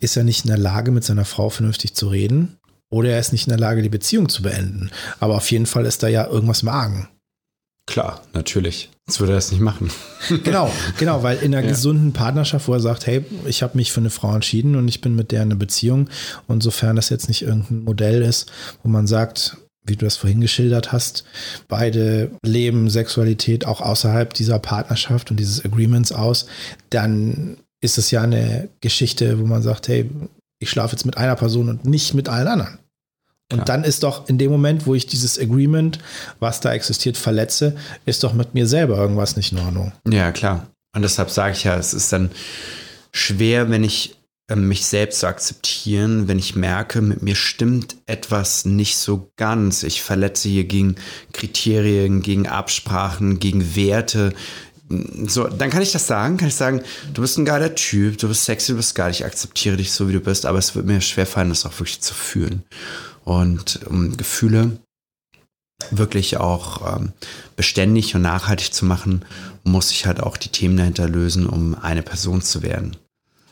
ist 0.00 0.16
er 0.16 0.24
nicht 0.24 0.44
in 0.44 0.48
der 0.48 0.58
Lage, 0.58 0.90
mit 0.90 1.04
seiner 1.04 1.24
Frau 1.24 1.48
vernünftig 1.48 1.94
zu 1.94 2.08
reden, 2.08 2.58
oder 2.90 3.10
er 3.10 3.20
ist 3.20 3.32
nicht 3.32 3.46
in 3.46 3.50
der 3.50 3.58
Lage, 3.58 3.80
die 3.80 3.88
Beziehung 3.88 4.28
zu 4.28 4.42
beenden. 4.42 4.90
Aber 5.18 5.36
auf 5.36 5.50
jeden 5.50 5.64
Fall 5.64 5.86
ist 5.86 6.02
da 6.02 6.08
ja 6.08 6.26
irgendwas 6.26 6.60
im 6.60 6.68
Argen. 6.68 7.08
Klar, 7.86 8.22
natürlich. 8.34 8.90
Sonst 9.06 9.20
würde 9.20 9.32
er 9.32 9.36
das 9.36 9.50
nicht 9.50 9.60
machen. 9.60 9.90
genau, 10.44 10.70
genau, 10.98 11.22
weil 11.22 11.38
in 11.38 11.54
einer 11.54 11.64
ja. 11.64 11.70
gesunden 11.70 12.12
Partnerschaft, 12.12 12.68
wo 12.68 12.74
er 12.74 12.80
sagt, 12.80 13.06
hey, 13.06 13.24
ich 13.46 13.62
habe 13.62 13.76
mich 13.76 13.92
für 13.92 14.00
eine 14.00 14.10
Frau 14.10 14.34
entschieden 14.34 14.76
und 14.76 14.86
ich 14.88 15.00
bin 15.00 15.16
mit 15.16 15.32
der 15.32 15.42
in 15.42 15.50
einer 15.50 15.58
Beziehung. 15.58 16.08
Und 16.46 16.62
sofern 16.62 16.94
das 16.94 17.08
jetzt 17.08 17.28
nicht 17.28 17.42
irgendein 17.42 17.82
Modell 17.82 18.22
ist, 18.22 18.52
wo 18.82 18.88
man 18.88 19.06
sagt, 19.06 19.56
wie 19.84 19.96
du 19.96 20.04
das 20.04 20.16
vorhin 20.16 20.40
geschildert 20.40 20.92
hast, 20.92 21.24
beide 21.68 22.30
leben 22.44 22.88
Sexualität 22.88 23.66
auch 23.66 23.80
außerhalb 23.80 24.32
dieser 24.32 24.58
Partnerschaft 24.58 25.30
und 25.30 25.38
dieses 25.38 25.64
Agreements 25.64 26.12
aus, 26.12 26.46
dann 26.90 27.56
ist 27.80 27.98
es 27.98 28.10
ja 28.10 28.22
eine 28.22 28.68
Geschichte, 28.80 29.40
wo 29.40 29.46
man 29.46 29.62
sagt, 29.62 29.88
hey, 29.88 30.08
ich 30.60 30.70
schlafe 30.70 30.94
jetzt 30.94 31.04
mit 31.04 31.16
einer 31.16 31.34
Person 31.34 31.68
und 31.68 31.84
nicht 31.84 32.14
mit 32.14 32.28
allen 32.28 32.46
anderen. 32.46 32.78
Und 33.52 33.64
Klar. 33.64 33.64
dann 33.66 33.84
ist 33.84 34.04
doch 34.04 34.28
in 34.28 34.38
dem 34.38 34.50
Moment, 34.50 34.86
wo 34.86 34.94
ich 34.94 35.06
dieses 35.06 35.38
Agreement, 35.38 35.98
was 36.38 36.60
da 36.60 36.72
existiert, 36.72 37.18
verletze, 37.18 37.76
ist 38.06 38.24
doch 38.24 38.32
mit 38.32 38.54
mir 38.54 38.66
selber 38.66 38.96
irgendwas 38.96 39.36
nicht 39.36 39.52
in 39.52 39.58
Ordnung. 39.58 39.92
Ja, 40.08 40.32
klar. 40.32 40.68
Und 40.94 41.02
deshalb 41.02 41.30
sage 41.30 41.54
ich 41.54 41.64
ja, 41.64 41.76
es 41.76 41.92
ist 41.92 42.12
dann 42.12 42.30
schwer, 43.12 43.68
wenn 43.68 43.84
ich 43.84 44.16
mich 44.56 44.86
selbst 44.86 45.20
zu 45.20 45.26
akzeptieren, 45.26 46.28
wenn 46.28 46.38
ich 46.38 46.56
merke, 46.56 47.00
mit 47.00 47.22
mir 47.22 47.34
stimmt 47.34 47.96
etwas 48.06 48.64
nicht 48.64 48.96
so 48.96 49.30
ganz. 49.36 49.82
Ich 49.82 50.02
verletze 50.02 50.48
hier 50.48 50.64
gegen 50.64 50.96
Kriterien, 51.32 52.22
gegen 52.22 52.46
Absprachen, 52.46 53.38
gegen 53.38 53.76
Werte. 53.76 54.32
So, 55.26 55.48
dann 55.48 55.70
kann 55.70 55.82
ich 55.82 55.92
das 55.92 56.06
sagen, 56.06 56.36
kann 56.36 56.48
ich 56.48 56.54
sagen, 56.54 56.82
du 57.14 57.22
bist 57.22 57.38
ein 57.38 57.44
geiler 57.44 57.74
Typ, 57.74 58.18
du 58.18 58.28
bist 58.28 58.44
sexy, 58.44 58.72
du 58.72 58.76
bist 58.76 58.94
geil, 58.94 59.10
ich 59.10 59.24
akzeptiere 59.24 59.76
dich 59.76 59.92
so, 59.92 60.08
wie 60.08 60.12
du 60.12 60.20
bist, 60.20 60.44
aber 60.44 60.58
es 60.58 60.74
wird 60.74 60.86
mir 60.86 61.00
schwer 61.00 61.26
fallen, 61.26 61.48
das 61.48 61.64
auch 61.64 61.78
wirklich 61.78 62.00
zu 62.00 62.12
fühlen. 62.12 62.62
Und 63.24 63.80
um 63.86 64.16
Gefühle 64.16 64.78
wirklich 65.90 66.36
auch 66.36 66.96
ähm, 66.96 67.12
beständig 67.56 68.14
und 68.14 68.22
nachhaltig 68.22 68.72
zu 68.72 68.84
machen, 68.84 69.24
muss 69.64 69.90
ich 69.90 70.06
halt 70.06 70.20
auch 70.22 70.36
die 70.36 70.50
Themen 70.50 70.76
dahinter 70.76 71.08
lösen, 71.08 71.46
um 71.46 71.74
eine 71.74 72.02
Person 72.02 72.42
zu 72.42 72.62
werden. 72.62 72.96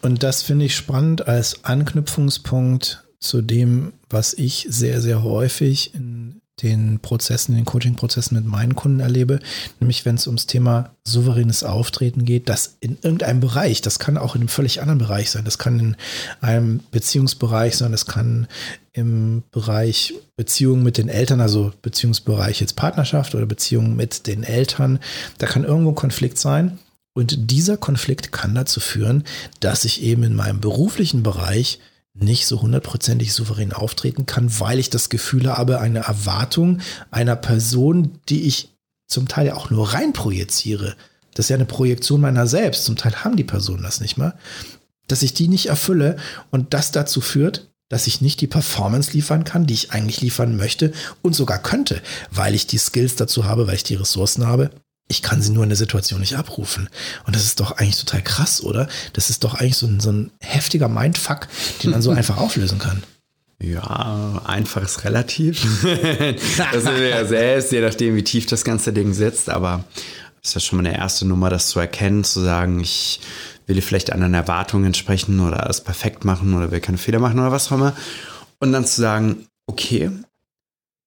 Und 0.02 0.22
das 0.22 0.42
finde 0.42 0.64
ich 0.64 0.74
spannend 0.74 1.28
als 1.28 1.64
Anknüpfungspunkt 1.64 3.04
zu 3.18 3.42
dem, 3.42 3.92
was 4.08 4.34
ich 4.34 4.66
sehr, 4.70 5.02
sehr 5.02 5.22
häufig 5.22 5.94
in 5.94 6.40
den 6.62 7.00
Prozessen, 7.00 7.52
in 7.52 7.58
den 7.58 7.64
Coaching-Prozessen 7.64 8.34
mit 8.36 8.44
meinen 8.44 8.74
Kunden 8.74 9.00
erlebe, 9.00 9.40
nämlich 9.78 10.04
wenn 10.04 10.16
es 10.16 10.26
ums 10.26 10.46
Thema 10.46 10.90
souveränes 11.04 11.64
Auftreten 11.64 12.24
geht, 12.24 12.48
das 12.48 12.76
in 12.80 12.98
irgendeinem 13.02 13.40
Bereich, 13.40 13.80
das 13.80 13.98
kann 13.98 14.18
auch 14.18 14.34
in 14.34 14.42
einem 14.42 14.48
völlig 14.48 14.82
anderen 14.82 14.98
Bereich 14.98 15.30
sein, 15.30 15.44
das 15.44 15.58
kann 15.58 15.80
in 15.80 15.96
einem 16.40 16.80
Beziehungsbereich 16.90 17.76
sein, 17.76 17.92
das 17.92 18.06
kann 18.06 18.46
im 18.92 19.42
Bereich 19.52 20.14
Beziehung 20.36 20.82
mit 20.82 20.98
den 20.98 21.08
Eltern, 21.08 21.40
also 21.40 21.72
Beziehungsbereich 21.80 22.60
jetzt 22.60 22.76
Partnerschaft 22.76 23.34
oder 23.34 23.46
Beziehung 23.46 23.96
mit 23.96 24.26
den 24.26 24.42
Eltern, 24.42 24.98
da 25.38 25.46
kann 25.46 25.64
irgendwo 25.64 25.90
ein 25.90 25.96
Konflikt 25.96 26.38
sein 26.38 26.78
und 27.20 27.50
dieser 27.50 27.76
Konflikt 27.76 28.33
kann 28.33 28.54
dazu 28.54 28.80
führen, 28.80 29.24
dass 29.61 29.85
ich 29.85 30.02
eben 30.02 30.22
in 30.22 30.35
meinem 30.35 30.61
beruflichen 30.61 31.22
Bereich 31.22 31.78
nicht 32.14 32.46
so 32.46 32.61
hundertprozentig 32.62 33.33
souverän 33.33 33.72
auftreten 33.72 34.26
kann, 34.26 34.59
weil 34.59 34.78
ich 34.78 34.90
das 34.90 35.11
Gefühl 35.11 35.46
habe, 35.46 35.80
eine 35.80 36.00
Erwartung 36.00 36.80
einer 37.11 37.37
Person, 37.37 38.18
die 38.28 38.46
ich 38.46 38.70
zum 39.06 39.28
Teil 39.28 39.48
ja 39.48 39.54
auch 39.54 39.70
nur 39.70 39.92
rein 39.92 40.12
projiziere, 40.12 40.96
das 41.35 41.46
ist 41.46 41.50
ja 41.50 41.56
eine 41.56 41.66
Projektion 41.66 42.20
meiner 42.20 42.46
selbst, 42.46 42.85
zum 42.85 42.96
Teil 42.96 43.14
haben 43.22 43.37
die 43.37 43.44
Personen 43.44 43.83
das 43.83 44.00
nicht 44.00 44.16
mal, 44.16 44.37
dass 45.06 45.22
ich 45.22 45.35
die 45.35 45.48
nicht 45.48 45.66
erfülle 45.66 46.16
und 46.50 46.74
das 46.74 46.90
dazu 46.90 47.20
führt, 47.20 47.70
dass 47.88 48.06
ich 48.06 48.20
nicht 48.20 48.40
die 48.40 48.46
Performance 48.46 49.12
liefern 49.12 49.44
kann, 49.44 49.66
die 49.66 49.74
ich 49.74 49.92
eigentlich 49.92 50.20
liefern 50.20 50.56
möchte 50.56 50.92
und 51.22 51.35
sogar 51.35 51.61
könnte, 51.61 52.00
weil 52.30 52.54
ich 52.54 52.66
die 52.66 52.78
Skills 52.78 53.16
dazu 53.16 53.44
habe, 53.44 53.66
weil 53.66 53.74
ich 53.74 53.85
die 53.85 53.96
Ressourcen 53.96 54.46
habe, 54.46 54.70
ich 55.11 55.23
kann 55.23 55.42
sie 55.42 55.51
nur 55.51 55.64
in 55.64 55.68
der 55.68 55.77
Situation 55.77 56.20
nicht 56.20 56.37
abrufen. 56.37 56.88
Und 57.27 57.35
das 57.35 57.44
ist 57.44 57.59
doch 57.59 57.73
eigentlich 57.73 57.99
total 57.99 58.23
krass, 58.23 58.62
oder? 58.62 58.88
Das 59.12 59.29
ist 59.29 59.42
doch 59.42 59.55
eigentlich 59.55 59.77
so 59.77 59.87
ein, 59.87 59.99
so 59.99 60.12
ein 60.12 60.31
heftiger 60.38 60.88
Mindfuck, 60.88 61.49
den 61.83 61.90
man 61.90 62.01
so 62.01 62.11
einfach 62.12 62.37
auflösen 62.38 62.79
kann. 62.79 63.03
Ja, 63.61 64.40
einfach 64.46 64.83
ist 64.83 65.05
relativ. 65.05 65.62
das 66.73 66.85
sind 66.85 66.96
wir 66.96 67.09
ja 67.09 67.25
selbst, 67.27 67.73
je 67.73 67.81
nachdem, 67.81 68.14
wie 68.14 68.23
tief 68.23 68.46
das 68.46 68.64
ganze 68.64 68.92
Ding 68.92 69.12
sitzt. 69.12 69.51
Aber 69.51 69.85
das 70.40 70.51
ist 70.51 70.55
ja 70.55 70.61
schon 70.61 70.81
mal 70.81 70.88
eine 70.88 70.96
erste 70.96 71.27
Nummer, 71.27 71.51
das 71.51 71.68
zu 71.68 71.81
erkennen, 71.81 72.23
zu 72.23 72.40
sagen, 72.40 72.79
ich 72.79 73.20
will 73.66 73.83
vielleicht 73.83 74.12
anderen 74.12 74.35
Erwartungen 74.35 74.87
entsprechen 74.87 75.40
oder 75.40 75.64
alles 75.64 75.83
perfekt 75.83 76.25
machen 76.25 76.55
oder 76.55 76.70
will 76.70 76.81
keine 76.81 76.99
Fehler 76.99 77.18
machen 77.18 77.40
oder 77.40 77.51
was 77.51 77.66
auch 77.66 77.77
immer. 77.77 77.94
Und 78.61 78.73
dann 78.73 78.87
zu 78.87 79.01
sagen, 79.01 79.46
okay, 79.66 80.11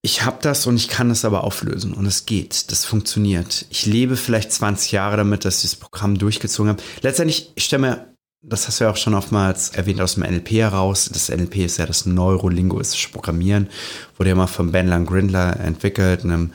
ich 0.04 0.22
habe 0.22 0.36
das 0.42 0.66
und 0.66 0.76
ich 0.76 0.88
kann 0.88 1.08
das 1.08 1.24
aber 1.24 1.44
auflösen 1.44 1.94
und 1.94 2.04
es 2.04 2.26
geht, 2.26 2.70
das 2.70 2.84
funktioniert. 2.84 3.64
Ich 3.70 3.86
lebe 3.86 4.18
vielleicht 4.18 4.52
20 4.52 4.92
Jahre 4.92 5.16
damit, 5.16 5.46
dass 5.46 5.64
ich 5.64 5.70
das 5.70 5.76
Programm 5.76 6.18
durchgezogen 6.18 6.72
habe. 6.72 6.82
Letztendlich, 7.00 7.52
ich 7.54 7.64
stelle 7.64 7.80
mir, 7.80 8.14
das 8.42 8.68
hast 8.68 8.78
du 8.78 8.84
ja 8.84 8.90
auch 8.90 8.98
schon 8.98 9.14
oftmals 9.14 9.70
erwähnt 9.70 10.02
aus 10.02 10.16
dem 10.16 10.24
NLP 10.24 10.50
heraus. 10.50 11.08
Das 11.10 11.30
NLP 11.30 11.56
ist 11.64 11.78
ja 11.78 11.86
das 11.86 12.04
neurolinguistische 12.04 13.12
Programmieren, 13.12 13.70
wurde 14.18 14.28
ja 14.28 14.36
mal 14.36 14.46
von 14.46 14.72
Ben 14.72 14.88
Lang-Grindler 14.88 15.58
entwickelt, 15.60 16.22
einem 16.22 16.52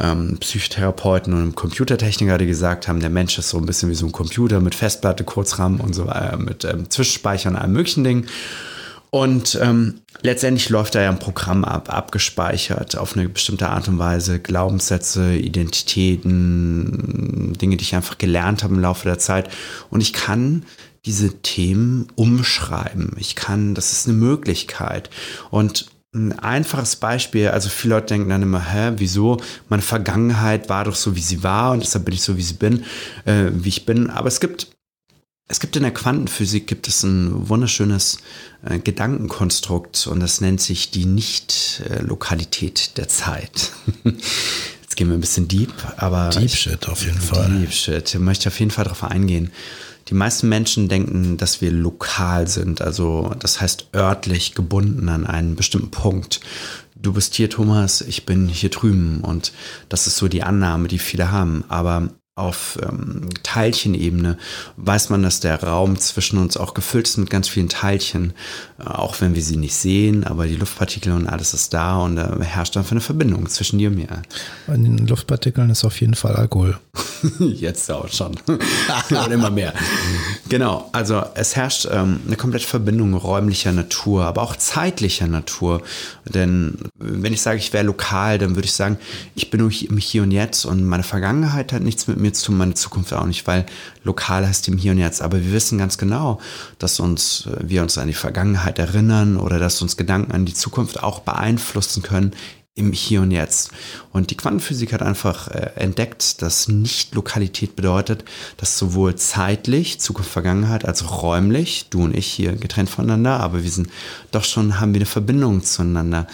ähm, 0.00 0.38
Psychotherapeuten 0.40 1.34
und 1.34 1.40
einem 1.40 1.54
Computertechniker, 1.54 2.38
die 2.38 2.46
gesagt 2.46 2.88
haben, 2.88 3.00
der 3.00 3.10
Mensch 3.10 3.38
ist 3.38 3.50
so 3.50 3.58
ein 3.58 3.66
bisschen 3.66 3.90
wie 3.90 3.94
so 3.94 4.06
ein 4.06 4.12
Computer 4.12 4.62
mit 4.62 4.74
Festplatte, 4.74 5.22
Kurzrahmen 5.22 5.80
und 5.80 5.94
so 5.94 6.06
weiter, 6.06 6.38
mit 6.38 6.64
ähm, 6.64 6.88
Zwischenspeicher 6.88 7.50
und 7.50 7.56
allem 7.56 7.74
möglichen 7.74 8.04
Dingen. 8.04 8.26
Und 9.10 9.58
ähm, 9.62 10.00
letztendlich 10.22 10.68
läuft 10.68 10.94
da 10.94 11.02
ja 11.02 11.10
ein 11.10 11.18
Programm 11.18 11.64
ab, 11.64 11.92
abgespeichert 11.92 12.96
auf 12.96 13.16
eine 13.16 13.28
bestimmte 13.28 13.68
Art 13.68 13.88
und 13.88 13.98
Weise. 13.98 14.40
Glaubenssätze, 14.40 15.36
Identitäten, 15.36 17.54
Dinge, 17.60 17.76
die 17.76 17.84
ich 17.84 17.94
einfach 17.94 18.18
gelernt 18.18 18.62
habe 18.62 18.74
im 18.74 18.80
Laufe 18.80 19.08
der 19.08 19.18
Zeit. 19.18 19.48
Und 19.90 20.00
ich 20.00 20.12
kann 20.12 20.64
diese 21.04 21.40
Themen 21.40 22.08
umschreiben. 22.16 23.12
Ich 23.18 23.36
kann, 23.36 23.74
das 23.74 23.92
ist 23.92 24.08
eine 24.08 24.16
Möglichkeit. 24.16 25.10
Und 25.50 25.86
ein 26.14 26.38
einfaches 26.38 26.96
Beispiel, 26.96 27.48
also 27.48 27.68
viele 27.68 27.94
Leute 27.94 28.14
denken 28.14 28.30
dann 28.30 28.42
immer, 28.42 28.72
hä, 28.72 28.92
wieso? 28.96 29.38
Meine 29.68 29.82
Vergangenheit 29.82 30.68
war 30.68 30.84
doch 30.84 30.94
so, 30.94 31.14
wie 31.14 31.20
sie 31.20 31.42
war 31.42 31.72
und 31.72 31.82
deshalb 31.82 32.06
bin 32.06 32.14
ich 32.14 32.22
so, 32.22 32.36
wie 32.36 32.42
sie 32.42 32.54
bin, 32.54 32.84
äh, 33.26 33.50
wie 33.52 33.68
ich 33.68 33.86
bin. 33.86 34.10
Aber 34.10 34.28
es 34.28 34.40
gibt 34.40 34.68
es 35.48 35.60
gibt 35.60 35.76
in 35.76 35.82
der 35.82 35.92
Quantenphysik 35.92 36.66
gibt 36.66 36.88
es 36.88 37.04
ein 37.04 37.48
wunderschönes 37.48 38.18
äh, 38.64 38.78
Gedankenkonstrukt 38.78 40.06
und 40.08 40.20
das 40.20 40.40
nennt 40.40 40.60
sich 40.60 40.90
die 40.90 41.06
Nicht-Lokalität 41.06 42.96
der 42.96 43.08
Zeit. 43.08 43.70
Jetzt 44.04 44.96
gehen 44.96 45.08
wir 45.08 45.14
ein 45.14 45.20
bisschen 45.20 45.46
deep, 45.46 45.72
aber 45.98 46.30
Deep 46.30 46.50
Shit 46.50 46.88
auf 46.88 47.04
jeden 47.04 47.20
Fall. 47.20 47.48
Deep 47.60 47.72
Shit. 47.72 48.14
Ich 48.14 48.20
möchte 48.20 48.48
auf 48.48 48.58
jeden 48.58 48.72
Fall 48.72 48.84
darauf 48.84 49.04
eingehen. 49.04 49.52
Die 50.08 50.14
meisten 50.14 50.48
Menschen 50.48 50.88
denken, 50.88 51.36
dass 51.36 51.60
wir 51.60 51.70
lokal 51.70 52.46
sind, 52.48 52.80
also 52.80 53.34
das 53.38 53.60
heißt 53.60 53.88
örtlich 53.94 54.54
gebunden 54.54 55.08
an 55.08 55.26
einen 55.26 55.56
bestimmten 55.56 55.90
Punkt. 55.90 56.40
Du 56.94 57.12
bist 57.12 57.34
hier, 57.34 57.50
Thomas, 57.50 58.00
ich 58.00 58.24
bin 58.24 58.48
hier 58.48 58.70
drüben 58.70 59.20
und 59.20 59.52
das 59.88 60.06
ist 60.06 60.16
so 60.16 60.28
die 60.28 60.42
Annahme, 60.42 60.88
die 60.88 60.98
viele 60.98 61.30
haben. 61.30 61.64
Aber 61.68 62.08
auf 62.36 62.78
ähm, 62.82 63.30
Teilchenebene 63.42 64.36
weiß 64.76 65.08
man, 65.08 65.22
dass 65.22 65.40
der 65.40 65.62
Raum 65.62 65.98
zwischen 65.98 66.38
uns 66.38 66.58
auch 66.58 66.74
gefüllt 66.74 67.08
ist 67.08 67.16
mit 67.16 67.30
ganz 67.30 67.48
vielen 67.48 67.70
Teilchen, 67.70 68.34
äh, 68.78 68.84
auch 68.84 69.22
wenn 69.22 69.34
wir 69.34 69.42
sie 69.42 69.56
nicht 69.56 69.74
sehen, 69.74 70.22
aber 70.22 70.46
die 70.46 70.56
Luftpartikel 70.56 71.12
und 71.12 71.26
alles 71.28 71.54
ist 71.54 71.72
da 71.72 71.96
und 71.96 72.16
da 72.16 72.38
herrscht 72.40 72.76
einfach 72.76 72.90
eine 72.90 73.00
Verbindung 73.00 73.48
zwischen 73.48 73.78
dir 73.78 73.88
und 73.88 73.96
mir. 73.96 74.22
In 74.68 74.84
den 74.84 75.06
Luftpartikeln 75.06 75.70
ist 75.70 75.82
auf 75.86 75.98
jeden 75.98 76.14
Fall 76.14 76.36
Alkohol. 76.36 76.78
Jetzt 77.38 77.90
auch 77.90 78.08
schon. 78.08 78.36
und 78.46 79.32
immer 79.32 79.50
mehr. 79.50 79.72
Genau, 80.50 80.90
also 80.92 81.22
es 81.34 81.56
herrscht 81.56 81.88
ähm, 81.90 82.20
eine 82.26 82.36
komplette 82.36 82.66
Verbindung 82.66 83.14
räumlicher 83.14 83.72
Natur, 83.72 84.26
aber 84.26 84.42
auch 84.42 84.56
zeitlicher 84.56 85.26
Natur. 85.26 85.80
Denn 86.26 86.76
wenn 86.98 87.32
ich 87.32 87.40
sage, 87.40 87.56
ich 87.56 87.72
wäre 87.72 87.84
lokal, 87.84 88.36
dann 88.36 88.56
würde 88.56 88.66
ich 88.66 88.74
sagen, 88.74 88.98
ich 89.34 89.48
bin 89.48 89.60
nur 89.60 89.70
im 89.70 89.96
Hier 89.96 90.22
und 90.22 90.32
Jetzt 90.32 90.66
und 90.66 90.84
meine 90.84 91.02
Vergangenheit 91.02 91.72
hat 91.72 91.80
nichts 91.80 92.06
mit 92.06 92.18
mir 92.18 92.25
zu 92.32 92.46
tun, 92.46 92.58
meine 92.58 92.74
Zukunft 92.74 93.12
auch 93.12 93.26
nicht, 93.26 93.46
weil 93.46 93.66
lokal 94.02 94.46
heißt 94.46 94.68
im 94.68 94.78
Hier 94.78 94.92
und 94.92 94.98
Jetzt. 94.98 95.22
Aber 95.22 95.42
wir 95.42 95.52
wissen 95.52 95.78
ganz 95.78 95.98
genau, 95.98 96.40
dass 96.78 97.00
uns, 97.00 97.46
äh, 97.46 97.68
wir 97.68 97.82
uns 97.82 97.98
an 97.98 98.08
die 98.08 98.14
Vergangenheit 98.14 98.78
erinnern 98.78 99.36
oder 99.36 99.58
dass 99.58 99.82
uns 99.82 99.96
Gedanken 99.96 100.32
an 100.32 100.46
die 100.46 100.54
Zukunft 100.54 101.02
auch 101.02 101.20
beeinflussen 101.20 102.02
können 102.02 102.32
im 102.76 102.92
Hier 102.92 103.22
und 103.22 103.30
Jetzt. 103.30 103.70
Und 104.12 104.30
die 104.30 104.36
Quantenphysik 104.36 104.92
hat 104.92 105.02
einfach 105.02 105.48
äh, 105.48 105.70
entdeckt, 105.76 106.42
dass 106.42 106.68
Nicht-Lokalität 106.68 107.74
bedeutet, 107.74 108.24
dass 108.58 108.78
sowohl 108.78 109.16
zeitlich, 109.16 109.98
Zukunft, 109.98 110.30
Vergangenheit, 110.30 110.84
als 110.84 111.02
auch 111.02 111.22
räumlich, 111.22 111.86
du 111.88 112.04
und 112.04 112.14
ich 112.14 112.26
hier 112.26 112.52
getrennt 112.52 112.90
voneinander, 112.90 113.40
aber 113.40 113.64
wir 113.64 113.70
sind 113.70 113.88
doch 114.30 114.44
schon, 114.44 114.78
haben 114.78 114.92
wir 114.92 114.98
eine 114.98 115.06
Verbindung 115.06 115.64
zueinander. 115.64 116.26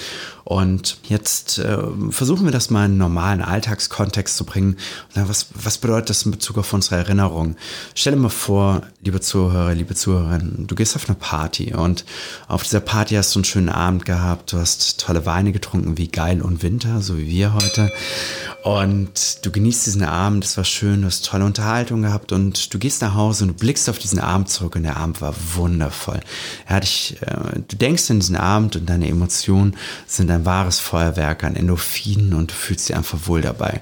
Und 0.45 0.99
jetzt 1.05 1.59
äh, 1.59 1.79
versuchen 2.11 2.45
wir 2.45 2.53
das 2.53 2.71
mal 2.71 2.85
in 2.85 2.93
einen 2.93 2.99
normalen 2.99 3.43
Alltagskontext 3.43 4.37
zu 4.37 4.45
bringen. 4.45 4.77
Was, 5.15 5.47
was 5.55 5.79
bedeutet 5.79 6.11
das 6.11 6.25
in 6.25 6.33
Bezug 6.33 6.59
auf 6.59 6.73
unsere 6.73 6.97
Erinnerung? 6.97 7.57
Stell 7.95 8.15
dir 8.15 8.19
mal 8.19 8.29
vor, 8.29 8.83
liebe 9.03 9.21
Zuhörer, 9.21 9.75
liebe 9.75 9.95
Zuhörerinnen, 9.95 10.67
du 10.67 10.75
gehst 10.75 10.97
auf 10.97 11.09
eine 11.09 11.17
Party 11.17 11.75
und 11.75 12.05
auf 12.49 12.63
dieser 12.65 12.81
Party 12.81 13.15
hast 13.15 13.35
du 13.35 13.39
einen 13.39 13.45
schönen 13.45 13.69
Abend 13.69 14.05
gehabt, 14.05 14.53
du 14.53 14.59
hast 14.59 15.01
tolle 15.01 15.27
Weine 15.27 15.53
getrunken 15.53 15.97
wie 15.99 16.09
Geil 16.09 16.43
und 16.43 16.63
Winter, 16.63 17.01
so 17.01 17.17
wie 17.19 17.29
wir 17.29 17.55
heute. 17.55 17.91
Und 18.65 19.45
du 19.45 19.51
genießt 19.51 19.87
diesen 19.87 20.05
Abend, 20.05 20.45
es 20.45 20.57
war 20.57 20.65
schön, 20.65 21.01
du 21.03 21.07
hast 21.07 21.27
tolle 21.27 21.45
Unterhaltung 21.45 22.03
gehabt 22.03 22.33
und 22.33 22.73
du 22.73 22.79
gehst 22.79 23.03
nach 23.03 23.15
Hause 23.15 23.45
und 23.45 23.49
du 23.49 23.55
blickst 23.55 23.89
auf 23.89 23.99
diesen 23.99 24.21
Abend 24.21 24.49
zurück 24.49 24.77
und 24.77 24.85
der 24.85 24.97
Abend 24.97 25.21
war 25.21 25.35
wundervoll. 25.55 26.21
Er 26.67 26.77
hat 26.77 26.85
dich, 26.85 27.17
äh, 27.23 27.61
du 27.67 27.77
denkst 27.77 28.11
an 28.11 28.21
diesen 28.21 28.37
Abend 28.37 28.77
und 28.77 28.89
deine 28.89 29.09
Emotionen 29.09 29.77
sind 30.07 30.31
ein 30.33 30.45
wahres 30.45 30.79
Feuerwerk 30.79 31.45
an 31.45 31.57
Endorphinen 31.57 32.35
und 32.35 32.51
du 32.51 32.55
fühlst 32.55 32.89
dich 32.89 32.97
einfach 32.97 33.27
wohl 33.27 33.41
dabei. 33.41 33.81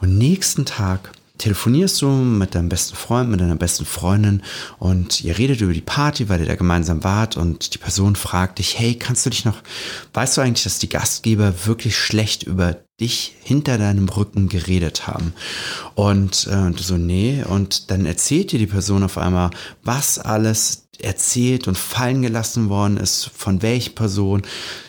Und 0.00 0.18
nächsten 0.18 0.64
Tag 0.64 1.12
telefonierst 1.38 2.00
du 2.02 2.08
mit 2.08 2.54
deinem 2.54 2.68
besten 2.68 2.96
Freund, 2.96 3.30
mit 3.30 3.40
deiner 3.40 3.56
besten 3.56 3.84
Freundin 3.84 4.42
und 4.78 5.22
ihr 5.22 5.36
redet 5.36 5.60
über 5.60 5.72
die 5.72 5.80
Party, 5.80 6.28
weil 6.28 6.40
ihr 6.40 6.46
da 6.46 6.54
gemeinsam 6.54 7.04
wart 7.04 7.36
und 7.36 7.74
die 7.74 7.78
Person 7.78 8.16
fragt 8.16 8.58
dich, 8.58 8.78
hey, 8.78 8.94
kannst 8.94 9.26
du 9.26 9.30
dich 9.30 9.44
noch, 9.44 9.62
weißt 10.14 10.36
du 10.36 10.40
eigentlich, 10.40 10.64
dass 10.64 10.78
die 10.78 10.88
Gastgeber 10.88 11.66
wirklich 11.66 11.96
schlecht 11.96 12.42
über 12.42 12.76
dich 13.00 13.34
hinter 13.42 13.76
deinem 13.76 14.08
Rücken 14.08 14.48
geredet 14.48 15.06
haben. 15.06 15.34
Und 15.94 16.46
äh, 16.46 16.70
du 16.70 16.82
so, 16.82 16.96
nee. 16.96 17.44
Und 17.46 17.90
dann 17.90 18.06
erzählt 18.06 18.52
dir 18.52 18.58
die 18.58 18.66
Person 18.66 19.02
auf 19.02 19.18
einmal, 19.18 19.50
was 19.82 20.18
alles 20.18 20.85
erzählt 21.04 21.68
und 21.68 21.78
fallen 21.78 22.22
gelassen 22.22 22.68
worden 22.68 22.96
ist, 22.96 23.30
von 23.34 23.62
welcher 23.62 23.90
Person, 23.90 24.42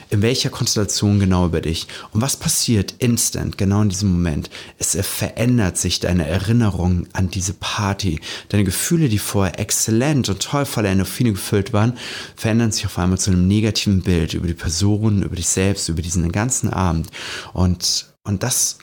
in 0.10 0.22
welcher 0.22 0.50
Konstellation 0.50 1.20
genau 1.20 1.46
über 1.46 1.62
dich. 1.62 1.88
Und 2.12 2.22
was 2.22 2.38
passiert 2.38 2.96
instant, 3.00 3.58
genau 3.58 3.82
in 3.82 3.90
diesem 3.90 4.12
Moment? 4.12 4.50
Es 4.78 4.98
verändert 5.02 5.78
sich 5.78 6.00
deine 6.00 6.28
Erinnerung 6.28 7.08
an 7.14 7.30
diese 7.30 7.54
Party. 7.54 8.20
Deine 8.50 8.64
Gefühle, 8.64 9.10
die 9.10 9.20
vorher 9.20 9.60
exzellent 9.60 10.30
und 10.30 10.42
toll 10.42 10.66
voller 10.66 10.90
Endorphine 10.90 11.34
gefüllt 11.34 11.74
waren, 11.74 11.98
verändern 12.36 12.72
sich 12.72 12.86
auf 12.86 12.98
einmal 12.98 13.18
zu 13.18 13.32
einem 13.32 13.48
negativen 13.48 14.02
Bild 14.02 14.34
über 14.34 14.48
die 14.48 14.54
Person, 14.54 15.24
über 15.24 15.36
dich 15.36 15.48
selbst, 15.48 15.90
über 15.90 16.02
diesen 16.02 16.32
ganzen 16.32 16.72
Abend. 16.72 17.10
Und, 17.54 18.14
und 18.24 18.44
das 18.44 18.78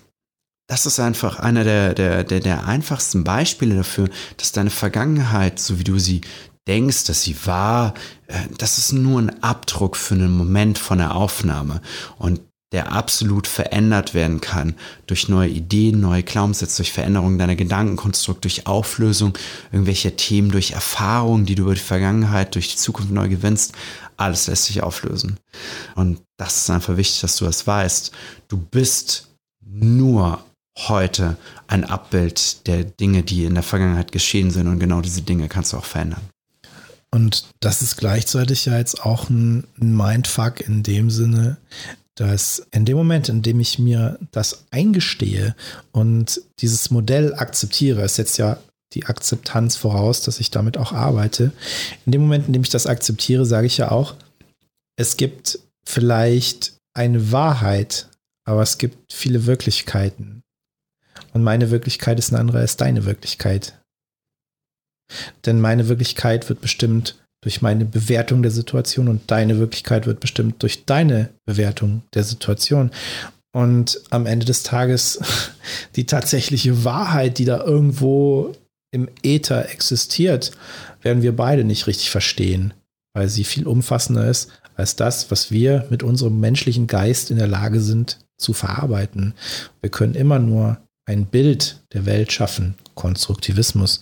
das 0.66 0.86
ist 0.86 0.98
einfach 0.98 1.40
einer 1.40 1.62
der, 1.62 1.94
der, 1.94 2.24
der, 2.24 2.40
der 2.40 2.66
einfachsten 2.66 3.22
Beispiele 3.22 3.76
dafür, 3.76 4.08
dass 4.38 4.52
deine 4.52 4.70
Vergangenheit, 4.70 5.58
so 5.58 5.78
wie 5.78 5.84
du 5.84 5.98
sie 5.98 6.22
denkst, 6.68 7.04
dass 7.04 7.22
sie 7.22 7.36
war, 7.46 7.94
äh, 8.26 8.38
das 8.58 8.78
ist 8.78 8.92
nur 8.92 9.20
ein 9.20 9.42
Abdruck 9.42 9.96
für 9.96 10.14
einen 10.14 10.36
Moment 10.36 10.78
von 10.78 10.98
der 10.98 11.14
Aufnahme 11.14 11.80
und 12.18 12.40
der 12.74 12.90
absolut 12.90 13.46
verändert 13.46 14.14
werden 14.14 14.40
kann 14.40 14.74
durch 15.06 15.28
neue 15.28 15.48
Ideen, 15.48 16.00
neue 16.00 16.24
Glaubenssätze, 16.24 16.78
durch 16.78 16.90
Veränderung 16.90 17.38
deiner 17.38 17.54
Gedankenkonstrukt, 17.54 18.42
durch 18.42 18.66
Auflösung 18.66 19.38
irgendwelcher 19.70 20.16
Themen, 20.16 20.50
durch 20.50 20.72
Erfahrungen, 20.72 21.46
die 21.46 21.54
du 21.54 21.62
über 21.62 21.74
die 21.74 21.80
Vergangenheit, 21.80 22.56
durch 22.56 22.70
die 22.72 22.76
Zukunft 22.76 23.12
neu 23.12 23.28
gewinnst. 23.28 23.74
Alles 24.16 24.48
lässt 24.48 24.64
sich 24.64 24.82
auflösen. 24.82 25.38
Und 25.94 26.20
das 26.36 26.56
ist 26.56 26.70
einfach 26.70 26.96
wichtig, 26.96 27.20
dass 27.20 27.36
du 27.36 27.44
das 27.44 27.64
weißt. 27.64 28.10
Du 28.48 28.56
bist 28.56 29.28
nur 29.64 30.44
heute 30.76 31.36
ein 31.68 31.84
Abbild 31.84 32.66
der 32.66 32.82
Dinge, 32.82 33.22
die 33.22 33.44
in 33.44 33.54
der 33.54 33.62
Vergangenheit 33.62 34.10
geschehen 34.10 34.50
sind 34.50 34.66
und 34.66 34.80
genau 34.80 35.00
diese 35.00 35.22
Dinge 35.22 35.48
kannst 35.48 35.72
du 35.72 35.76
auch 35.76 35.84
verändern. 35.84 36.22
Und 37.14 37.44
das 37.60 37.80
ist 37.80 37.96
gleichzeitig 37.96 38.64
ja 38.64 38.76
jetzt 38.76 39.04
auch 39.04 39.30
ein 39.30 39.68
Mindfuck 39.76 40.60
in 40.60 40.82
dem 40.82 41.10
Sinne, 41.10 41.58
dass 42.16 42.66
in 42.72 42.84
dem 42.84 42.96
Moment, 42.96 43.28
in 43.28 43.40
dem 43.40 43.60
ich 43.60 43.78
mir 43.78 44.18
das 44.32 44.64
eingestehe 44.72 45.54
und 45.92 46.40
dieses 46.58 46.90
Modell 46.90 47.32
akzeptiere, 47.32 48.02
es 48.02 48.16
setzt 48.16 48.36
ja 48.38 48.58
die 48.94 49.06
Akzeptanz 49.06 49.76
voraus, 49.76 50.22
dass 50.22 50.40
ich 50.40 50.50
damit 50.50 50.76
auch 50.76 50.90
arbeite. 50.90 51.52
In 52.04 52.10
dem 52.10 52.22
Moment, 52.22 52.48
in 52.48 52.52
dem 52.52 52.62
ich 52.62 52.70
das 52.70 52.88
akzeptiere, 52.88 53.46
sage 53.46 53.68
ich 53.68 53.76
ja 53.76 53.92
auch, 53.92 54.16
es 54.96 55.16
gibt 55.16 55.60
vielleicht 55.86 56.74
eine 56.94 57.30
Wahrheit, 57.30 58.08
aber 58.44 58.62
es 58.62 58.76
gibt 58.76 59.12
viele 59.12 59.46
Wirklichkeiten. 59.46 60.42
Und 61.32 61.44
meine 61.44 61.70
Wirklichkeit 61.70 62.18
ist 62.18 62.30
eine 62.32 62.40
andere 62.40 62.58
als 62.58 62.76
deine 62.76 63.04
Wirklichkeit. 63.04 63.83
Denn 65.46 65.60
meine 65.60 65.88
Wirklichkeit 65.88 66.48
wird 66.48 66.60
bestimmt 66.60 67.16
durch 67.42 67.60
meine 67.60 67.84
Bewertung 67.84 68.42
der 68.42 68.50
Situation 68.50 69.08
und 69.08 69.30
deine 69.30 69.58
Wirklichkeit 69.58 70.06
wird 70.06 70.20
bestimmt 70.20 70.62
durch 70.62 70.86
deine 70.86 71.28
Bewertung 71.44 72.02
der 72.14 72.24
Situation. 72.24 72.90
Und 73.54 74.00
am 74.10 74.26
Ende 74.26 74.46
des 74.46 74.62
Tages 74.62 75.20
die 75.96 76.06
tatsächliche 76.06 76.84
Wahrheit, 76.84 77.38
die 77.38 77.44
da 77.44 77.62
irgendwo 77.62 78.54
im 78.92 79.08
Äther 79.22 79.70
existiert, 79.70 80.52
werden 81.02 81.22
wir 81.22 81.36
beide 81.36 81.64
nicht 81.64 81.86
richtig 81.86 82.10
verstehen, 82.10 82.72
weil 83.12 83.28
sie 83.28 83.44
viel 83.44 83.66
umfassender 83.66 84.28
ist 84.28 84.50
als 84.76 84.96
das, 84.96 85.30
was 85.30 85.50
wir 85.50 85.86
mit 85.90 86.02
unserem 86.02 86.40
menschlichen 86.40 86.86
Geist 86.86 87.30
in 87.30 87.36
der 87.36 87.46
Lage 87.46 87.80
sind 87.80 88.18
zu 88.38 88.52
verarbeiten. 88.52 89.34
Wir 89.80 89.90
können 89.90 90.14
immer 90.14 90.38
nur 90.38 90.78
ein 91.06 91.26
Bild 91.26 91.82
der 91.92 92.06
Welt 92.06 92.32
schaffen, 92.32 92.74
Konstruktivismus, 92.94 94.00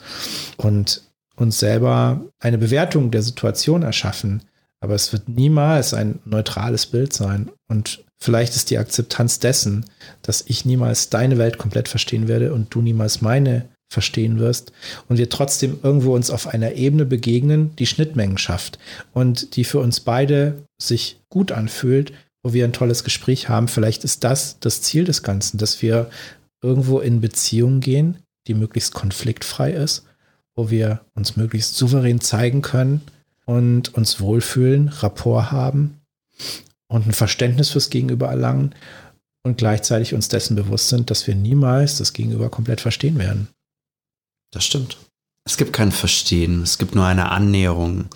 und 0.56 1.02
uns 1.36 1.58
selber 1.58 2.20
eine 2.40 2.58
Bewertung 2.58 3.10
der 3.10 3.22
Situation 3.22 3.82
erschaffen. 3.82 4.42
Aber 4.80 4.94
es 4.94 5.12
wird 5.12 5.28
niemals 5.28 5.94
ein 5.94 6.18
neutrales 6.24 6.86
Bild 6.86 7.12
sein. 7.12 7.50
Und 7.68 8.04
vielleicht 8.20 8.56
ist 8.56 8.70
die 8.70 8.78
Akzeptanz 8.78 9.38
dessen, 9.38 9.86
dass 10.22 10.44
ich 10.46 10.64
niemals 10.64 11.08
deine 11.08 11.38
Welt 11.38 11.58
komplett 11.58 11.88
verstehen 11.88 12.28
werde 12.28 12.52
und 12.52 12.74
du 12.74 12.82
niemals 12.82 13.20
meine 13.22 13.68
verstehen 13.92 14.38
wirst 14.38 14.72
und 15.08 15.18
wir 15.18 15.28
trotzdem 15.28 15.78
irgendwo 15.82 16.14
uns 16.14 16.30
auf 16.30 16.46
einer 16.46 16.72
Ebene 16.72 17.04
begegnen, 17.04 17.76
die 17.76 17.86
Schnittmengen 17.86 18.38
schafft 18.38 18.78
und 19.12 19.54
die 19.56 19.64
für 19.64 19.80
uns 19.80 20.00
beide 20.00 20.64
sich 20.80 21.20
gut 21.28 21.52
anfühlt, 21.52 22.12
wo 22.42 22.54
wir 22.54 22.64
ein 22.64 22.72
tolles 22.72 23.04
Gespräch 23.04 23.50
haben. 23.50 23.68
Vielleicht 23.68 24.02
ist 24.02 24.24
das 24.24 24.58
das 24.60 24.80
Ziel 24.80 25.04
des 25.04 25.22
Ganzen, 25.22 25.58
dass 25.58 25.82
wir 25.82 26.10
irgendwo 26.62 27.00
in 27.00 27.20
Beziehung 27.20 27.80
gehen, 27.80 28.16
die 28.46 28.54
möglichst 28.54 28.94
konfliktfrei 28.94 29.72
ist, 29.72 30.04
wo 30.54 30.70
wir 30.70 31.04
uns 31.14 31.36
möglichst 31.36 31.76
souverän 31.76 32.20
zeigen 32.20 32.62
können 32.62 33.02
und 33.46 33.94
uns 33.94 34.20
wohlfühlen, 34.20 34.88
Rapport 34.88 35.50
haben 35.50 36.00
und 36.88 37.06
ein 37.06 37.12
Verständnis 37.12 37.70
fürs 37.70 37.90
Gegenüber 37.90 38.28
erlangen 38.28 38.74
und 39.42 39.58
gleichzeitig 39.58 40.14
uns 40.14 40.28
dessen 40.28 40.56
bewusst 40.56 40.88
sind, 40.88 41.10
dass 41.10 41.26
wir 41.26 41.34
niemals 41.34 41.98
das 41.98 42.12
Gegenüber 42.12 42.50
komplett 42.50 42.80
verstehen 42.80 43.18
werden. 43.18 43.48
Das 44.52 44.64
stimmt. 44.64 44.98
Es 45.44 45.56
gibt 45.56 45.72
kein 45.72 45.90
Verstehen, 45.90 46.62
es 46.62 46.78
gibt 46.78 46.94
nur 46.94 47.04
eine 47.04 47.30
Annäherung 47.30 48.06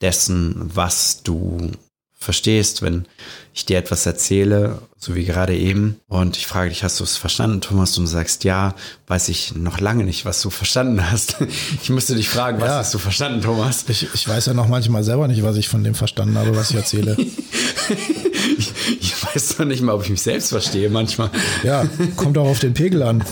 dessen, 0.00 0.54
was 0.74 1.22
du 1.22 1.72
verstehst, 2.20 2.82
wenn 2.82 3.06
ich 3.54 3.64
dir 3.64 3.78
etwas 3.78 4.04
erzähle, 4.04 4.82
so 4.98 5.14
wie 5.14 5.24
gerade 5.24 5.56
eben, 5.56 5.98
und 6.06 6.36
ich 6.36 6.46
frage 6.46 6.68
dich, 6.68 6.84
hast 6.84 7.00
du 7.00 7.04
es 7.04 7.16
verstanden, 7.16 7.62
Thomas? 7.62 7.96
Und 7.96 8.04
du 8.04 8.10
sagst 8.10 8.44
ja, 8.44 8.74
weiß 9.06 9.30
ich 9.30 9.54
noch 9.56 9.80
lange 9.80 10.04
nicht, 10.04 10.26
was 10.26 10.42
du 10.42 10.50
verstanden 10.50 11.10
hast. 11.10 11.38
Ich 11.82 11.88
müsste 11.88 12.14
dich 12.14 12.28
fragen, 12.28 12.60
was 12.60 12.68
ja. 12.68 12.76
hast 12.78 12.92
du 12.94 12.98
verstanden, 12.98 13.40
Thomas? 13.40 13.84
Ich, 13.88 14.06
ich 14.12 14.28
weiß 14.28 14.46
ja 14.46 14.54
noch 14.54 14.68
manchmal 14.68 15.02
selber 15.02 15.26
nicht, 15.28 15.42
was 15.42 15.56
ich 15.56 15.68
von 15.68 15.82
dem 15.82 15.94
verstanden 15.94 16.36
habe, 16.36 16.54
was 16.54 16.70
ich 16.70 16.76
erzähle. 16.76 17.16
ich, 18.58 18.72
ich 19.00 19.14
weiß 19.24 19.56
doch 19.56 19.64
nicht 19.64 19.82
mal, 19.82 19.94
ob 19.94 20.04
ich 20.04 20.10
mich 20.10 20.20
selbst 20.22 20.50
verstehe 20.50 20.90
manchmal. 20.90 21.30
Ja, 21.62 21.86
kommt 22.16 22.36
auch 22.38 22.46
auf 22.46 22.58
den 22.60 22.74
Pegel 22.74 23.02
an. 23.02 23.24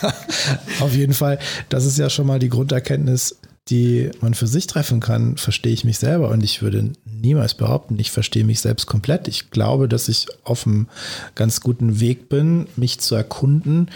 auf 0.80 0.94
jeden 0.94 1.14
Fall, 1.14 1.38
das 1.68 1.84
ist 1.84 1.98
ja 1.98 2.08
schon 2.10 2.26
mal 2.26 2.38
die 2.38 2.48
Grunderkenntnis, 2.48 3.36
die 3.70 4.10
man 4.20 4.34
für 4.34 4.46
sich 4.46 4.66
treffen 4.66 5.00
kann, 5.00 5.36
verstehe 5.36 5.72
ich 5.72 5.84
mich 5.84 5.98
selber. 5.98 6.30
Und 6.30 6.42
ich 6.42 6.62
würde 6.62 6.92
niemals 7.04 7.54
behaupten, 7.54 7.98
ich 7.98 8.10
verstehe 8.10 8.44
mich 8.44 8.60
selbst 8.60 8.86
komplett. 8.86 9.28
Ich 9.28 9.50
glaube, 9.50 9.88
dass 9.88 10.08
ich 10.08 10.26
auf 10.44 10.66
einem 10.66 10.88
ganz 11.34 11.60
guten 11.60 12.00
Weg 12.00 12.28
bin, 12.28 12.66
mich 12.76 12.98
zu 13.00 13.14
erkunden. 13.14 13.90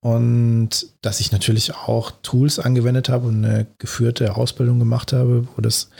Und 0.00 0.86
dass 1.00 1.20
ich 1.20 1.30
natürlich 1.30 1.74
auch 1.74 2.10
Tools 2.22 2.58
angewendet 2.58 3.08
habe 3.08 3.28
und 3.28 3.44
eine 3.44 3.66
geführte 3.78 4.36
Ausbildung 4.36 4.78
gemacht 4.78 5.12
habe, 5.12 5.46
wo 5.54 5.60
das 5.60 5.90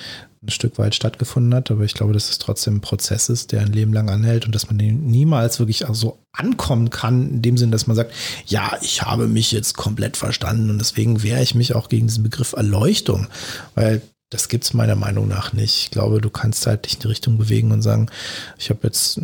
ein 0.45 0.51
Stück 0.51 0.79
weit 0.79 0.95
stattgefunden 0.95 1.55
hat, 1.55 1.71
aber 1.71 1.85
ich 1.85 1.95
glaube, 1.95 2.13
dass 2.13 2.29
es 2.29 2.39
trotzdem 2.39 2.77
ein 2.77 2.81
Prozess 2.81 3.29
ist, 3.29 3.53
der 3.53 3.61
ein 3.61 3.73
Leben 3.73 3.93
lang 3.93 4.11
anhält 4.11 4.45
und 4.45 4.55
dass 4.55 4.67
man 4.67 4.77
niemals 4.77 5.61
wirklich 5.61 5.87
auch 5.87 5.95
so 5.95 6.19
ankommen 6.33 6.91
kann, 6.91 7.31
in 7.31 7.43
dem 7.43 7.57
Sinn, 7.57 7.71
dass 7.71 7.87
man 7.87 7.97
sagt, 7.97 8.13
ja, 8.47 8.77
ich 8.81 9.03
habe 9.03 9.29
mich 9.29 9.53
jetzt 9.53 9.77
komplett 9.77 10.17
verstanden 10.17 10.71
und 10.71 10.79
deswegen 10.79 11.23
wehre 11.23 11.43
ich 11.43 11.55
mich 11.55 11.75
auch 11.75 11.89
gegen 11.89 12.09
diesen 12.09 12.25
Begriff 12.25 12.55
Erleuchtung, 12.55 13.29
weil 13.77 14.03
das 14.31 14.49
gibt 14.49 14.65
es 14.65 14.75
meiner 14.75 14.97
Meinung 14.97 15.29
nach 15.29 15.53
nicht. 15.53 15.77
Ich 15.85 15.91
glaube, 15.91 16.21
du 16.21 16.31
kannst 16.31 16.67
halt 16.67 16.87
dich 16.87 16.95
in 16.95 17.01
die 17.01 17.09
Richtung 17.09 17.39
bewegen 17.39 17.71
und 17.71 17.83
sagen, 17.83 18.11
ich 18.59 18.71
habe 18.71 18.81
jetzt 18.85 19.21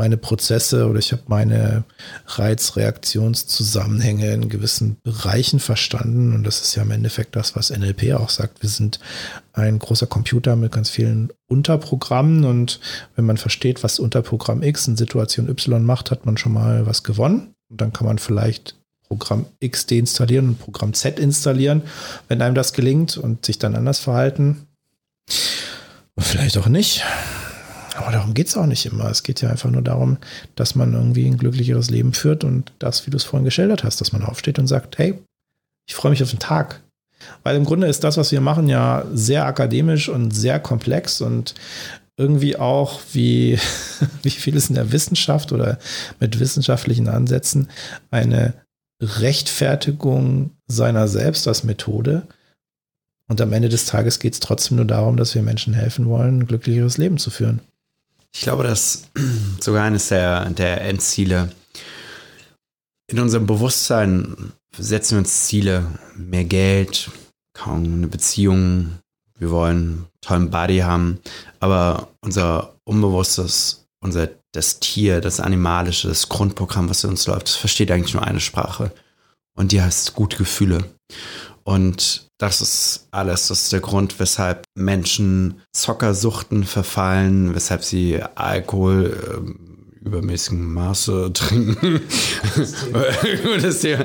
meine 0.00 0.16
Prozesse 0.16 0.88
oder 0.88 0.98
ich 0.98 1.12
habe 1.12 1.24
meine 1.26 1.84
Reizreaktionszusammenhänge 2.24 4.32
in 4.32 4.48
gewissen 4.48 4.96
Bereichen 5.02 5.60
verstanden. 5.60 6.34
Und 6.34 6.44
das 6.44 6.62
ist 6.62 6.74
ja 6.74 6.84
im 6.84 6.90
Endeffekt 6.90 7.36
das, 7.36 7.54
was 7.54 7.68
NLP 7.68 8.14
auch 8.14 8.30
sagt. 8.30 8.62
Wir 8.62 8.70
sind 8.70 8.98
ein 9.52 9.78
großer 9.78 10.06
Computer 10.06 10.56
mit 10.56 10.72
ganz 10.72 10.88
vielen 10.88 11.30
Unterprogrammen. 11.48 12.46
Und 12.46 12.80
wenn 13.14 13.26
man 13.26 13.36
versteht, 13.36 13.82
was 13.82 13.98
Unterprogramm 13.98 14.62
X 14.62 14.88
in 14.88 14.96
Situation 14.96 15.50
Y 15.50 15.84
macht, 15.84 16.10
hat 16.10 16.24
man 16.24 16.38
schon 16.38 16.54
mal 16.54 16.86
was 16.86 17.02
gewonnen. 17.02 17.52
Und 17.68 17.82
dann 17.82 17.92
kann 17.92 18.06
man 18.06 18.16
vielleicht 18.16 18.76
Programm 19.06 19.44
X 19.58 19.84
deinstallieren 19.84 20.48
und 20.48 20.60
Programm 20.60 20.94
Z 20.94 21.18
installieren, 21.18 21.82
wenn 22.28 22.40
einem 22.40 22.54
das 22.54 22.72
gelingt 22.72 23.18
und 23.18 23.44
sich 23.44 23.58
dann 23.58 23.76
anders 23.76 23.98
verhalten. 23.98 24.66
Vielleicht 26.16 26.56
auch 26.56 26.68
nicht. 26.68 27.04
Aber 28.00 28.12
darum 28.12 28.32
geht 28.32 28.48
es 28.48 28.56
auch 28.56 28.66
nicht 28.66 28.86
immer. 28.86 29.10
Es 29.10 29.22
geht 29.22 29.42
ja 29.42 29.50
einfach 29.50 29.70
nur 29.70 29.82
darum, 29.82 30.16
dass 30.54 30.74
man 30.74 30.94
irgendwie 30.94 31.26
ein 31.26 31.36
glücklicheres 31.36 31.90
Leben 31.90 32.14
führt 32.14 32.44
und 32.44 32.72
das, 32.78 33.06
wie 33.06 33.10
du 33.10 33.18
es 33.18 33.24
vorhin 33.24 33.44
geschildert 33.44 33.84
hast, 33.84 34.00
dass 34.00 34.12
man 34.12 34.22
aufsteht 34.22 34.58
und 34.58 34.66
sagt, 34.66 34.96
hey, 34.96 35.18
ich 35.86 35.94
freue 35.94 36.10
mich 36.10 36.22
auf 36.22 36.30
den 36.30 36.38
Tag. 36.38 36.82
Weil 37.42 37.56
im 37.56 37.66
Grunde 37.66 37.88
ist 37.88 38.02
das, 38.02 38.16
was 38.16 38.32
wir 38.32 38.40
machen, 38.40 38.68
ja 38.70 39.04
sehr 39.12 39.44
akademisch 39.44 40.08
und 40.08 40.30
sehr 40.30 40.58
komplex 40.60 41.20
und 41.20 41.54
irgendwie 42.16 42.56
auch 42.56 43.00
wie, 43.12 43.58
wie 44.22 44.30
vieles 44.30 44.70
in 44.70 44.76
der 44.76 44.92
Wissenschaft 44.92 45.52
oder 45.52 45.78
mit 46.20 46.40
wissenschaftlichen 46.40 47.08
Ansätzen 47.08 47.68
eine 48.10 48.54
Rechtfertigung 49.02 50.52
seiner 50.68 51.06
selbst 51.06 51.46
als 51.46 51.64
Methode. 51.64 52.26
Und 53.28 53.42
am 53.42 53.52
Ende 53.52 53.68
des 53.68 53.84
Tages 53.84 54.20
geht 54.20 54.32
es 54.32 54.40
trotzdem 54.40 54.78
nur 54.78 54.86
darum, 54.86 55.18
dass 55.18 55.34
wir 55.34 55.42
Menschen 55.42 55.74
helfen 55.74 56.06
wollen, 56.06 56.38
ein 56.38 56.46
glücklicheres 56.46 56.96
Leben 56.96 57.18
zu 57.18 57.30
führen. 57.30 57.60
Ich 58.34 58.42
glaube, 58.42 58.62
dass 58.64 59.10
sogar 59.60 59.84
eines 59.84 60.08
der, 60.08 60.50
der 60.50 60.82
Endziele 60.82 61.52
in 63.10 63.18
unserem 63.18 63.46
Bewusstsein 63.46 64.52
setzen 64.76 65.12
wir 65.12 65.18
uns 65.18 65.46
Ziele, 65.46 65.86
mehr 66.16 66.44
Geld, 66.44 67.10
kaum 67.54 67.82
eine 67.84 68.06
Beziehung, 68.06 68.98
wir 69.38 69.50
wollen 69.50 70.06
tollen 70.20 70.50
Body 70.50 70.78
haben, 70.78 71.18
aber 71.58 72.08
unser 72.20 72.76
Unbewusstes, 72.84 73.86
unser 74.02 74.28
das 74.52 74.80
Tier, 74.80 75.20
das 75.20 75.40
Animalische, 75.40 76.08
das 76.08 76.28
Grundprogramm, 76.28 76.88
was 76.88 77.04
in 77.04 77.10
uns 77.10 77.26
läuft, 77.26 77.48
das 77.48 77.56
versteht 77.56 77.90
eigentlich 77.90 78.14
nur 78.14 78.24
eine 78.24 78.40
Sprache. 78.40 78.92
Und 79.56 79.72
die 79.72 79.82
heißt 79.82 80.14
gute 80.14 80.36
Gefühle. 80.36 80.84
Und 81.64 82.29
das 82.40 82.62
ist 82.62 83.08
alles. 83.10 83.48
Das 83.48 83.62
ist 83.62 83.72
der 83.72 83.80
Grund, 83.80 84.18
weshalb 84.18 84.64
Menschen 84.74 85.60
Zockersuchten 85.72 86.64
verfallen, 86.64 87.54
weshalb 87.54 87.84
sie 87.84 88.18
Alkohol 88.34 89.52
äh, 90.02 90.06
übermäßigem 90.06 90.72
Maße 90.72 91.30
trinken. 91.34 92.00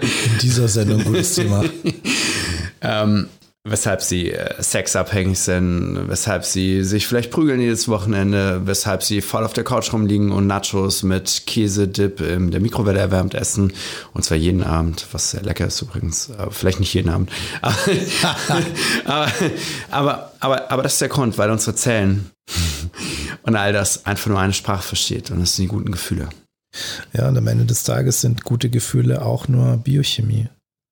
In 0.02 0.39
dieser 0.41 0.67
Sendung 0.67 1.04
gutes 1.06 1.36
Thema. 1.36 1.63
ähm, 2.82 3.30
weshalb 3.65 4.01
sie 4.01 4.32
äh, 4.32 4.62
sexabhängig 4.62 5.39
sind, 5.39 6.08
weshalb 6.08 6.45
sie 6.45 6.84
sich 6.84 7.08
vielleicht 7.08 7.32
prügeln 7.32 7.60
jedes 7.60 7.88
Wochenende, 7.88 8.62
weshalb 8.65 9.01
sie 9.01 9.21
voll 9.21 9.43
auf 9.43 9.54
der 9.54 9.63
Couch 9.63 9.91
rumliegen 9.91 10.32
und 10.32 10.45
Nachos 10.45 11.01
mit 11.01 11.43
Käsedip 11.47 12.21
in 12.21 12.51
der 12.51 12.62
Mikrowelle 12.62 12.99
erwärmt 12.99 13.34
essen. 13.34 13.73
Und 14.13 14.23
zwar 14.23 14.38
jeden 14.38 14.63
Abend, 14.63 15.08
was 15.12 15.32
sehr 15.32 15.41
lecker 15.41 15.65
ist 15.65 15.82
übrigens. 15.82 16.30
Aber 16.38 16.51
vielleicht 16.51 16.80
nicht 16.80 16.93
jeden 16.93 17.10
Abend. 17.10 17.32
aber, 19.06 19.32
aber, 19.89 20.32
aber, 20.39 20.71
aber 20.71 20.84
das 20.84 20.93
ist 20.93 21.01
der 21.01 21.10
Grund, 21.10 21.39
weil 21.39 21.49
unsere 21.49 21.75
Zellen 21.75 22.30
und 23.43 23.56
all 23.56 23.73
das 23.73 24.06
einfach 24.06 24.28
nur 24.28 24.39
eine 24.39 24.54
Sprache 24.54 24.84
versteht. 24.84 25.32
Und 25.32 25.39
das 25.39 25.56
sind 25.56 25.63
die 25.63 25.69
guten 25.69 25.91
Gefühle. 25.91 26.30
Ja, 27.13 27.30
und 27.30 27.38
am 27.38 27.47
Ende 27.47 27.65
des 27.65 27.84
Tages 27.84 28.21
sind 28.21 28.43
gute 28.43 28.69
Gefühle 28.69 29.25
auch 29.25 29.47
nur 29.47 29.78
Biochemie. 29.78 30.49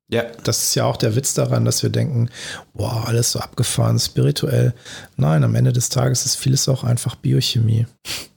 Ja. 0.09 0.23
Das 0.43 0.63
ist 0.63 0.75
ja 0.75 0.85
auch 0.85 0.97
der 0.97 1.15
Witz 1.15 1.33
daran, 1.33 1.65
dass 1.65 1.81
wir 1.81 1.89
denken, 1.89 2.29
boah, 2.73 3.07
alles 3.07 3.31
so 3.31 3.39
abgefahren, 3.39 3.99
spirituell. 3.99 4.73
Nein, 5.15 5.43
am 5.43 5.55
Ende 5.55 5.73
des 5.73 5.89
Tages 5.89 6.25
ist 6.25 6.35
vieles 6.35 6.67
auch 6.69 6.83
einfach 6.83 7.15
Biochemie. 7.15 7.87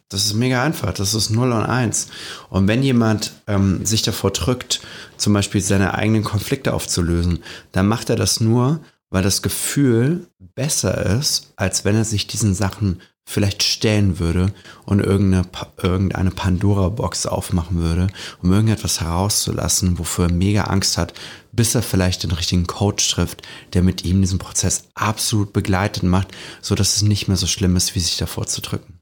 Das 0.09 0.25
ist 0.25 0.35
mega 0.35 0.63
einfach. 0.63 0.95
Das 0.95 1.15
ist 1.15 1.31
0 1.31 1.53
und 1.53 1.65
1. 1.65 2.09
Und 2.49 2.69
wenn 2.69 2.83
jemand 2.83 3.33
ähm, 3.49 3.85
sich 3.85 4.03
davor 4.03 4.31
drückt, 4.31 4.81
zum 5.17 5.33
Beispiel 5.33 5.61
seine 5.61 5.95
eigenen 5.95 6.23
Konflikte 6.23 6.73
aufzulösen, 6.73 7.43
dann 7.73 7.89
macht 7.89 8.09
er 8.11 8.17
das 8.17 8.41
nur, 8.41 8.81
weil 9.11 9.25
das 9.25 9.43
Gefühl 9.43 10.29
besser 10.39 11.19
ist, 11.19 11.53
als 11.57 11.85
wenn 11.85 11.97
er 11.97 12.05
sich 12.05 12.27
diesen 12.27 12.55
Sachen 12.55 13.01
vielleicht 13.29 13.65
stellen 13.65 14.21
würde 14.21 14.53
und 14.85 15.01
irgendeine, 15.01 15.47
irgendeine 15.83 16.31
Pandora-Box 16.31 17.27
aufmachen 17.27 17.79
würde, 17.79 18.07
um 18.41 18.53
irgendetwas 18.53 19.01
herauszulassen, 19.01 19.99
wofür 19.99 20.27
er 20.27 20.33
mega 20.33 20.65
Angst 20.65 20.97
hat, 20.97 21.13
bis 21.51 21.75
er 21.75 21.83
vielleicht 21.83 22.23
den 22.23 22.31
richtigen 22.31 22.67
Coach 22.67 23.11
trifft, 23.11 23.43
der 23.73 23.83
mit 23.83 24.05
ihm 24.05 24.21
diesen 24.21 24.39
Prozess 24.39 24.85
absolut 24.95 25.53
begleitet 25.53 26.05
macht, 26.05 26.29
so 26.63 26.77
dass 26.77 26.97
es 26.97 27.03
nicht 27.03 27.27
mehr 27.27 27.37
so 27.37 27.49
schlimm 27.49 27.75
ist, 27.75 27.95
wie 27.97 28.01
sich 28.01 28.17
davor 28.17 28.47
zu 28.47 28.61
drücken. 28.61 29.01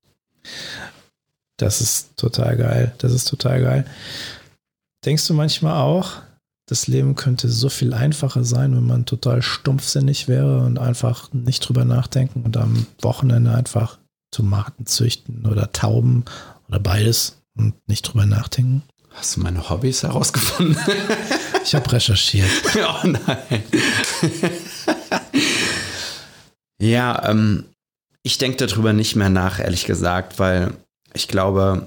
Das 1.58 1.80
ist 1.80 2.16
total 2.16 2.56
geil. 2.56 2.94
Das 2.98 3.12
ist 3.12 3.26
total 3.26 3.60
geil. 3.60 3.86
Denkst 5.04 5.26
du 5.26 5.34
manchmal 5.34 5.76
auch, 5.76 6.22
das 6.66 6.86
Leben 6.86 7.14
könnte 7.14 7.50
so 7.50 7.68
viel 7.68 7.92
einfacher 7.92 8.42
sein, 8.42 8.74
wenn 8.74 8.86
man 8.86 9.04
total 9.04 9.42
stumpfsinnig 9.42 10.28
wäre 10.28 10.64
und 10.64 10.78
einfach 10.78 11.30
nicht 11.34 11.60
drüber 11.60 11.84
nachdenken 11.84 12.42
und 12.42 12.56
am 12.56 12.86
Wochenende 13.02 13.52
einfach 13.52 13.98
Tomaten 14.34 14.86
züchten 14.86 15.46
oder 15.46 15.72
Tauben 15.72 16.24
oder 16.68 16.80
beides 16.80 17.42
und 17.56 17.74
nicht 17.88 18.02
drüber 18.02 18.26
nachdenken. 18.26 18.82
Hast 19.10 19.36
du 19.36 19.40
meine 19.40 19.70
Hobbys 19.70 20.02
herausgefunden? 20.02 20.76
Ich 21.64 21.74
habe 21.74 21.90
recherchiert. 21.92 22.50
oh 22.76 23.06
nein. 23.06 23.62
ja, 26.80 27.30
ähm, 27.30 27.64
ich 28.22 28.38
denke 28.38 28.66
darüber 28.66 28.92
nicht 28.92 29.14
mehr 29.14 29.30
nach, 29.30 29.60
ehrlich 29.60 29.84
gesagt, 29.84 30.38
weil 30.38 30.72
ich 31.12 31.28
glaube, 31.28 31.86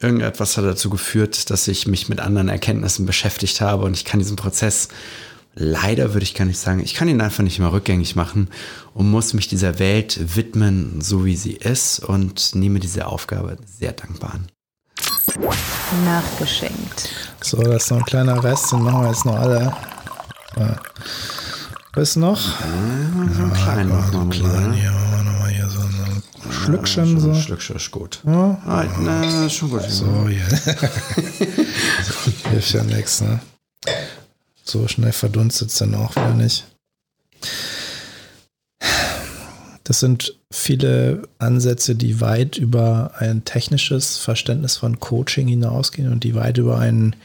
irgendetwas 0.00 0.56
hat 0.56 0.64
dazu 0.64 0.88
geführt, 0.88 1.50
dass 1.50 1.66
ich 1.66 1.86
mich 1.86 2.08
mit 2.08 2.20
anderen 2.20 2.48
Erkenntnissen 2.48 3.06
beschäftigt 3.06 3.60
habe 3.60 3.84
und 3.84 3.94
ich 3.94 4.04
kann 4.04 4.20
diesen 4.20 4.36
Prozess 4.36 4.88
leider 5.54 6.12
würde 6.14 6.24
ich 6.24 6.34
gar 6.34 6.44
nicht 6.44 6.58
sagen, 6.58 6.80
ich 6.80 6.94
kann 6.94 7.08
ihn 7.08 7.20
einfach 7.20 7.42
nicht 7.42 7.58
mehr 7.58 7.72
rückgängig 7.72 8.16
machen 8.16 8.48
und 8.94 9.10
muss 9.10 9.34
mich 9.34 9.48
dieser 9.48 9.78
Welt 9.78 10.36
widmen, 10.36 11.00
so 11.00 11.24
wie 11.24 11.36
sie 11.36 11.52
ist 11.52 12.00
und 12.00 12.54
nehme 12.54 12.80
diese 12.80 13.06
Aufgabe 13.06 13.56
sehr 13.66 13.92
dankbar 13.92 14.34
an. 14.34 14.46
Nachgeschenkt. 16.04 17.08
So, 17.40 17.58
das 17.62 17.84
ist 17.84 17.90
noch 17.90 17.98
ein 17.98 18.04
kleiner 18.04 18.42
Rest, 18.42 18.72
den 18.72 18.82
machen 18.82 19.02
wir 19.02 19.08
jetzt 19.08 19.24
noch 19.24 19.38
alle. 19.38 19.72
Ja. 20.56 20.76
Bis 21.92 22.16
noch? 22.16 22.40
Ja, 22.60 22.66
so 23.34 23.42
ein 23.42 23.52
klein 23.52 23.88
Ja, 23.88 23.96
noch 23.96 24.12
so 24.12 24.24
klein, 24.26 24.70
ne? 24.70 24.76
wir 24.76 25.22
nochmal 25.24 25.50
hier 25.50 25.68
so 25.68 25.80
ein 25.80 26.22
Schlückchen. 26.52 27.14
Ja, 27.14 27.20
so. 27.20 27.30
Ein 27.30 27.40
Schlückchen 27.40 27.76
ist 27.76 27.90
gut. 27.90 28.20
Ja. 28.24 28.60
Ah, 28.64 28.84
na, 29.00 29.46
ist 29.46 29.54
schon 29.54 29.70
gut. 29.70 29.82
So, 29.88 30.28
hier. 30.28 30.46
Hilft 32.50 32.72
ja 32.72 32.84
nichts, 32.84 33.20
ne? 33.22 33.40
So 34.64 34.86
schnell 34.88 35.12
verdunstet 35.12 35.70
es 35.70 35.78
dann 35.78 35.94
auch 35.94 36.12
wieder 36.12 36.34
nicht. 36.34 36.66
Das 39.84 39.98
sind 39.98 40.38
viele 40.52 41.22
Ansätze, 41.38 41.96
die 41.96 42.20
weit 42.20 42.56
über 42.56 43.12
ein 43.18 43.44
technisches 43.44 44.18
Verständnis 44.18 44.76
von 44.76 45.00
Coaching 45.00 45.48
hinausgehen 45.48 46.12
und 46.12 46.22
die 46.22 46.36
weit 46.36 46.58
über 46.58 46.78
einen 46.78 47.16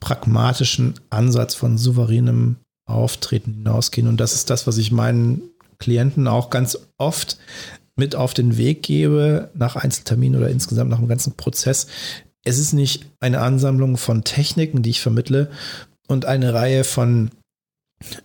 pragmatischen 0.00 0.94
Ansatz 1.10 1.54
von 1.54 1.78
souveränem 1.78 2.56
Auftreten 2.86 3.54
hinausgehen. 3.54 4.08
Und 4.08 4.18
das 4.18 4.34
ist 4.34 4.50
das, 4.50 4.66
was 4.66 4.76
ich 4.78 4.90
meinen 4.90 5.42
Klienten 5.78 6.26
auch 6.26 6.50
ganz 6.50 6.78
oft 6.98 7.38
mit 7.94 8.16
auf 8.16 8.34
den 8.34 8.56
Weg 8.56 8.82
gebe, 8.82 9.50
nach 9.54 9.76
Einzelterminen 9.76 10.40
oder 10.40 10.50
insgesamt 10.50 10.90
nach 10.90 10.98
dem 10.98 11.08
ganzen 11.08 11.36
Prozess. 11.36 11.86
Es 12.42 12.58
ist 12.58 12.72
nicht 12.72 13.06
eine 13.20 13.40
Ansammlung 13.40 13.96
von 13.96 14.24
Techniken, 14.24 14.82
die 14.82 14.90
ich 14.90 15.00
vermittle 15.00 15.50
und 16.10 16.26
eine 16.26 16.52
Reihe 16.52 16.84
von, 16.84 17.30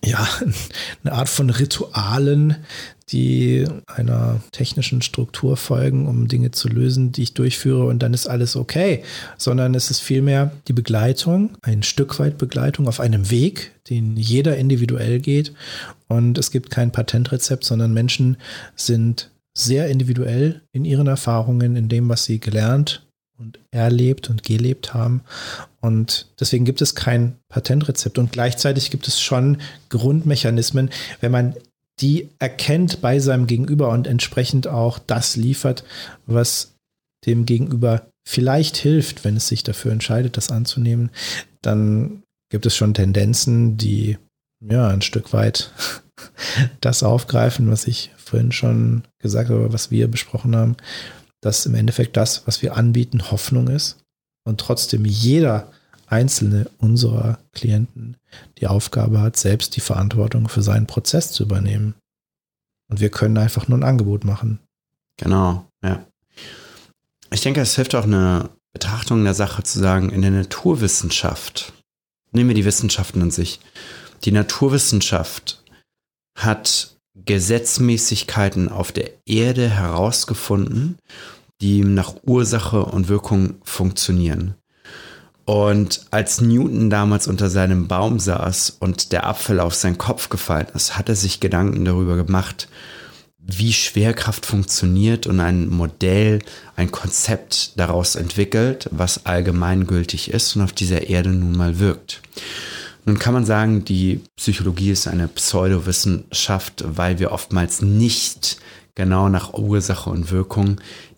ja, 0.04 0.28
eine 1.04 1.14
Art 1.14 1.30
von 1.30 1.50
Ritualen, 1.50 2.58
die 3.10 3.66
einer 3.86 4.42
technischen 4.52 5.04
Struktur 5.04 5.58
folgen, 5.58 6.08
um 6.08 6.28
Dinge 6.28 6.50
zu 6.50 6.68
lösen, 6.68 7.12
die 7.12 7.22
ich 7.22 7.34
durchführe 7.36 7.86
und 7.86 8.00
dann 8.00 8.16
ist 8.16 8.26
alles 8.26 8.56
okay, 8.56 9.04
sondern 9.38 9.76
es 9.76 9.92
ist 9.92 10.00
vielmehr 10.00 10.52
die 10.68 10.74
Begleitung, 10.74 11.56
ein 11.62 11.84
Stück 11.84 12.18
weit 12.18 12.40
Begleitung 12.40 12.88
auf 12.88 13.00
einem 13.00 13.30
Weg, 13.30 13.74
den 13.90 14.18
jeder 14.18 14.58
individuell 14.58 15.20
geht. 15.20 15.54
Und 16.08 16.40
es 16.40 16.50
gibt 16.50 16.72
kein 16.72 16.92
Patentrezept, 16.92 17.64
sondern 17.64 17.94
Menschen 17.94 18.38
sind 18.76 19.30
sehr 19.54 19.88
individuell 19.88 20.62
in 20.72 20.84
ihren 20.84 21.08
Erfahrungen, 21.08 21.76
in 21.76 21.90
dem, 21.90 22.10
was 22.10 22.26
sie 22.26 22.40
gelernt 22.40 23.05
und 23.38 23.60
erlebt 23.72 24.30
und 24.30 24.44
gelebt 24.44 24.94
haben. 24.94 25.22
Und 25.82 26.28
deswegen 26.40 26.66
gibt 26.66 26.82
es 26.82 26.96
kein 26.96 27.36
Patentrezept. 27.50 28.18
Und 28.18 28.32
gleichzeitig 28.32 28.92
gibt 28.92 29.08
es 29.08 29.22
schon 29.22 29.58
Grundmechanismen, 29.90 30.90
wenn 31.22 31.32
man 31.32 31.56
die 32.00 32.30
erkennt 32.40 33.02
bei 33.02 33.20
seinem 33.20 33.48
Gegenüber 33.48 33.90
und 33.90 34.08
entsprechend 34.08 34.68
auch 34.68 35.00
das 35.00 35.36
liefert, 35.36 35.84
was 36.26 36.74
dem 37.26 37.46
Gegenüber 37.46 38.08
vielleicht 38.28 38.78
hilft, 38.78 39.24
wenn 39.24 39.38
es 39.38 39.48
sich 39.48 39.64
dafür 39.64 39.92
entscheidet, 39.92 40.38
das 40.38 40.52
anzunehmen, 40.52 41.10
dann 41.62 42.24
gibt 42.50 42.66
es 42.66 42.76
schon 42.76 42.94
Tendenzen, 42.94 43.78
die 43.78 44.18
ja 44.62 44.88
ein 44.88 45.02
Stück 45.02 45.34
weit 45.34 45.72
das 46.82 47.04
aufgreifen, 47.04 47.70
was 47.70 47.88
ich 47.88 48.12
vorhin 48.18 48.52
schon 48.52 49.04
gesagt 49.20 49.50
habe, 49.50 49.72
was 49.72 49.92
wir 49.92 50.08
besprochen 50.08 50.56
haben, 50.56 50.76
dass 51.46 51.68
im 51.68 51.76
Endeffekt 51.76 52.18
das, 52.18 52.48
was 52.48 52.64
wir 52.64 52.76
anbieten, 52.76 53.30
Hoffnung 53.30 53.68
ist 53.68 54.04
und 54.46 54.60
trotzdem 54.60 55.06
jeder 55.06 55.72
einzelne 56.08 56.72
unserer 56.80 57.38
Klienten 57.54 58.18
die 58.58 58.66
Aufgabe 58.66 59.22
hat, 59.22 59.38
selbst 59.38 59.76
die 59.76 59.82
Verantwortung 59.82 60.50
für 60.50 60.64
seinen 60.64 60.88
Prozess 60.88 61.32
zu 61.32 61.44
übernehmen. 61.44 61.94
Und 62.90 63.00
wir 63.00 63.10
können 63.10 63.38
einfach 63.38 63.68
nur 63.68 63.78
ein 63.78 63.84
Angebot 63.84 64.24
machen. 64.24 64.58
Genau, 65.18 65.68
ja. 65.84 66.04
Ich 67.32 67.42
denke, 67.42 67.62
es 67.62 67.76
hilft 67.76 67.94
auch 67.94 68.06
eine 68.06 68.50
Betrachtung 68.74 69.24
der 69.24 69.36
Sache 69.36 69.62
zu 69.62 69.78
sagen, 69.78 70.10
in 70.10 70.24
der 70.24 70.32
Naturwissenschaft, 70.32 71.74
nehmen 72.32 72.50
wir 72.50 72.56
die 72.56 72.66
Wissenschaften 72.66 73.22
an 73.22 73.30
sich, 73.32 73.60
die 74.24 74.32
Naturwissenschaft 74.32 75.64
hat 76.36 76.96
Gesetzmäßigkeiten 77.16 78.70
auf 78.70 78.92
der 78.92 79.12
Erde 79.26 79.70
herausgefunden, 79.70 80.98
die 81.62 81.84
nach 81.84 82.16
Ursache 82.24 82.86
und 82.86 83.08
Wirkung 83.08 83.56
funktionieren. 83.64 84.56
Und 85.46 86.02
als 86.10 86.42
Newton 86.42 86.90
damals 86.90 87.28
unter 87.28 87.50
seinem 87.50 87.88
Baum 87.88 88.20
saß 88.20 88.78
und 88.80 89.12
der 89.12 89.28
Apfel 89.28 89.60
auf 89.60 89.76
seinen 89.76 90.00
Kopf 90.00 90.30
gefallen 90.30 90.68
ist, 90.74 90.98
hat 90.98 91.08
er 91.08 91.16
sich 91.16 91.40
Gedanken 91.40 91.86
darüber 91.86 92.16
gemacht, 92.16 92.68
wie 93.38 93.74
Schwerkraft 93.74 94.48
funktioniert 94.48 95.28
und 95.28 95.40
ein 95.40 95.70
Modell, 95.70 96.40
ein 96.76 96.92
Konzept 96.92 97.80
daraus 97.80 98.16
entwickelt, 98.16 98.90
was 98.92 99.28
allgemeingültig 99.28 100.32
ist 100.32 100.56
und 100.56 100.64
auf 100.64 100.74
dieser 100.74 101.10
Erde 101.10 101.30
nun 101.30 101.56
mal 101.56 101.78
wirkt. 101.78 102.22
Nun 103.06 103.20
kann 103.20 103.36
man 103.36 103.46
sagen, 103.46 103.86
die 103.86 104.22
Psychologie 104.36 104.90
ist 104.90 105.08
eine 105.08 105.28
Pseudowissenschaft, 105.28 106.84
weil 106.88 107.20
wir 107.20 107.32
oftmals 107.32 107.84
nicht 107.84 108.58
genau 108.96 109.30
nach 109.30 109.54
Ursache 109.54 110.10
und 110.10 110.32
Wirkung 110.32 110.78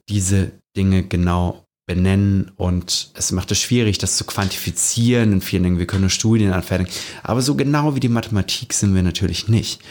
diese 0.09 0.51
Dinge 0.75 1.03
genau 1.03 1.67
benennen 1.87 2.51
und 2.57 3.11
es 3.13 3.31
macht 3.31 3.51
es 3.51 3.61
schwierig, 3.61 3.97
das 3.97 4.17
zu 4.17 4.25
quantifizieren 4.25 5.33
in 5.33 5.41
vielen 5.41 5.63
Dingen. 5.63 5.79
Wir 5.79 5.87
können 5.87 6.01
nur 6.01 6.09
Studien 6.09 6.51
anfertigen, 6.51 6.91
aber 7.23 7.41
so 7.41 7.55
genau 7.55 7.95
wie 7.95 8.01
die 8.01 8.09
Mathematik 8.09 8.73
sind 8.73 8.93
wir 8.93 9.03
natürlich 9.03 9.47
nicht. 9.47 9.81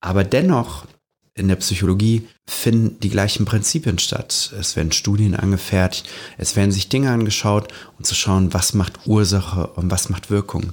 Aber 0.00 0.24
dennoch 0.24 0.86
in 1.34 1.48
der 1.48 1.56
Psychologie 1.56 2.26
finden 2.48 2.98
die 3.00 3.10
gleichen 3.10 3.44
Prinzipien 3.44 3.98
statt. 3.98 4.52
Es 4.58 4.74
werden 4.74 4.90
Studien 4.90 5.36
angefertigt, 5.36 6.08
es 6.36 6.56
werden 6.56 6.72
sich 6.72 6.88
Dinge 6.88 7.10
angeschaut, 7.10 7.72
um 7.96 8.04
zu 8.04 8.14
schauen, 8.14 8.52
was 8.54 8.74
macht 8.74 9.06
Ursache 9.06 9.68
und 9.68 9.90
was 9.90 10.08
macht 10.08 10.30
Wirkung. 10.30 10.72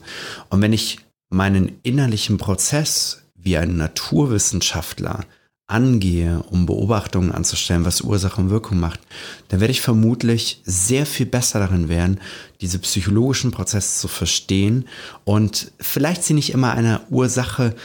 Und 0.50 0.62
wenn 0.62 0.74
ich 0.74 1.00
meinen 1.30 1.80
innerlichen 1.84 2.38
Prozess 2.38 3.24
wie 3.36 3.58
ein 3.58 3.78
Naturwissenschaftler 3.78 5.26
angehe, 5.68 6.44
um 6.52 6.66
Beobachtungen 6.66 7.32
anzustellen, 7.32 7.86
was 7.86 8.02
Ursache 8.02 8.40
und 8.40 8.50
Wirkung 8.52 8.80
macht, 8.80 9.00
dann 9.48 9.60
werde 9.62 9.72
ich 9.72 9.82
vermutlich 9.82 10.62
sehr 10.64 11.06
viel 11.06 11.26
besser 11.26 11.60
darin 11.60 11.90
werden, 11.90 12.20
diese 12.62 12.78
psychologischen 12.80 13.52
Prozesse 13.52 14.00
zu 14.00 14.08
verstehen 14.08 14.88
und 15.24 15.72
vielleicht 15.80 16.24
sie 16.24 16.34
nicht 16.36 16.52
immer 16.52 16.74
einer 16.74 17.02
Ursache 17.10 17.76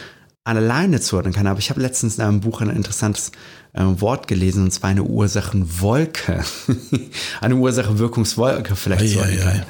alleine 0.44 1.00
zuordnen 1.00 1.32
kann. 1.32 1.46
Aber 1.46 1.58
ich 1.58 1.70
habe 1.70 1.80
letztens 1.80 2.18
in 2.18 2.24
einem 2.24 2.40
Buch 2.40 2.60
ein 2.60 2.70
interessantes 2.70 3.30
äh, 3.72 3.82
Wort 3.82 4.26
gelesen, 4.28 4.64
und 4.64 4.70
zwar 4.72 4.90
eine 4.90 5.04
Ursachenwolke. 5.04 6.44
eine 7.40 7.56
Ursache-Wirkungswolke 7.56 8.74
vielleicht 8.76 9.04
Ei, 9.04 9.08
zuordnen 9.08 9.38
ei, 9.40 9.64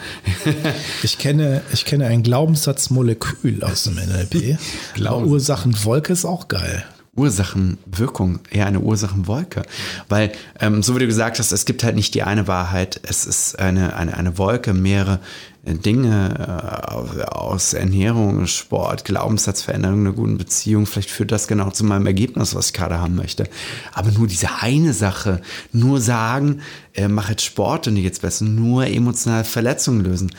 kann. 0.45 0.55
Ich 1.03 1.19
kenne, 1.19 1.63
ich 1.73 1.85
kenne 1.85 2.07
ein 2.07 2.23
Glaubenssatzmolekül 2.23 3.63
aus 3.63 3.85
dem 3.85 3.95
NLP. 3.97 4.59
Glauben- 4.95 5.27
Ursachenwolke 5.27 6.13
ist 6.13 6.25
auch 6.25 6.49
geil. 6.49 6.85
Ursachenwirkung, 7.17 8.39
eher 8.51 8.67
eine 8.67 8.81
Ursachenwolke. 8.81 9.63
Weil, 10.09 10.33
ähm, 10.61 10.83
so 10.83 10.95
wie 10.95 11.01
du 11.01 11.07
gesagt 11.07 11.39
hast, 11.39 11.51
es 11.51 11.65
gibt 11.65 11.83
halt 11.83 11.97
nicht 11.97 12.15
die 12.15 12.23
eine 12.23 12.47
Wahrheit, 12.47 13.01
es 13.03 13.27
ist 13.27 13.59
eine, 13.59 13.97
eine, 13.97 14.17
eine 14.17 14.39
Wolke, 14.39 14.75
mehrere 14.75 15.19
äh, 15.65 15.75
Dinge 15.75 16.35
äh, 16.39 17.23
aus 17.25 17.75
Ernährung, 17.75 18.47
Sport, 18.47 19.05
Glaubenssatzveränderung, 19.05 20.01
einer 20.01 20.13
guten 20.13 20.39
Beziehung. 20.39 20.87
Vielleicht 20.87 21.11
führt 21.11 21.33
das 21.33 21.49
genau 21.49 21.71
zu 21.71 21.85
meinem 21.85 22.07
Ergebnis, 22.07 22.55
was 22.55 22.67
ich 22.67 22.73
gerade 22.75 23.01
haben 23.01 23.17
möchte. 23.17 23.45
Aber 23.93 24.13
nur 24.13 24.29
diese 24.29 24.63
eine 24.63 24.95
Sache, 24.95 25.43
nur 25.73 26.01
sagen, 26.01 26.61
äh, 26.95 27.09
mach 27.09 27.29
jetzt 27.29 27.45
Sport 27.45 27.89
und 27.89 27.97
geht's 27.97 28.21
besser, 28.21 28.45
nur 28.45 28.87
emotionale 28.87 29.45
Verletzungen 29.45 30.05
lösen. 30.05 30.31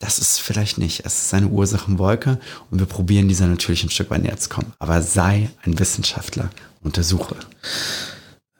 Das 0.00 0.18
ist 0.18 0.40
vielleicht 0.40 0.78
nicht. 0.78 1.04
Es 1.04 1.22
ist 1.22 1.34
eine 1.34 1.48
Ursachenwolke 1.48 2.40
und 2.70 2.78
wir 2.78 2.86
probieren 2.86 3.28
dieser 3.28 3.46
natürlich 3.46 3.84
ein 3.84 3.90
Stück 3.90 4.10
weit 4.10 4.22
näher 4.22 4.38
zu 4.38 4.48
kommen. 4.48 4.72
Aber 4.78 5.02
sei 5.02 5.50
ein 5.62 5.78
Wissenschaftler, 5.78 6.50
untersuche. 6.82 7.36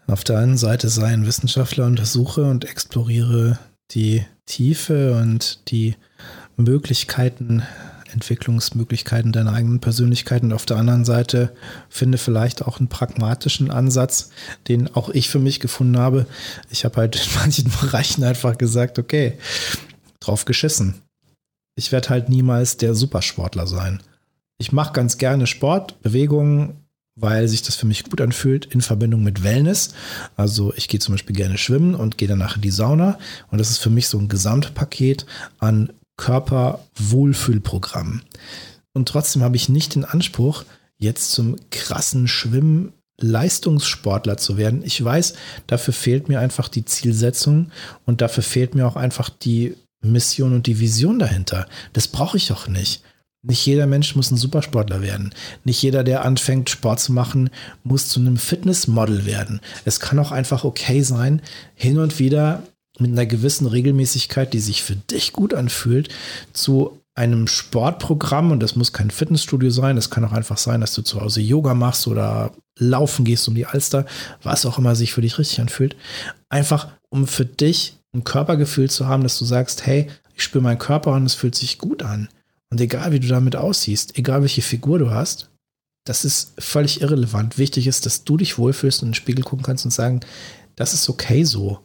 Auf 0.06 0.22
der 0.22 0.38
einen 0.38 0.58
Seite 0.58 0.90
sei 0.90 1.06
ein 1.06 1.26
Wissenschaftler, 1.26 1.86
untersuche 1.86 2.44
und 2.44 2.66
exploriere 2.66 3.58
die 3.90 4.24
Tiefe 4.44 5.14
und 5.14 5.70
die 5.70 5.96
Möglichkeiten 6.56 7.62
Entwicklungsmöglichkeiten 8.12 9.32
deiner 9.32 9.54
eigenen 9.54 9.80
Persönlichkeit 9.80 10.42
und 10.42 10.52
auf 10.52 10.66
der 10.66 10.76
anderen 10.76 11.04
Seite 11.04 11.54
finde 11.88 12.18
vielleicht 12.18 12.62
auch 12.62 12.78
einen 12.78 12.88
pragmatischen 12.88 13.70
Ansatz, 13.70 14.30
den 14.68 14.94
auch 14.94 15.08
ich 15.08 15.30
für 15.30 15.38
mich 15.38 15.60
gefunden 15.60 15.98
habe. 15.98 16.26
Ich 16.70 16.84
habe 16.84 16.96
halt 16.96 17.16
in 17.16 17.38
manchen 17.38 17.72
Bereichen 17.80 18.24
einfach 18.24 18.58
gesagt, 18.58 18.98
okay, 18.98 19.38
drauf 20.18 20.44
geschissen. 20.44 21.02
Ich 21.74 21.92
werde 21.92 22.10
halt 22.10 22.28
niemals 22.28 22.76
der 22.76 22.94
Supersportler 22.94 23.66
sein. 23.66 24.02
Ich 24.58 24.72
mache 24.72 24.92
ganz 24.92 25.18
gerne 25.18 25.46
Sport, 25.46 26.02
Bewegungen, 26.02 26.80
weil 27.16 27.48
sich 27.48 27.62
das 27.62 27.76
für 27.76 27.86
mich 27.86 28.04
gut 28.04 28.20
anfühlt 28.20 28.66
in 28.66 28.82
Verbindung 28.82 29.22
mit 29.22 29.42
Wellness. 29.42 29.94
Also 30.36 30.74
ich 30.74 30.88
gehe 30.88 31.00
zum 31.00 31.14
Beispiel 31.14 31.36
gerne 31.36 31.58
schwimmen 31.58 31.94
und 31.94 32.18
gehe 32.18 32.28
danach 32.28 32.56
in 32.56 32.62
die 32.62 32.70
Sauna. 32.70 33.18
Und 33.50 33.58
das 33.58 33.70
ist 33.70 33.78
für 33.78 33.90
mich 33.90 34.08
so 34.08 34.18
ein 34.18 34.28
Gesamtpaket 34.28 35.26
an 35.58 35.92
Körperwohlfühlprogramm. 36.16 38.22
Und 38.92 39.08
trotzdem 39.08 39.42
habe 39.42 39.56
ich 39.56 39.68
nicht 39.68 39.94
den 39.94 40.04
Anspruch, 40.04 40.64
jetzt 40.98 41.32
zum 41.32 41.56
krassen 41.70 42.28
Schwimmen 42.28 42.92
Leistungssportler 43.18 44.36
zu 44.36 44.56
werden. 44.56 44.82
Ich 44.84 45.02
weiß, 45.02 45.34
dafür 45.66 45.94
fehlt 45.94 46.28
mir 46.28 46.40
einfach 46.40 46.68
die 46.68 46.84
Zielsetzung 46.84 47.70
und 48.06 48.20
dafür 48.20 48.42
fehlt 48.42 48.74
mir 48.74 48.86
auch 48.86 48.96
einfach 48.96 49.28
die 49.28 49.76
Mission 50.02 50.54
und 50.54 50.66
die 50.66 50.80
Vision 50.80 51.18
dahinter. 51.18 51.66
Das 51.92 52.08
brauche 52.08 52.36
ich 52.36 52.52
auch 52.52 52.68
nicht. 52.68 53.02
Nicht 53.42 53.64
jeder 53.64 53.86
Mensch 53.86 54.16
muss 54.16 54.30
ein 54.30 54.36
Supersportler 54.36 55.00
werden. 55.00 55.34
Nicht 55.64 55.82
jeder, 55.82 56.04
der 56.04 56.24
anfängt, 56.24 56.68
Sport 56.68 57.00
zu 57.00 57.12
machen, 57.12 57.48
muss 57.84 58.08
zu 58.08 58.20
einem 58.20 58.36
Fitnessmodel 58.36 59.24
werden. 59.24 59.60
Es 59.86 59.98
kann 59.98 60.18
auch 60.18 60.30
einfach 60.30 60.64
okay 60.64 61.02
sein, 61.02 61.40
hin 61.74 61.98
und 61.98 62.18
wieder 62.18 62.62
mit 62.98 63.12
einer 63.12 63.24
gewissen 63.24 63.66
Regelmäßigkeit, 63.66 64.52
die 64.52 64.60
sich 64.60 64.82
für 64.82 64.96
dich 64.96 65.32
gut 65.32 65.54
anfühlt, 65.54 66.10
zu 66.52 67.00
einem 67.14 67.46
Sportprogramm, 67.46 68.50
und 68.50 68.60
das 68.60 68.76
muss 68.76 68.92
kein 68.92 69.10
Fitnessstudio 69.10 69.70
sein, 69.70 69.96
das 69.96 70.10
kann 70.10 70.24
auch 70.24 70.32
einfach 70.32 70.58
sein, 70.58 70.80
dass 70.80 70.94
du 70.94 71.02
zu 71.02 71.20
Hause 71.20 71.40
Yoga 71.40 71.74
machst 71.74 72.06
oder 72.06 72.52
laufen 72.78 73.24
gehst 73.24 73.48
um 73.48 73.54
die 73.54 73.66
Alster, 73.66 74.06
was 74.42 74.64
auch 74.64 74.78
immer 74.78 74.94
sich 74.94 75.12
für 75.12 75.20
dich 75.20 75.38
richtig 75.38 75.60
anfühlt, 75.60 75.96
einfach 76.48 76.88
um 77.08 77.26
für 77.26 77.44
dich 77.44 77.99
ein 78.12 78.24
Körpergefühl 78.24 78.90
zu 78.90 79.06
haben, 79.06 79.22
dass 79.22 79.38
du 79.38 79.44
sagst, 79.44 79.86
hey, 79.86 80.08
ich 80.34 80.42
spüre 80.42 80.62
meinen 80.62 80.78
Körper 80.78 81.12
und 81.12 81.26
es 81.26 81.34
fühlt 81.34 81.54
sich 81.54 81.78
gut 81.78 82.02
an. 82.02 82.28
Und 82.70 82.80
egal 82.80 83.12
wie 83.12 83.20
du 83.20 83.28
damit 83.28 83.56
aussiehst, 83.56 84.16
egal 84.16 84.42
welche 84.42 84.62
Figur 84.62 84.98
du 84.98 85.10
hast, 85.10 85.50
das 86.04 86.24
ist 86.24 86.52
völlig 86.58 87.02
irrelevant. 87.02 87.58
Wichtig 87.58 87.86
ist, 87.86 88.06
dass 88.06 88.24
du 88.24 88.36
dich 88.36 88.58
wohlfühlst 88.58 89.02
und 89.02 89.08
in 89.08 89.10
den 89.10 89.16
Spiegel 89.16 89.44
gucken 89.44 89.64
kannst 89.64 89.84
und 89.84 89.90
sagen, 89.90 90.20
das 90.76 90.94
ist 90.94 91.08
okay 91.08 91.44
so. 91.44 91.80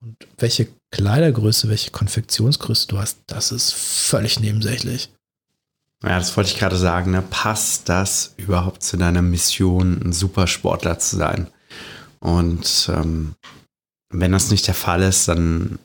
Und 0.00 0.16
welche 0.38 0.68
Kleidergröße, 0.90 1.68
welche 1.68 1.90
Konfektionsgröße 1.90 2.86
du 2.88 2.98
hast, 2.98 3.18
das 3.26 3.52
ist 3.52 3.74
völlig 3.74 4.40
nebensächlich. 4.40 5.10
Ja, 6.02 6.18
das 6.18 6.36
wollte 6.36 6.50
ich 6.50 6.58
gerade 6.58 6.76
sagen. 6.76 7.10
Ne? 7.10 7.22
Passt 7.28 7.88
das 7.88 8.34
überhaupt 8.36 8.82
zu 8.84 8.96
deiner 8.96 9.22
Mission, 9.22 10.00
ein 10.02 10.12
Supersportler 10.12 10.98
zu 11.00 11.16
sein? 11.16 11.48
Und 12.20 12.90
ähm, 12.94 13.34
wenn 14.10 14.32
das 14.32 14.50
nicht 14.50 14.66
der 14.66 14.74
Fall 14.74 15.02
ist, 15.02 15.28
dann 15.28 15.78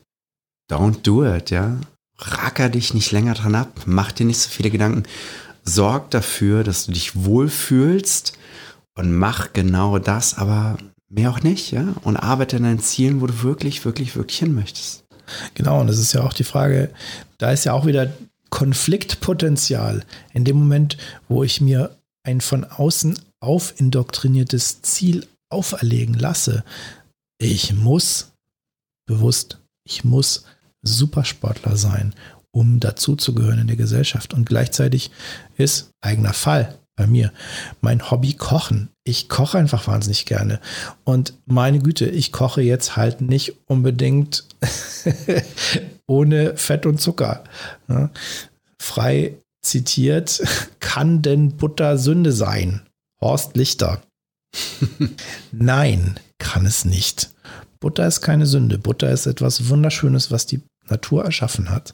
don't 0.70 1.02
do 1.02 1.24
it, 1.24 1.50
ja 1.50 1.78
racker 2.18 2.68
dich 2.68 2.94
nicht 2.94 3.12
länger 3.12 3.34
dran 3.34 3.54
ab, 3.54 3.82
mach 3.86 4.12
dir 4.12 4.26
nicht 4.26 4.38
so 4.38 4.48
viele 4.48 4.70
Gedanken. 4.70 5.04
Sorg 5.64 6.10
dafür, 6.10 6.62
dass 6.62 6.86
du 6.86 6.92
dich 6.92 7.24
wohlfühlst 7.24 8.34
und 8.96 9.12
mach 9.12 9.52
genau 9.52 9.98
das, 9.98 10.36
aber 10.36 10.76
mehr 11.08 11.30
auch 11.30 11.42
nicht, 11.42 11.72
ja? 11.72 11.94
Und 12.02 12.16
arbeite 12.16 12.56
an 12.56 12.64
deinen 12.64 12.80
Zielen, 12.80 13.20
wo 13.20 13.26
du 13.26 13.42
wirklich, 13.42 13.84
wirklich, 13.84 14.14
wirklich 14.14 14.38
hin 14.38 14.54
möchtest. 14.54 15.04
Genau, 15.54 15.80
und 15.80 15.86
das 15.86 15.98
ist 15.98 16.12
ja 16.12 16.22
auch 16.22 16.34
die 16.34 16.44
Frage, 16.44 16.90
da 17.38 17.50
ist 17.50 17.64
ja 17.64 17.72
auch 17.72 17.86
wieder 17.86 18.12
Konfliktpotenzial. 18.50 20.04
In 20.32 20.44
dem 20.44 20.56
Moment, 20.56 20.98
wo 21.28 21.42
ich 21.42 21.60
mir 21.60 21.96
ein 22.22 22.40
von 22.40 22.64
außen 22.64 23.18
aufindoktriniertes 23.40 24.82
Ziel 24.82 25.26
auferlegen 25.48 26.14
lasse, 26.14 26.62
ich 27.38 27.74
muss 27.74 28.32
bewusst, 29.06 29.60
ich 29.84 30.04
muss 30.04 30.44
Supersportler 30.82 31.76
sein, 31.76 32.14
um 32.50 32.80
dazuzugehören 32.80 33.60
in 33.60 33.66
der 33.66 33.76
Gesellschaft. 33.76 34.34
Und 34.34 34.46
gleichzeitig 34.46 35.10
ist 35.56 35.90
eigener 36.00 36.32
Fall 36.32 36.78
bei 36.96 37.06
mir 37.06 37.32
mein 37.80 38.10
Hobby 38.10 38.34
Kochen. 38.34 38.90
Ich 39.04 39.28
koche 39.28 39.58
einfach 39.58 39.86
wahnsinnig 39.86 40.26
gerne. 40.26 40.60
Und 41.04 41.34
meine 41.46 41.80
Güte, 41.80 42.06
ich 42.06 42.32
koche 42.32 42.62
jetzt 42.62 42.96
halt 42.96 43.20
nicht 43.20 43.54
unbedingt 43.66 44.44
ohne 46.06 46.56
Fett 46.56 46.86
und 46.86 47.00
Zucker. 47.00 47.44
Ja. 47.88 48.10
Frei 48.80 49.34
zitiert, 49.62 50.42
kann 50.80 51.22
denn 51.22 51.56
Butter 51.56 51.98
Sünde 51.98 52.32
sein? 52.32 52.82
Horst 53.20 53.56
Lichter. 53.56 54.02
Nein, 55.52 56.18
kann 56.38 56.66
es 56.66 56.84
nicht. 56.84 57.30
Butter 57.80 58.06
ist 58.06 58.20
keine 58.20 58.46
Sünde. 58.46 58.78
Butter 58.78 59.10
ist 59.10 59.26
etwas 59.26 59.68
Wunderschönes, 59.68 60.30
was 60.30 60.46
die 60.46 60.62
Natur 60.88 61.24
erschaffen 61.24 61.70
hat. 61.70 61.92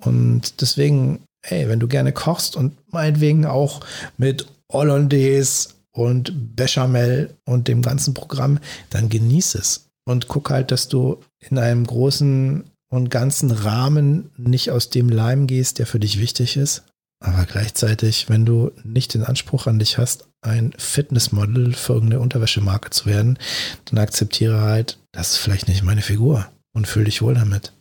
Und 0.00 0.60
deswegen, 0.60 1.20
hey, 1.44 1.68
wenn 1.68 1.80
du 1.80 1.88
gerne 1.88 2.12
kochst 2.12 2.56
und 2.56 2.76
meinetwegen 2.92 3.46
auch 3.46 3.80
mit 4.16 4.46
Hollandaise 4.70 5.70
und 5.92 6.56
Bechamel 6.56 7.36
und 7.44 7.68
dem 7.68 7.82
ganzen 7.82 8.14
Programm, 8.14 8.58
dann 8.90 9.08
genieß 9.08 9.54
es. 9.54 9.90
Und 10.04 10.26
guck 10.28 10.50
halt, 10.50 10.70
dass 10.70 10.88
du 10.88 11.20
in 11.38 11.58
einem 11.58 11.86
großen 11.86 12.64
und 12.88 13.10
ganzen 13.10 13.50
Rahmen 13.50 14.30
nicht 14.36 14.70
aus 14.70 14.90
dem 14.90 15.08
Leim 15.08 15.46
gehst, 15.46 15.78
der 15.78 15.86
für 15.86 16.00
dich 16.00 16.18
wichtig 16.18 16.56
ist. 16.56 16.82
Aber 17.20 17.46
gleichzeitig, 17.46 18.28
wenn 18.28 18.44
du 18.44 18.72
nicht 18.82 19.14
den 19.14 19.22
Anspruch 19.22 19.66
an 19.66 19.78
dich 19.78 19.98
hast, 19.98 20.26
ein 20.42 20.74
Fitnessmodel 20.76 21.72
für 21.72 21.94
irgendeine 21.94 22.20
Unterwäschemarke 22.20 22.90
zu 22.90 23.06
werden, 23.06 23.38
dann 23.86 23.98
akzeptiere 23.98 24.60
halt, 24.60 24.98
das 25.12 25.32
ist 25.32 25.38
vielleicht 25.38 25.68
nicht 25.68 25.82
meine 25.82 26.02
Figur 26.02 26.46
und 26.72 26.86
fühle 26.86 27.06
dich 27.06 27.22
wohl 27.22 27.34
damit. 27.34 27.72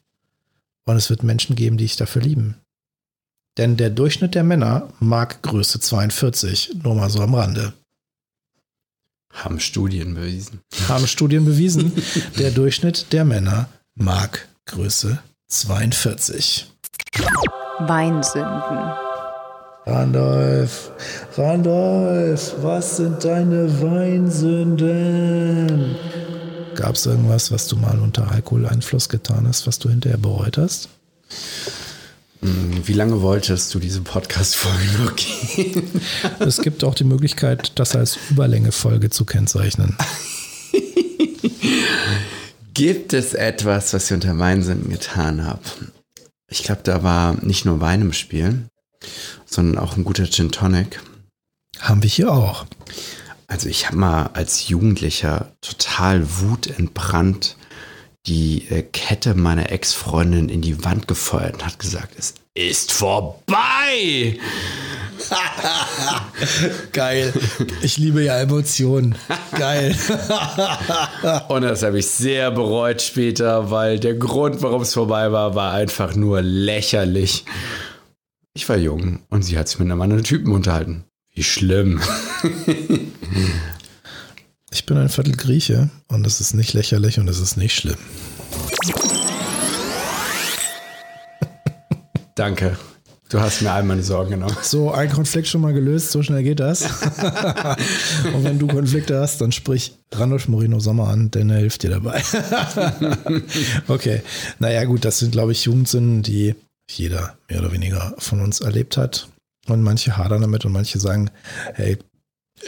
Und 0.86 0.95
es 0.95 1.09
wird 1.09 1.24
Menschen 1.24 1.55
geben, 1.55 1.78
die 1.78 1.86
dich 1.86 1.95
dafür 1.95 2.22
lieben. 2.22 2.55
Denn 3.57 3.78
der 3.78 3.89
Durchschnitt 3.89 4.36
der 4.36 4.43
Männer 4.43 4.93
mag 4.99 5.41
Größe 5.41 5.80
42, 5.80 6.76
nur 6.84 6.95
mal 6.95 7.09
so 7.09 7.22
am 7.22 7.36
Rande. 7.36 7.74
Haben 9.34 9.59
Studien 9.59 10.14
bewiesen. 10.16 10.62
Haben 10.88 11.07
Studien 11.07 11.45
bewiesen. 11.45 11.93
der 12.38 12.51
Durchschnitt 12.51 13.12
der 13.12 13.26
Männer 13.26 13.70
mag 13.95 14.47
Größe 14.66 15.20
42. 15.47 16.68
Weinsünden. 17.80 19.11
Randolph, 19.91 20.89
Randolph, 21.35 22.55
was 22.61 22.95
sind 22.95 23.25
deine 23.25 23.81
Weinsünden? 23.81 24.87
Gab 26.75 26.95
es 26.95 27.05
irgendwas, 27.05 27.51
was 27.51 27.67
du 27.67 27.75
mal 27.75 27.99
unter 27.99 28.31
Alkoholeinfluss 28.31 29.09
getan 29.09 29.45
hast, 29.49 29.67
was 29.67 29.79
du 29.79 29.89
hinterher 29.89 30.17
bereut 30.17 30.57
hast? 30.57 30.87
Hm, 32.39 32.87
wie 32.87 32.93
lange 32.93 33.21
wolltest 33.21 33.73
du 33.73 33.79
diese 33.79 33.99
Podcast-Folge 33.99 35.03
noch 35.03 35.13
gehen? 35.17 35.83
Es 36.39 36.61
gibt 36.61 36.85
auch 36.85 36.95
die 36.95 37.03
Möglichkeit, 37.03 37.73
das 37.77 37.93
als 37.93 38.17
Überlänge-Folge 38.29 39.09
zu 39.09 39.25
kennzeichnen. 39.25 39.97
gibt 42.73 43.11
es 43.11 43.33
etwas, 43.33 43.93
was 43.93 44.05
ich 44.05 44.13
unter 44.13 44.39
Weinsinn 44.39 44.87
getan 44.87 45.43
habe? 45.43 45.59
Ich 46.47 46.63
glaube, 46.63 46.79
da 46.85 47.03
war 47.03 47.35
nicht 47.43 47.65
nur 47.65 47.81
Wein 47.81 47.99
im 47.99 48.13
Spiel, 48.13 48.69
sondern 49.45 49.77
auch 49.77 49.97
ein 49.97 50.03
guter 50.03 50.29
Gin 50.29 50.51
Tonic. 50.51 51.01
Haben 51.79 52.03
wir 52.03 52.09
hier 52.09 52.31
auch. 52.31 52.65
Also 53.47 53.67
ich 53.67 53.87
habe 53.87 53.97
mal 53.97 54.29
als 54.33 54.67
Jugendlicher 54.69 55.51
total 55.61 56.25
wutentbrannt 56.39 57.57
die 58.27 58.67
äh, 58.69 58.83
Kette 58.83 59.33
meiner 59.33 59.71
Ex-Freundin 59.71 60.47
in 60.49 60.61
die 60.61 60.83
Wand 60.85 61.07
gefeuert 61.07 61.55
und 61.55 61.65
hat 61.65 61.79
gesagt, 61.79 62.13
es 62.17 62.35
ist 62.53 62.91
vorbei. 62.91 64.37
Geil. 66.93 67.33
Ich 67.81 67.97
liebe 67.97 68.23
ja 68.23 68.39
Emotionen. 68.39 69.15
Geil. 69.57 69.95
und 71.47 71.61
das 71.63 71.83
habe 71.83 71.99
ich 71.99 72.07
sehr 72.07 72.51
bereut 72.51 73.01
später, 73.01 73.71
weil 73.71 73.99
der 73.99 74.15
Grund, 74.15 74.61
warum 74.61 74.81
es 74.81 74.93
vorbei 74.93 75.31
war, 75.31 75.55
war 75.55 75.73
einfach 75.73 76.15
nur 76.15 76.41
lächerlich. 76.41 77.45
Ich 78.53 78.67
war 78.67 78.75
jung 78.75 79.19
und 79.29 79.43
sie 79.43 79.57
hat 79.57 79.69
sich 79.69 79.79
mit 79.79 79.89
einem 79.89 80.01
anderen 80.01 80.25
Typen 80.25 80.51
unterhalten. 80.51 81.05
Wie 81.33 81.43
schlimm. 81.43 82.01
ich 84.71 84.85
bin 84.85 84.97
ein 84.97 85.07
Viertel 85.07 85.37
Grieche 85.37 85.89
und 86.09 86.27
es 86.27 86.41
ist 86.41 86.53
nicht 86.53 86.73
lächerlich 86.73 87.17
und 87.17 87.29
es 87.29 87.39
ist 87.39 87.55
nicht 87.55 87.73
schlimm. 87.73 87.95
Danke. 92.35 92.77
Du 93.29 93.39
hast 93.39 93.61
mir 93.61 93.71
all 93.71 93.83
meine 93.83 94.03
Sorgen 94.03 94.31
genommen. 94.31 94.57
So, 94.61 94.91
ein 94.91 95.09
Konflikt 95.09 95.47
schon 95.47 95.61
mal 95.61 95.71
gelöst, 95.71 96.11
so 96.11 96.21
schnell 96.21 96.43
geht 96.43 96.59
das. 96.59 96.81
und 98.33 98.43
wenn 98.43 98.59
du 98.59 98.67
Konflikte 98.67 99.17
hast, 99.17 99.39
dann 99.39 99.53
sprich 99.53 99.93
Randolph 100.11 100.49
Moreno 100.49 100.81
Sommer 100.81 101.07
an, 101.07 101.31
denn 101.31 101.49
er 101.49 101.59
hilft 101.59 101.83
dir 101.83 101.91
dabei. 101.91 102.21
okay, 103.87 104.21
naja 104.59 104.83
gut, 104.83 105.05
das 105.05 105.19
sind, 105.19 105.31
glaube 105.31 105.53
ich, 105.53 105.63
Jugendsünden, 105.63 106.23
die 106.23 106.55
jeder 106.97 107.37
mehr 107.49 107.59
oder 107.59 107.71
weniger 107.71 108.15
von 108.17 108.41
uns 108.41 108.61
erlebt 108.61 108.97
hat. 108.97 109.27
Und 109.67 109.83
manche 109.83 110.17
hadern 110.17 110.41
damit 110.41 110.65
und 110.65 110.71
manche 110.71 110.99
sagen, 110.99 111.29
hey, 111.73 111.97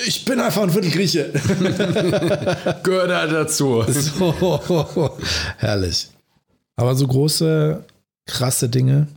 ich 0.05 0.25
bin 0.25 0.39
einfach 0.39 0.63
ein 0.63 0.69
Viertelgrieche. 0.71 1.31
Gehört 2.83 3.11
halt 3.11 3.31
dazu. 3.31 3.83
So, 3.87 5.17
herrlich. 5.57 6.09
Aber 6.75 6.95
so 6.95 7.07
große, 7.07 7.83
krasse 8.25 8.69
Dinge. 8.69 9.07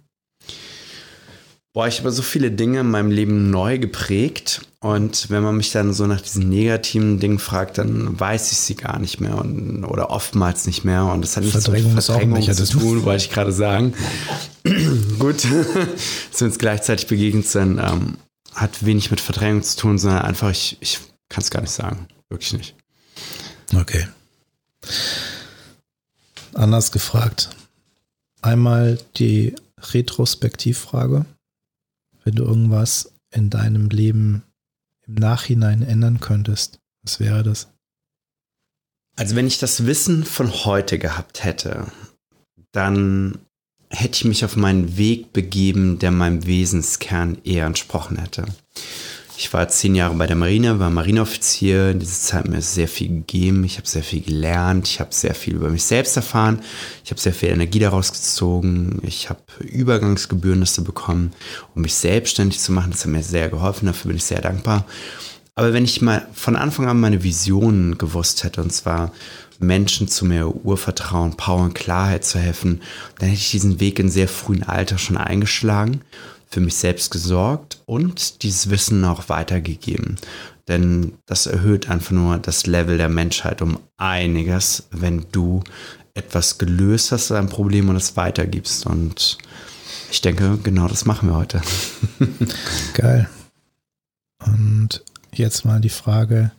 Boah, 1.77 1.87
ich 1.87 1.99
habe 1.99 2.11
so 2.11 2.23
viele 2.23 2.51
Dinge 2.51 2.81
in 2.81 2.91
meinem 2.91 3.11
Leben 3.11 3.51
neu 3.51 3.79
geprägt. 3.79 4.63
Und 4.81 5.29
wenn 5.29 5.43
man 5.43 5.59
mich 5.59 5.73
dann 5.73 5.93
so 5.93 6.07
nach 6.07 6.23
diesen 6.23 6.49
negativen 6.49 7.21
Dingen 7.21 7.39
fragt, 7.39 7.77
dann 7.77 8.19
weiß 8.19 8.51
ich 8.51 8.57
sie 8.57 8.77
gar 8.77 8.99
nicht 8.99 9.21
mehr 9.21 9.37
und, 9.37 9.85
oder 9.85 10.09
oftmals 10.09 10.67
nicht 10.67 10.85
mehr. 10.85 11.05
Und 11.05 11.21
das 11.21 11.37
hat 11.37 11.45
nichts 11.45 11.65
Verdrängung 11.65 11.95
mit 11.95 12.03
Verdrängung 12.03 12.43
zu 12.43 12.65
tun, 12.65 13.05
wollte 13.05 13.25
ich 13.25 13.31
gerade 13.31 13.53
sagen. 13.53 13.93
Gut, 15.19 15.45
dass 15.45 16.41
wir 16.41 16.47
uns 16.47 16.59
gleichzeitig 16.59 17.09
begegnet 17.09 17.47
sind, 17.47 17.79
ähm, 17.79 18.17
hat 18.55 18.87
wenig 18.87 19.11
mit 19.11 19.21
Verdrängung 19.21 19.63
zu 19.63 19.77
tun, 19.77 19.99
sondern 19.99 20.23
einfach, 20.23 20.51
ich, 20.53 20.79
ich 20.81 20.99
kann 21.29 21.43
es 21.43 21.51
gar 21.51 21.61
nicht 21.61 21.73
sagen. 21.73 22.09
Wirklich 22.31 22.55
nicht. 22.55 22.75
Okay. 23.75 24.09
Anders 26.55 26.91
gefragt. 26.91 27.51
Einmal 28.41 28.99
die 29.19 29.55
Retrospektivfrage. 29.93 31.27
Wenn 32.27 32.35
du 32.35 32.43
irgendwas 32.43 33.13
in 33.33 33.51
deinem 33.51 33.89
Leben 33.89 34.43
im 35.07 35.15
Nachhinein 35.15 35.83
ändern 35.83 36.19
könntest, 36.19 36.81
was 37.05 37.21
wäre 37.21 37.45
das? 37.45 37.69
Also 39.15 39.37
wenn 39.37 39.47
ich 39.47 39.61
das 39.61 39.87
Wissen 39.87 40.25
von 40.25 40.53
heute 40.65 40.99
gehabt 40.99 41.45
hätte, 41.45 41.87
dann 42.73 43.39
hätte 43.91 44.17
ich 44.17 44.25
mich 44.25 44.45
auf 44.45 44.57
meinen 44.57 44.97
Weg 44.97 45.33
begeben, 45.33 46.01
der 46.01 46.11
meinem 46.11 46.45
Wesenskern 46.47 47.39
eher 47.45 47.67
entsprochen 47.67 48.19
hätte. 48.19 48.45
Ich 49.39 49.53
war 49.53 49.69
zehn 49.69 49.95
Jahre 49.95 50.15
bei 50.15 50.27
der 50.27 50.35
Marine, 50.35 50.79
war 50.79 50.89
Marineoffizier. 50.89 51.91
In 51.91 51.99
dieser 51.99 52.21
Zeit 52.21 52.49
mir 52.49 52.63
sehr 52.63 52.89
viel 52.89 53.09
gegeben. 53.09 53.65
Ich 53.65 53.77
habe 53.77 53.87
sehr 53.87 54.03
viel 54.03 54.23
gelernt. 54.23 54.89
Ich 54.89 54.99
habe 54.99 55.13
sehr 55.13 55.35
viel 55.35 55.57
über 55.57 55.69
mich 55.69 55.85
selbst 55.85 56.17
erfahren. 56.17 56.61
Ich 57.05 57.11
habe 57.11 57.21
sehr 57.21 57.35
viel 57.35 57.51
Energie 57.51 57.79
daraus 57.79 58.13
gezogen. 58.13 58.99
Ich 59.03 59.29
habe 59.29 59.41
Übergangsgebührnisse 59.61 60.81
bekommen, 60.83 61.33
um 61.75 61.83
mich 61.83 61.95
selbstständig 61.95 62.61
zu 62.61 62.73
machen. 62.73 62.93
Das 62.93 63.05
hat 63.05 63.11
mir 63.11 63.23
sehr 63.23 63.51
geholfen. 63.51 63.87
Dafür 63.87 64.09
bin 64.09 64.17
ich 64.17 64.25
sehr 64.25 64.41
dankbar. 64.41 64.87
Aber 65.55 65.75
wenn 65.75 65.85
ich 65.85 66.01
mal 66.01 66.27
von 66.33 66.57
Anfang 66.57 66.89
an 66.89 67.01
meine 67.01 67.23
Visionen 67.23 67.99
gewusst 67.99 68.43
hätte, 68.43 68.63
und 68.63 68.73
zwar 68.73 69.13
Menschen 69.59 70.09
zu 70.09 70.25
mehr 70.25 70.49
Urvertrauen, 70.49 71.37
Power 71.37 71.65
und 71.65 71.75
Klarheit 71.75 72.25
zu 72.25 72.39
helfen, 72.39 72.81
dann 73.19 73.29
hätte 73.29 73.41
ich 73.41 73.51
diesen 73.51 73.81
Weg 73.81 73.99
in 73.99 74.11
sehr 74.11 74.29
frühen 74.29 74.63
Alter 74.63 74.99
schon 74.99 75.17
eingeschlagen, 75.17 76.03
für 76.57 76.63
mich 76.63 76.77
selbst 76.77 77.11
gesorgt 77.11 77.83
und 77.85 78.43
dieses 78.43 78.71
Wissen 78.71 79.05
auch 79.05 79.29
weitergegeben. 79.29 80.17
Denn 80.69 81.13
das 81.27 81.45
erhöht 81.45 81.91
einfach 81.91 82.13
nur 82.13 82.39
das 82.39 82.65
Level 82.65 82.97
der 82.97 83.11
Menschheit 83.11 83.61
um 83.61 83.79
einiges, 83.99 84.85
wenn 84.91 85.27
du 85.33 85.63
etwas 86.15 86.57
gelöst 86.57 87.13
hast, 87.13 87.31
ein 87.31 87.51
Problem 87.51 87.91
und 87.91 87.97
es 87.97 88.17
weitergibst. 88.17 88.87
Und 88.87 89.37
ich 90.11 90.23
denke, 90.23 90.57
genau 90.63 90.89
das 90.89 91.05
machen 91.05 91.29
wir 91.29 91.37
heute. 91.37 91.61
Geil. 92.95 93.29
Und 94.47 95.05
jetzt 95.35 95.67
mal 95.67 95.83
die 95.83 95.91
Frage 95.91 96.53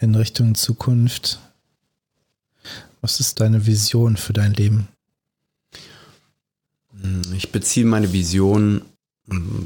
in 0.00 0.16
Richtung 0.16 0.56
Zukunft. 0.56 1.38
Was 3.02 3.20
ist 3.20 3.38
deine 3.38 3.66
Vision 3.66 4.16
für 4.16 4.32
dein 4.32 4.52
Leben? 4.52 4.88
Ich 7.32 7.52
beziehe 7.52 7.86
meine 7.86 8.12
Vision 8.12 8.82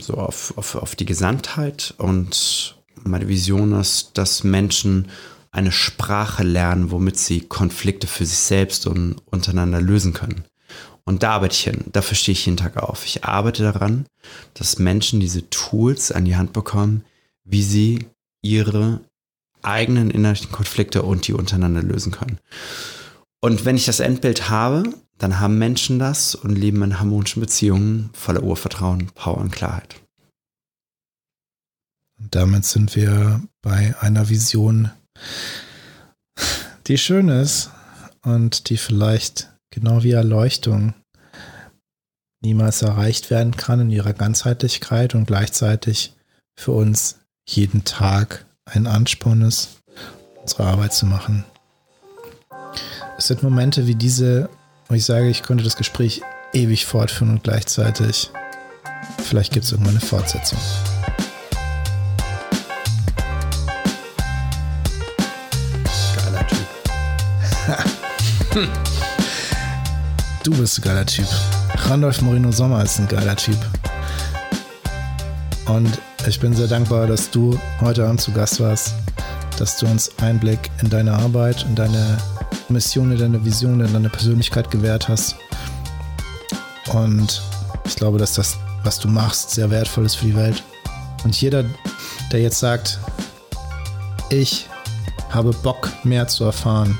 so 0.00 0.14
auf, 0.14 0.54
auf, 0.56 0.74
auf 0.74 0.96
die 0.96 1.06
Gesamtheit 1.06 1.94
und 1.98 2.76
meine 3.04 3.28
Vision 3.28 3.72
ist, 3.72 4.12
dass 4.14 4.44
Menschen 4.44 5.08
eine 5.50 5.72
Sprache 5.72 6.42
lernen, 6.42 6.90
womit 6.90 7.18
sie 7.18 7.40
Konflikte 7.40 8.06
für 8.06 8.24
sich 8.24 8.38
selbst 8.38 8.86
und 8.86 9.16
untereinander 9.26 9.80
lösen 9.80 10.12
können. 10.12 10.44
Und 11.04 11.22
da 11.22 11.32
arbeite 11.32 11.54
ich 11.54 11.64
hin, 11.64 11.84
dafür 11.92 12.16
stehe 12.16 12.32
ich 12.32 12.46
jeden 12.46 12.56
Tag 12.56 12.76
auf. 12.76 13.04
Ich 13.04 13.24
arbeite 13.24 13.62
daran, 13.62 14.06
dass 14.54 14.78
Menschen 14.78 15.20
diese 15.20 15.48
Tools 15.50 16.12
an 16.12 16.24
die 16.24 16.36
Hand 16.36 16.52
bekommen, 16.52 17.04
wie 17.44 17.62
sie 17.62 18.06
ihre 18.40 19.00
eigenen 19.62 20.10
innerlichen 20.10 20.52
Konflikte 20.52 21.02
und 21.02 21.26
die 21.26 21.32
untereinander 21.32 21.82
lösen 21.82 22.12
können. 22.12 22.38
Und 23.44 23.64
wenn 23.64 23.76
ich 23.76 23.86
das 23.86 23.98
Endbild 23.98 24.48
habe, 24.50 24.84
dann 25.18 25.40
haben 25.40 25.58
Menschen 25.58 25.98
das 25.98 26.36
und 26.36 26.54
leben 26.54 26.82
in 26.82 27.00
harmonischen 27.00 27.40
Beziehungen 27.40 28.10
voller 28.12 28.42
Urvertrauen, 28.42 29.08
Power 29.14 29.38
und 29.38 29.50
Klarheit. 29.50 29.96
Und 32.20 32.34
damit 32.34 32.64
sind 32.64 32.94
wir 32.94 33.42
bei 33.60 33.96
einer 34.00 34.28
Vision, 34.28 34.90
die 36.86 36.98
schön 36.98 37.28
ist 37.28 37.70
und 38.22 38.70
die 38.70 38.76
vielleicht 38.76 39.52
genau 39.70 40.04
wie 40.04 40.12
Erleuchtung 40.12 40.94
niemals 42.44 42.82
erreicht 42.82 43.30
werden 43.30 43.56
kann 43.56 43.80
in 43.80 43.90
ihrer 43.90 44.12
Ganzheitlichkeit 44.12 45.16
und 45.16 45.26
gleichzeitig 45.26 46.14
für 46.56 46.72
uns 46.72 47.18
jeden 47.48 47.84
Tag 47.84 48.46
ein 48.64 48.86
Ansporn 48.86 49.42
ist, 49.42 49.80
unsere 50.40 50.64
Arbeit 50.64 50.92
zu 50.92 51.06
machen. 51.06 51.44
Es 53.22 53.28
sind 53.28 53.44
Momente 53.44 53.86
wie 53.86 53.94
diese, 53.94 54.48
wo 54.88 54.96
ich 54.96 55.04
sage, 55.04 55.28
ich 55.28 55.44
könnte 55.44 55.62
das 55.62 55.76
Gespräch 55.76 56.22
ewig 56.52 56.86
fortführen 56.86 57.30
und 57.30 57.44
gleichzeitig 57.44 58.32
vielleicht 59.22 59.52
gibt 59.52 59.64
es 59.64 59.70
irgendwann 59.70 59.94
eine 59.94 60.04
Fortsetzung. 60.04 60.58
Geiler 66.16 66.46
Typ. 66.48 66.66
Du 70.42 70.50
bist 70.56 70.80
ein 70.80 70.82
geiler 70.82 71.06
Typ. 71.06 71.28
Randolph 71.76 72.22
Moreno 72.22 72.50
Sommer 72.50 72.82
ist 72.82 72.98
ein 72.98 73.06
geiler 73.06 73.36
Typ. 73.36 73.58
Und 75.66 75.96
ich 76.26 76.40
bin 76.40 76.56
sehr 76.56 76.66
dankbar, 76.66 77.06
dass 77.06 77.30
du 77.30 77.56
heute 77.80 78.04
Abend 78.04 78.20
zu 78.20 78.32
Gast 78.32 78.58
warst, 78.58 78.94
dass 79.60 79.76
du 79.76 79.86
uns 79.86 80.10
Einblick 80.18 80.72
in 80.82 80.90
deine 80.90 81.12
Arbeit, 81.12 81.64
in 81.68 81.76
deine 81.76 82.18
Mission, 82.72 83.12
in 83.12 83.18
deine 83.18 83.44
Vision, 83.44 83.80
in 83.80 83.92
deine 83.92 84.08
Persönlichkeit 84.08 84.70
gewährt 84.70 85.08
hast. 85.08 85.36
Und 86.92 87.42
ich 87.84 87.96
glaube, 87.96 88.18
dass 88.18 88.34
das, 88.34 88.58
was 88.82 88.98
du 88.98 89.08
machst, 89.08 89.50
sehr 89.50 89.70
wertvoll 89.70 90.06
ist 90.06 90.16
für 90.16 90.26
die 90.26 90.36
Welt. 90.36 90.62
Und 91.24 91.40
jeder, 91.40 91.64
der 92.32 92.40
jetzt 92.40 92.58
sagt, 92.58 92.98
ich 94.30 94.66
habe 95.30 95.52
Bock, 95.52 95.90
mehr 96.04 96.26
zu 96.28 96.44
erfahren, 96.44 96.98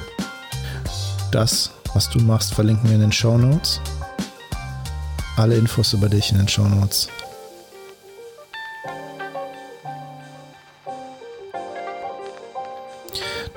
das, 1.30 1.70
was 1.94 2.08
du 2.08 2.20
machst, 2.20 2.54
verlinken 2.54 2.88
wir 2.88 2.94
in 2.94 3.00
den 3.00 3.12
Show 3.12 3.36
Notes. 3.36 3.80
Alle 5.36 5.56
Infos 5.56 5.92
über 5.92 6.08
dich 6.08 6.30
in 6.30 6.38
den 6.38 6.48
Show 6.48 6.68
Notes. 6.68 7.08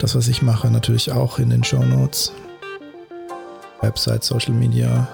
Das, 0.06 0.14
was 0.14 0.28
ich 0.28 0.44
mache, 0.44 0.70
natürlich 0.70 1.12
auch 1.12 1.40
in 1.40 1.50
den 1.50 1.64
Show 1.64 1.84
Notes. 1.84 2.32
Website, 3.82 4.24
Social 4.24 4.54
Media. 4.54 5.08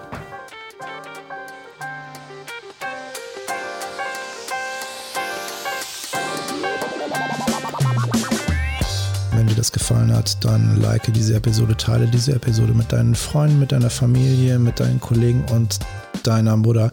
Wenn 9.32 9.48
dir 9.48 9.56
das 9.56 9.72
gefallen 9.72 10.14
hat, 10.14 10.44
dann 10.44 10.82
like 10.82 11.04
diese 11.14 11.36
Episode, 11.36 11.78
teile 11.78 12.08
diese 12.08 12.34
Episode 12.34 12.74
mit 12.74 12.92
deinen 12.92 13.16
Freunden, 13.16 13.60
mit 13.60 13.72
deiner 13.72 13.90
Familie, 13.90 14.60
mit 14.60 14.82
deinen 14.82 15.00
Kollegen 15.00 15.46
und 15.54 15.80
deiner 16.24 16.58
Mutter. 16.58 16.92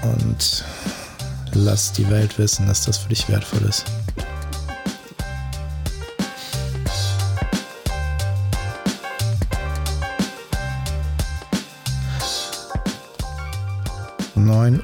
Und 0.00 0.64
lass 1.52 1.92
die 1.92 2.08
Welt 2.08 2.38
wissen, 2.38 2.66
dass 2.66 2.86
das 2.86 2.96
für 2.96 3.10
dich 3.10 3.28
wertvoll 3.28 3.68
ist. 3.68 3.84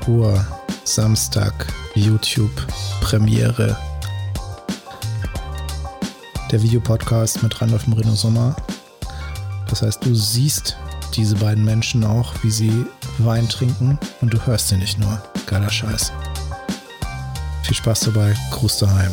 Uhr 0.08 0.44
Samstag 0.84 1.66
YouTube 1.94 2.50
Premiere 3.00 3.76
der 6.50 6.62
Videopodcast 6.62 7.42
mit 7.42 7.60
Randolph 7.60 7.86
Moreno 7.86 8.14
Sommer. 8.14 8.54
Das 9.68 9.82
heißt, 9.82 10.04
du 10.04 10.14
siehst 10.14 10.76
diese 11.14 11.34
beiden 11.36 11.64
Menschen 11.64 12.04
auch, 12.04 12.34
wie 12.42 12.50
sie 12.50 12.84
Wein 13.18 13.48
trinken 13.48 13.98
und 14.20 14.32
du 14.32 14.46
hörst 14.46 14.68
sie 14.68 14.76
nicht 14.76 14.98
nur. 14.98 15.22
Geiler 15.46 15.70
Scheiß. 15.70 16.12
Viel 17.62 17.76
Spaß 17.76 18.00
dabei. 18.00 18.34
Gruß 18.50 18.78
daheim. 18.78 19.12